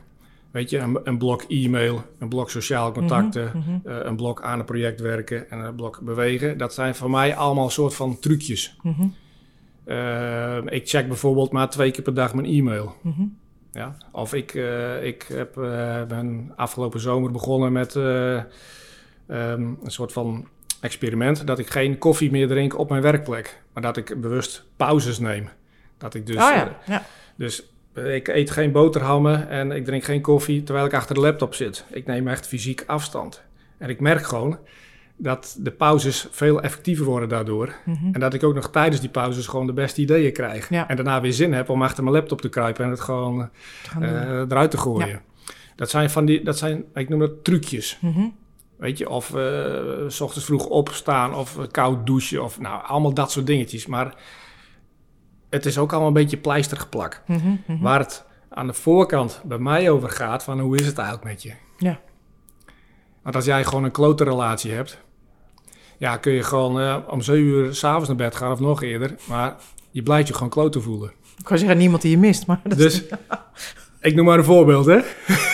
Weet 0.52 0.70
je, 0.70 0.78
een, 0.78 1.00
een 1.04 1.18
blok 1.18 1.42
e-mail, 1.48 2.04
een 2.20 2.30
blok 2.30 2.50
sociale 2.50 2.92
contacten, 2.92 3.52
Mhm, 3.54 3.80
een 3.84 4.16
blok 4.16 4.42
aan 4.42 4.60
een 4.60 4.66
project 4.66 5.00
werken 5.00 5.50
en 5.50 5.60
een 5.60 5.76
blok 5.76 6.00
bewegen. 6.02 6.58
Dat 6.58 6.74
zijn 6.74 6.96
voor 6.96 7.10
mij 7.10 7.36
allemaal 7.36 7.70
soort 7.70 7.94
van 7.94 8.20
trucjes. 8.20 8.76
mhm, 8.82 9.08
ik 10.68 10.90
check 10.90 11.08
bijvoorbeeld 11.08 11.52
maar 11.52 11.70
twee 11.70 11.92
keer 11.92 12.04
per 12.04 12.14
dag 12.14 12.34
mijn 12.34 12.48
e-mail. 12.48 12.96
mhm. 13.02 13.24
Ja? 13.72 13.96
Of 14.12 14.34
ik, 14.34 14.54
eh, 14.54 15.06
ik 15.06 15.26
heb, 15.34 15.54
ben 16.08 16.52
afgelopen 16.56 17.00
zomer 17.00 17.32
begonnen 17.32 17.72
met 17.72 17.96
eh, 17.96 18.36
ehm, 18.36 18.46
een 19.84 19.92
soort 19.92 20.14
van 20.14 20.48
experiment. 20.82 21.48
Dat 21.48 21.60
ik 21.60 21.70
geen 21.70 21.98
koffie 21.98 22.32
meer 22.32 22.48
drink 22.48 22.78
op 22.78 22.90
mijn 22.90 23.02
werkplek. 23.02 23.62
Maar 23.74 23.84
dat 23.84 23.98
ik 23.98 24.22
bewust 24.22 24.66
pauzes 24.76 25.20
neem. 25.20 25.50
Dat 25.98 26.14
ik 26.14 26.26
dus, 26.26 26.36
oh 26.36 26.50
eh, 26.50 26.56
ja, 26.56 26.78
ja. 26.86 27.06
dus 27.36 27.64
eh, 27.94 28.16
ik 28.16 28.28
eet 28.28 28.52
geen 28.52 28.72
boterhammen 28.72 29.50
en 29.50 29.72
ik 29.72 29.86
drink 29.86 30.04
geen 30.04 30.22
koffie 30.22 30.64
terwijl 30.64 30.86
ik 30.86 30.94
achter 30.94 31.16
de 31.16 31.22
laptop 31.22 31.54
zit. 31.54 31.86
Ik 31.90 32.06
neem 32.06 32.28
echt 32.28 32.48
fysiek 32.48 32.84
afstand. 32.88 33.42
En 33.78 33.90
ik 33.90 34.00
merk 34.00 34.26
gewoon 34.26 34.58
dat 35.16 35.56
de 35.60 35.72
pauzes 35.72 36.28
veel 36.32 36.62
effectiever 36.62 37.06
worden 37.06 37.30
daardoor. 37.30 37.76
Mhm. 37.86 38.06
En 38.12 38.20
dat 38.20 38.34
ik 38.34 38.44
ook 38.44 38.54
nog 38.54 38.70
tijdens 38.70 39.02
die 39.02 39.10
pauzes 39.10 39.48
gewoon 39.48 39.66
de 39.66 39.74
beste 39.74 40.02
ideeën 40.02 40.34
krijg. 40.34 40.70
Ja. 40.70 40.88
En 40.88 40.96
daarna 40.96 41.22
weer 41.22 41.34
zin 41.34 41.54
heb 41.54 41.70
om 41.70 41.82
achter 41.82 42.04
mijn 42.04 42.16
laptop 42.16 42.42
te 42.42 42.50
kruipen 42.50 42.86
en 42.86 42.90
het 42.92 43.00
gewoon 43.00 43.50
eh, 44.00 44.40
eruit 44.40 44.72
te 44.72 44.78
gooien. 44.78 45.22
Dat 45.76 45.90
zijn 45.90 46.10
van 46.10 46.26
die, 46.26 46.44
dat 46.44 46.58
zijn, 46.58 46.84
ik 46.94 47.10
noem 47.10 47.20
dat 47.20 47.44
trucjes. 47.44 47.98
Mhm. 48.02 48.28
Weet 48.82 48.98
je, 48.98 49.10
of 49.10 49.36
eh, 49.36 50.08
s 50.08 50.22
ochtends 50.22 50.46
vroeg 50.46 50.66
opstaan 50.66 51.36
of 51.36 51.58
eh, 51.58 51.64
koud 51.72 52.06
douchen 52.06 52.44
of 52.44 52.60
nou, 52.60 52.84
allemaal 52.86 53.14
dat 53.14 53.32
soort 53.32 53.46
dingetjes. 53.48 53.86
Maar 53.86 54.16
het 55.50 55.66
is 55.66 55.78
ook 55.78 55.92
allemaal 55.92 56.08
een 56.08 56.14
beetje 56.14 56.38
pleistergeplak. 56.38 57.22
Mhm. 57.28 57.82
Waar 57.82 58.00
het 58.00 58.26
aan 58.50 58.68
de 58.68 58.74
voorkant 58.74 59.42
bij 59.44 59.58
mij 59.58 59.90
over 59.90 60.10
gaat 60.10 60.44
van 60.44 60.60
hoe 60.60 60.78
is 60.78 60.86
het 60.86 60.98
eigenlijk 60.98 61.30
met 61.30 61.44
je? 61.44 61.54
Ja. 61.78 62.00
Want 63.24 63.36
als 63.36 63.46
jij 63.46 63.64
gewoon 63.64 63.84
een 63.84 63.92
klote 63.92 64.24
relatie 64.24 64.72
hebt, 64.72 65.02
ja, 65.98 66.18
kun 66.18 66.32
je 66.32 66.44
gewoon 66.44 66.80
eh, 66.80 66.98
om 67.08 67.22
7 67.22 67.44
uur 67.44 67.76
s'avonds 67.76 68.08
naar 68.08 68.18
bed 68.18 68.36
gaan 68.36 68.52
of 68.52 68.60
nog 68.60 68.84
eerder. 68.84 69.16
Maar 69.28 69.56
je 69.92 70.04
blijft 70.04 70.28
je 70.28 70.34
gewoon 70.34 70.50
klote 70.50 70.82
voelen. 70.82 71.12
Ik 71.38 71.44
kan 71.44 71.58
zeggen, 71.58 71.78
niemand 71.78 72.02
die 72.02 72.12
je 72.12 72.18
mist, 72.18 72.46
maar 72.46 72.60
dat 72.64 72.78
Dus 72.78 73.04
ik 74.00 74.16
noem 74.16 74.26
maar 74.26 74.38
een 74.38 74.44
voorbeeld, 74.44 74.86
hè? 74.86 75.00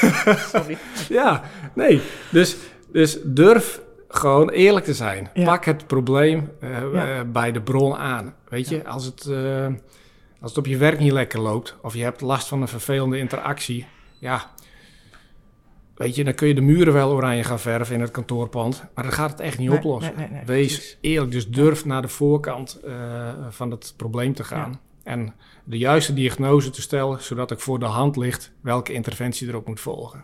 sorry. 0.53 0.77
Ja, 1.09 1.43
nee. 1.73 2.01
Dus, 2.31 2.57
dus 2.97 3.17
durf 3.23 3.81
gewoon 4.07 4.49
eerlijk 4.49 4.85
te 4.85 4.93
zijn. 4.93 5.29
Ja. 5.33 5.45
Pak 5.45 5.65
het 5.65 5.87
probleem 5.87 6.49
eh, 6.59 6.69
Ja. 6.93 7.17
eh, 7.19 7.21
bij 7.31 7.51
de 7.51 7.61
bron 7.61 7.95
aan. 7.95 8.33
Weet 8.49 8.69
je, 8.69 8.87
als 8.87 9.05
het, 9.05 9.25
eh, 9.25 9.65
als 10.41 10.49
het 10.49 10.57
op 10.57 10.65
je 10.65 10.77
werk 10.77 10.99
niet 10.99 11.11
lekker 11.11 11.39
loopt... 11.39 11.75
of 11.81 11.93
je 11.93 12.03
hebt 12.03 12.21
last 12.21 12.47
van 12.47 12.61
een 12.61 12.67
vervelende 12.67 13.17
interactie... 13.17 13.85
ja, 14.19 14.51
weet 15.95 16.15
je, 16.15 16.23
dan 16.23 16.33
kun 16.33 16.47
je 16.47 16.53
de 16.55 16.61
muren 16.61 16.93
wel 16.93 17.11
oranje 17.11 17.43
gaan 17.43 17.59
verven 17.59 17.95
in 17.95 18.01
het 18.01 18.11
kantoorpand... 18.11 18.83
maar 18.95 19.03
dan 19.03 19.13
gaat 19.13 19.31
het 19.31 19.39
echt 19.39 19.57
niet 19.57 19.69
Nee, 19.69 19.77
oplossen. 19.77 20.13
nee, 20.17 20.27
nee, 20.27 20.37
nee, 20.37 20.45
Wees 20.45 20.73
precies. 20.75 20.97
eerlijk, 21.01 21.31
dus 21.31 21.49
durf 21.49 21.85
naar 21.85 22.01
de 22.01 22.07
voorkant 22.07 22.79
van 23.49 23.71
het 23.71 23.93
probleem 23.97 24.33
te 24.33 24.43
gaan... 24.43 24.79
En 25.03 25.33
de 25.63 25.77
juiste 25.77 26.13
diagnose 26.13 26.69
te 26.69 26.81
stellen, 26.81 27.23
zodat 27.23 27.51
ik 27.51 27.59
voor 27.59 27.79
de 27.79 27.85
hand 27.85 28.15
ligt 28.17 28.51
welke 28.61 28.93
interventie 28.93 29.47
erop 29.47 29.67
moet 29.67 29.79
volgen. 29.79 30.23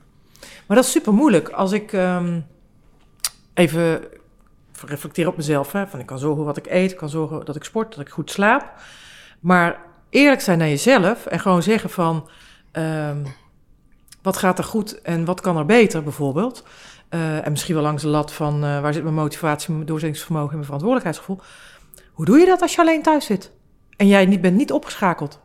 Maar 0.68 0.78
dat 0.78 0.86
is 0.86 0.92
super 0.92 1.14
moeilijk. 1.14 1.50
Als 1.50 1.72
ik 1.72 1.94
ehm, 1.94 2.40
even 3.54 4.04
reflecteer 4.86 5.28
op 5.28 5.38
mezelf. 5.38 5.72
Hè, 5.72 5.88
van 5.88 6.00
ik 6.00 6.06
kan 6.06 6.20
zorgen 6.20 6.46
wat 6.46 6.58
ik 6.58 6.68
eet, 6.68 6.92
ik 6.92 6.98
kan 6.98 7.10
zorgen 7.10 7.46
dat 7.46 7.56
ik 7.56 7.64
sport, 7.64 7.96
dat 7.96 8.06
ik 8.06 8.10
goed 8.10 8.32
slaap. 8.32 8.74
Maar 9.40 9.80
eerlijk 10.10 10.42
zijn 10.42 10.58
naar 10.58 10.68
jezelf 10.68 11.26
en 11.26 11.40
gewoon 11.40 11.64
zeggen 11.64 11.90
van... 11.90 12.30
ehm, 12.72 13.26
wat 14.24 14.38
gaat 14.38 14.58
er 14.58 14.64
goed 14.64 15.02
en 15.02 15.26
wat 15.26 15.42
kan 15.42 15.58
er 15.58 15.66
beter 15.66 16.04
bijvoorbeeld. 16.04 16.64
Eh, 17.10 17.46
en 17.46 17.52
misschien 17.52 17.74
wel 17.74 17.84
langs 17.84 18.02
de 18.02 18.08
lat 18.08 18.34
van 18.34 18.64
eh, 18.64 18.82
waar 18.82 18.94
zit 18.94 19.04
mijn 19.04 19.16
motivatie, 19.16 19.74
mijn 19.74 19.86
doorzettingsvermogen 19.86 20.50
en 20.50 20.56
mijn 20.56 20.66
verantwoordelijkheidsgevoel. 20.66 21.40
Hoe 22.12 22.26
doe 22.26 22.40
je 22.40 22.46
dat 22.46 22.62
als 22.62 22.76
je 22.76 22.82
alleen 22.82 23.02
thuis 23.02 23.26
zit? 23.26 23.52
En 23.98 24.08
jij 24.08 24.26
niet, 24.26 24.42
bent 24.42 24.56
niet 24.56 24.72
opgeschakeld 24.72 25.40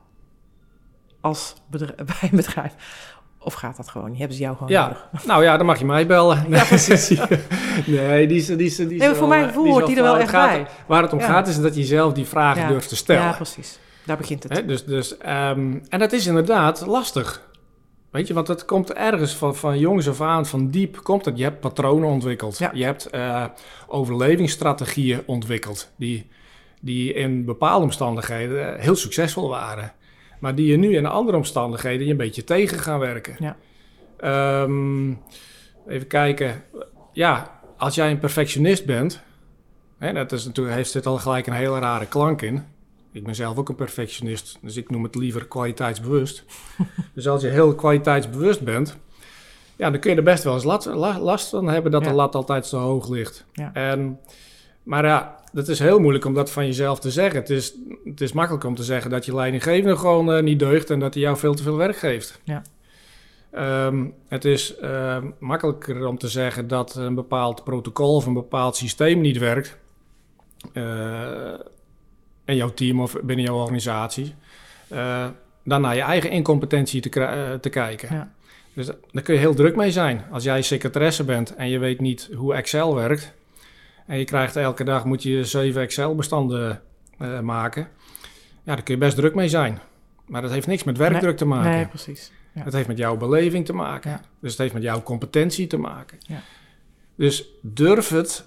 als 1.20 1.54
bij 1.70 2.28
een 2.30 2.36
bedrijf. 2.36 2.74
Of 3.48 3.54
gaat 3.54 3.76
dat 3.76 3.88
gewoon? 3.88 4.14
Hebben 4.16 4.36
ze 4.36 4.42
jou 4.42 4.54
gewoon 4.56 4.70
Ja, 4.72 4.82
nodig? 4.86 5.08
nou 5.26 5.42
ja, 5.42 5.56
dan 5.56 5.66
mag 5.66 5.78
je 5.78 5.84
mij 5.84 6.06
bellen. 6.06 6.44
Ja, 6.48 6.64
precies. 6.64 7.08
nee, 7.86 8.26
die 8.26 8.36
is, 8.36 8.46
die 8.46 8.56
is, 8.58 8.76
die 8.76 8.94
is 8.94 8.98
Nee, 9.00 9.14
voor 9.14 9.28
mijn 9.28 9.42
eh, 9.42 9.46
gevoel 9.48 9.62
die 9.62 9.72
is 9.72 9.78
hoort 9.78 9.88
die 9.88 9.96
er 9.96 10.02
wel 10.02 10.18
echt 10.18 10.30
gaat- 10.30 10.50
bij. 10.50 10.66
Waar 10.86 11.02
het 11.02 11.12
om 11.12 11.18
Ja. 11.18 11.26
gaat 11.26 11.48
is 11.48 11.60
dat 11.60 11.74
je 11.76 11.84
zelf 11.84 12.12
die 12.12 12.24
vragen 12.26 12.68
durft 12.68 12.88
te 12.88 12.96
stellen. 12.96 13.22
Ja, 13.22 13.32
precies. 13.32 13.78
Daar 14.04 14.16
begint 14.16 14.42
het. 14.42 14.68
Dus, 14.68 14.84
dus, 14.84 15.18
ehm, 15.18 15.78
en 15.88 15.98
dat 15.98 16.12
is 16.12 16.26
inderdaad 16.26 16.86
lastig. 16.86 17.46
Weet 18.10 18.26
je, 18.26 18.34
want 18.34 18.48
het 18.48 18.64
komt 18.64 18.92
ergens 18.92 19.34
van, 19.34 19.56
van 19.56 19.78
jongs 19.78 20.08
af 20.08 20.20
aan, 20.20 20.46
van 20.46 20.68
diep 20.70 21.02
komt 21.02 21.24
het. 21.24 21.38
Je 21.38 21.42
hebt 21.42 21.60
patronen 21.60 22.08
ontwikkeld. 22.08 22.58
Ja. 22.58 22.70
Je 22.74 22.84
hebt 22.84 23.06
eh, 23.10 23.44
overlevingsstrategieën 23.86 25.22
ontwikkeld. 25.26 25.90
Die, 25.96 26.26
die 26.80 27.12
in 27.12 27.44
bepaalde 27.44 27.84
omstandigheden 27.84 28.80
heel 28.80 28.96
succesvol 28.96 29.48
waren. 29.48 29.92
Maar 30.38 30.54
die 30.54 30.66
je 30.66 30.76
nu 30.76 30.96
in 30.96 31.06
andere 31.06 31.36
omstandigheden 31.36 32.04
je 32.06 32.10
een 32.10 32.16
beetje 32.16 32.44
tegen 32.44 32.78
gaan 32.78 32.98
werken. 32.98 33.36
Ja. 33.38 33.56
Ehm, 34.16 35.08
even 35.88 36.06
kijken. 36.06 36.62
Ja, 37.12 37.60
als 37.76 37.94
jij 37.94 38.10
een 38.10 38.18
perfectionist 38.18 38.86
bent... 38.86 39.20
Hè, 39.98 40.12
dat 40.12 40.32
is 40.32 40.44
natuurlijk, 40.44 40.76
heeft 40.76 40.92
dit 40.92 41.06
al 41.06 41.16
gelijk 41.18 41.46
een 41.46 41.52
hele 41.52 41.78
rare 41.78 42.06
klank 42.06 42.42
in. 42.42 42.64
Ik 43.12 43.24
ben 43.24 43.34
zelf 43.34 43.56
ook 43.56 43.68
een 43.68 43.74
perfectionist, 43.74 44.58
dus 44.62 44.76
ik 44.76 44.90
noem 44.90 45.02
het 45.02 45.14
liever 45.14 45.46
kwaliteitsbewust. 45.46 46.44
dus 47.14 47.28
als 47.28 47.42
je 47.42 47.48
heel 47.48 47.74
kwaliteitsbewust 47.74 48.60
bent, 48.62 48.96
ja, 49.76 49.90
dan 49.90 50.00
kun 50.00 50.10
je 50.10 50.16
er 50.16 50.22
best 50.22 50.44
wel 50.44 50.54
eens 50.54 50.64
lat- 50.64 50.84
la- 50.84 51.20
last 51.20 51.48
van 51.48 51.68
hebben 51.68 51.90
dat 51.92 52.02
Ja. 52.02 52.08
de 52.08 52.14
lat 52.14 52.34
altijd 52.34 52.66
zo 52.66 52.78
hoog 52.78 53.08
ligt. 53.08 53.44
Ja. 53.52 53.70
En, 53.74 54.18
maar 54.82 55.04
ja, 55.04 55.37
het 55.52 55.68
is 55.68 55.78
heel 55.78 55.98
moeilijk 55.98 56.24
om 56.24 56.34
dat 56.34 56.50
van 56.50 56.66
jezelf 56.66 56.98
te 57.00 57.10
zeggen. 57.10 57.40
Het 57.40 57.50
is, 57.50 57.74
het 58.04 58.20
is 58.20 58.32
makkelijk 58.32 58.64
om 58.64 58.74
te 58.74 58.82
zeggen 58.84 59.10
dat 59.10 59.24
je 59.24 59.34
leidinggevende 59.34 59.96
gewoon 59.96 60.32
eh, 60.32 60.42
niet 60.42 60.58
deugt 60.58 60.90
en 60.90 60.98
dat 60.98 61.14
hij 61.14 61.22
jou 61.22 61.36
veel 61.36 61.54
te 61.54 61.62
veel 61.62 61.76
werk 61.76 61.96
geeft. 61.96 62.40
Ja. 62.44 62.62
Ehm, 63.50 64.04
het 64.28 64.44
is 64.44 64.76
ehm, 64.76 65.26
makkelijker 65.38 66.06
om 66.06 66.18
te 66.18 66.28
zeggen 66.28 66.68
dat 66.68 66.94
een 66.94 67.14
bepaald 67.14 67.64
protocol 67.64 68.14
of 68.14 68.26
een 68.26 68.34
bepaald 68.34 68.76
systeem 68.76 69.20
niet 69.20 69.38
werkt. 69.38 69.76
eh, 70.72 71.52
in 72.44 72.56
jouw 72.56 72.74
team 72.74 73.00
of 73.00 73.16
binnen 73.22 73.44
jouw 73.44 73.56
organisatie. 73.56 74.34
eh, 74.88 75.26
dan 75.64 75.80
naar 75.80 75.94
je 75.94 76.00
eigen 76.00 76.30
incompetentie 76.30 77.00
te, 77.00 77.20
eh, 77.20 77.70
kijken. 77.70 78.14
Ja. 78.14 78.32
Dus 78.74 78.86
da- 78.86 78.94
daar 79.12 79.22
kun 79.22 79.34
je 79.34 79.40
heel 79.40 79.54
druk 79.54 79.76
mee 79.76 79.90
zijn. 79.90 80.24
Als 80.30 80.44
jij 80.44 80.62
secretaresse 80.62 81.24
bent 81.24 81.54
en 81.54 81.68
je 81.68 81.78
weet 81.78 82.00
niet 82.00 82.30
hoe 82.34 82.54
Excel 82.54 82.94
werkt. 82.94 83.32
En 84.08 84.18
je 84.18 84.24
krijgt 84.24 84.56
elke 84.56 84.84
dag 84.84 85.04
moet 85.04 85.22
je 85.22 85.44
zeven 85.44 85.82
Excel-bestanden 85.82 86.80
eh, 87.18 87.40
maken. 87.40 87.82
Ja, 88.62 88.74
daar 88.74 88.82
kun 88.82 88.94
je 88.94 89.00
best 89.00 89.16
druk 89.16 89.34
mee 89.34 89.48
zijn. 89.48 89.78
Maar 90.26 90.42
dat 90.42 90.50
heeft 90.50 90.66
niks 90.66 90.84
met 90.84 90.96
werkdruk 90.96 91.36
te 91.36 91.44
maken. 91.44 91.70
Nee, 91.70 91.86
precies. 91.86 92.32
Ja. 92.52 92.62
Het 92.62 92.72
heeft 92.72 92.88
met 92.88 92.98
jouw 92.98 93.16
beleving 93.16 93.64
te 93.66 93.72
maken. 93.72 94.10
Ja. 94.10 94.20
Dus 94.40 94.50
het 94.50 94.60
heeft 94.60 94.74
met 94.74 94.82
jouw 94.82 95.02
competentie 95.02 95.66
te 95.66 95.76
maken. 95.76 96.18
Ja. 96.20 96.40
Dus 97.14 97.44
durf 97.62 98.08
het, 98.08 98.44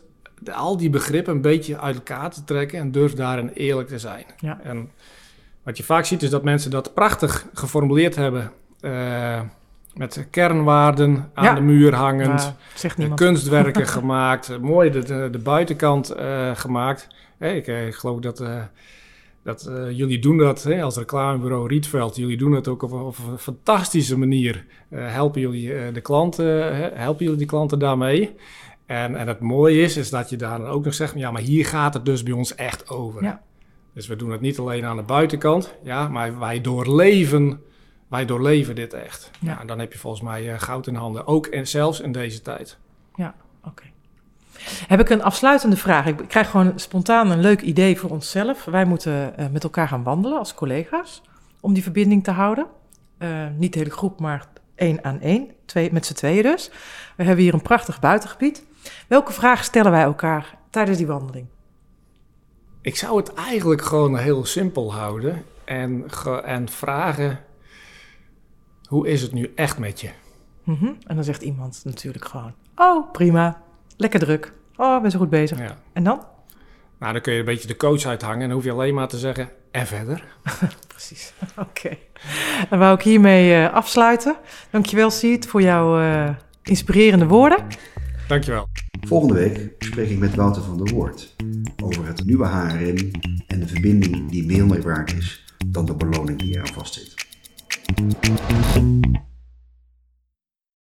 al 0.52 0.78
die 0.78 0.90
begrippen 0.90 1.34
een 1.34 1.42
beetje 1.42 1.80
uit 1.80 1.96
elkaar 1.96 2.30
te 2.32 2.44
trekken 2.44 2.80
en 2.80 2.92
durf 2.92 3.14
daarin 3.14 3.50
eerlijk 3.50 3.88
te 3.88 4.00
zijn. 4.00 4.26
Ja. 4.38 4.60
En 4.64 4.90
wat 5.64 5.78
je 5.78 5.84
vaak 5.84 6.06
ziet 6.06 6.24
is 6.24 6.30
dat 6.30 6.44
mensen 6.44 6.72
dat 6.72 6.94
prachtig 6.94 7.46
geformuleerd 7.54 8.16
hebben. 8.16 8.52
eh, 8.80 9.42
met 9.96 10.28
kernwaarden 10.30 11.30
aan 11.34 11.44
Ja. 11.44 11.54
de 11.54 11.62
muur 11.62 11.96
hangend. 11.96 12.54
Eh, 12.98 13.14
kunstwerken 13.14 13.88
gemaakt. 13.98 14.60
mooi 14.62 14.90
de, 14.90 15.04
de, 15.04 15.28
de 15.32 15.38
buitenkant 15.40 16.10
eh, 16.10 16.52
gemaakt. 16.56 17.08
Ik, 17.40 17.68
eh, 17.68 17.88
ik 17.88 17.96
geloof 17.96 18.20
dat, 18.20 18.44
dat 19.44 19.72
jullie 19.92 20.20
doen 20.20 20.38
dat 20.38 20.64
hè, 20.64 20.82
als 20.84 20.98
reclamebureau 20.98 21.68
Rietveld. 21.68 22.16
Jullie 22.16 22.38
doen 22.38 22.52
het 22.52 22.68
ook 22.68 22.82
op, 22.84 22.92
een- 22.92 23.00
op 23.02 23.16
een 23.32 23.38
fantastische 23.38 24.18
manier. 24.18 24.66
Helpen, 24.90 25.42
jullie, 25.42 25.92
de 25.92 26.02
klanten, 26.02 26.46
hè, 26.76 26.90
helpen 26.94 27.24
jullie 27.24 27.40
die 27.40 27.48
klanten 27.48 27.80
daarmee? 27.80 28.36
En, 28.86 29.16
en 29.16 29.28
het 29.28 29.40
mooie 29.40 29.82
is, 29.82 29.98
is 29.98 30.10
dat 30.10 30.30
je 30.30 30.36
daar 30.38 30.58
dan 30.58 30.68
ook 30.68 30.84
nog 30.86 30.94
zegt... 30.94 31.14
ja, 31.16 31.32
maar 31.32 31.42
hier 31.42 31.66
gaat 31.66 31.94
het 31.94 32.06
dus 32.06 32.24
bij 32.24 32.34
ons 32.34 32.56
echt 32.56 32.90
over. 32.90 33.24
Ja. 33.24 33.42
Dus 33.94 34.08
we 34.08 34.16
doen 34.16 34.32
het 34.32 34.42
niet 34.42 34.60
alleen 34.60 34.86
aan 34.86 34.96
de 34.98 35.04
buitenkant. 35.04 35.74
Ja, 35.84 36.08
maar 36.08 36.40
wij 36.40 36.62
doorleven, 36.62 37.62
wij 38.12 38.26
doorleven 38.26 38.76
dit 38.76 38.94
echt. 38.94 39.32
Ja. 39.40 39.52
Ja. 39.52 39.60
en 39.60 39.68
dan 39.68 39.80
heb 39.80 39.94
je 39.94 40.00
volgens 40.00 40.22
mij 40.22 40.54
eh, 40.54 40.60
goud 40.60 40.88
in 40.88 40.96
handen. 40.96 41.28
Ook 41.28 41.46
en 41.46 41.68
zelfs 41.68 42.00
in 42.00 42.12
deze 42.12 42.42
tijd. 42.42 42.78
Oké. 43.64 43.84
Heb 44.88 45.00
ik 45.00 45.10
een 45.10 45.24
afsluitende 45.24 45.78
vraag? 45.78 46.06
Ik 46.06 46.18
krijg 46.28 46.50
gewoon 46.50 46.80
spontaan 46.80 47.32
een 47.32 47.40
leuk 47.40 47.62
idee 47.62 48.00
voor 48.00 48.10
onszelf. 48.10 48.66
Wij 48.66 48.86
moeten 48.86 49.38
eh, 49.38 49.46
met 49.52 49.64
elkaar 49.64 49.88
gaan 49.88 50.04
wandelen 50.04 50.38
als 50.38 50.54
collega's 50.54 51.22
om 51.60 51.74
die 51.74 51.84
verbinding 51.84 52.24
te 52.24 52.32
houden. 52.32 52.66
Eh, 53.18 53.48
niet 53.58 53.74
de 53.74 53.80
hele 53.80 53.92
groep, 53.92 54.20
maar 54.20 54.48
één 54.76 55.04
aan 55.04 55.22
één, 55.22 55.50
twee, 55.66 55.92
met 55.92 56.06
z'n 56.06 56.14
tweeën 56.14 56.44
dus. 56.44 56.70
We 57.18 57.24
hebben 57.24 57.44
hier 57.44 57.54
een 57.54 57.62
prachtig 57.62 58.00
buitengebied. 58.00 58.64
Welke 59.08 59.34
vragen 59.34 59.66
stellen 59.66 59.92
wij 59.92 60.04
elkaar 60.04 60.58
tijdens 60.70 60.98
die 60.98 61.08
wandeling? 61.08 61.46
Ik 62.82 62.96
zou 62.96 63.18
het 63.18 63.34
eigenlijk 63.34 63.82
gewoon 63.82 64.18
heel 64.18 64.46
simpel 64.46 64.94
houden 64.94 65.46
en, 65.66 66.06
en 66.44 66.70
vragen: 66.70 67.40
hoe 68.92 69.08
is 69.08 69.22
het 69.22 69.32
nu 69.32 69.52
echt 69.56 69.78
met 69.78 70.02
je? 70.02 70.10
Mhm. 70.64 70.86
En 70.86 71.16
dan 71.16 71.24
zegt 71.24 71.42
iemand 71.42 71.82
natuurlijk 71.84 72.26
gewoon: 72.26 72.54
Oh, 72.76 73.12
prima, 73.12 73.62
lekker 73.98 74.20
druk. 74.20 74.54
Oh, 74.76 75.02
ben 75.02 75.12
zo 75.12 75.20
goed 75.20 75.30
bezig. 75.30 75.60
Ja. 75.60 75.78
En 75.94 76.04
dan? 76.04 76.26
Nou, 77.00 77.14
dan 77.14 77.22
kun 77.22 77.34
je 77.34 77.40
een 77.40 77.46
beetje 77.46 77.68
de 77.68 77.78
coach 77.78 78.06
uithangen 78.06 78.42
en 78.42 78.48
dan 78.48 78.58
hoef 78.58 78.64
je 78.64 78.72
alleen 78.72 78.94
maar 78.94 79.08
te 79.08 79.18
zeggen: 79.18 79.50
en 79.72 79.88
verder. 79.88 80.24
Precies. 80.88 81.34
Oké. 81.70 81.98
Dan 82.70 82.80
wou 82.80 82.96
ik 82.96 83.02
hiermee 83.02 83.54
eh, 83.54 83.74
afsluiten. 83.74 84.36
Dankjewel, 84.70 85.10
Siet, 85.10 85.48
voor 85.48 85.62
jouw 85.62 86.00
eh, 86.00 86.30
inspirerende 86.64 87.28
woorden. 87.28 87.66
Dankjewel. 88.28 88.68
Volgende 89.08 89.34
week 89.34 89.74
spreek 89.80 90.10
ik 90.10 90.20
met 90.20 90.36
Wouter 90.36 90.62
van 90.62 90.78
der 90.78 90.94
Woord 90.94 91.36
over 91.84 92.08
het 92.08 92.26
nieuwe 92.26 92.46
HRM 92.46 93.12
en 93.48 93.60
de 93.60 93.68
verbinding 93.68 94.32
die 94.32 94.48
veel 94.48 94.66
meer 94.66 94.82
waard 94.82 95.14
is 95.14 95.46
dan 95.68 95.86
de 95.86 95.96
beloning 95.96 96.40
die 96.40 96.54
eraan 96.54 96.74
vastzit. 96.74 97.21
Thank 97.94 99.16
you. 99.16 99.31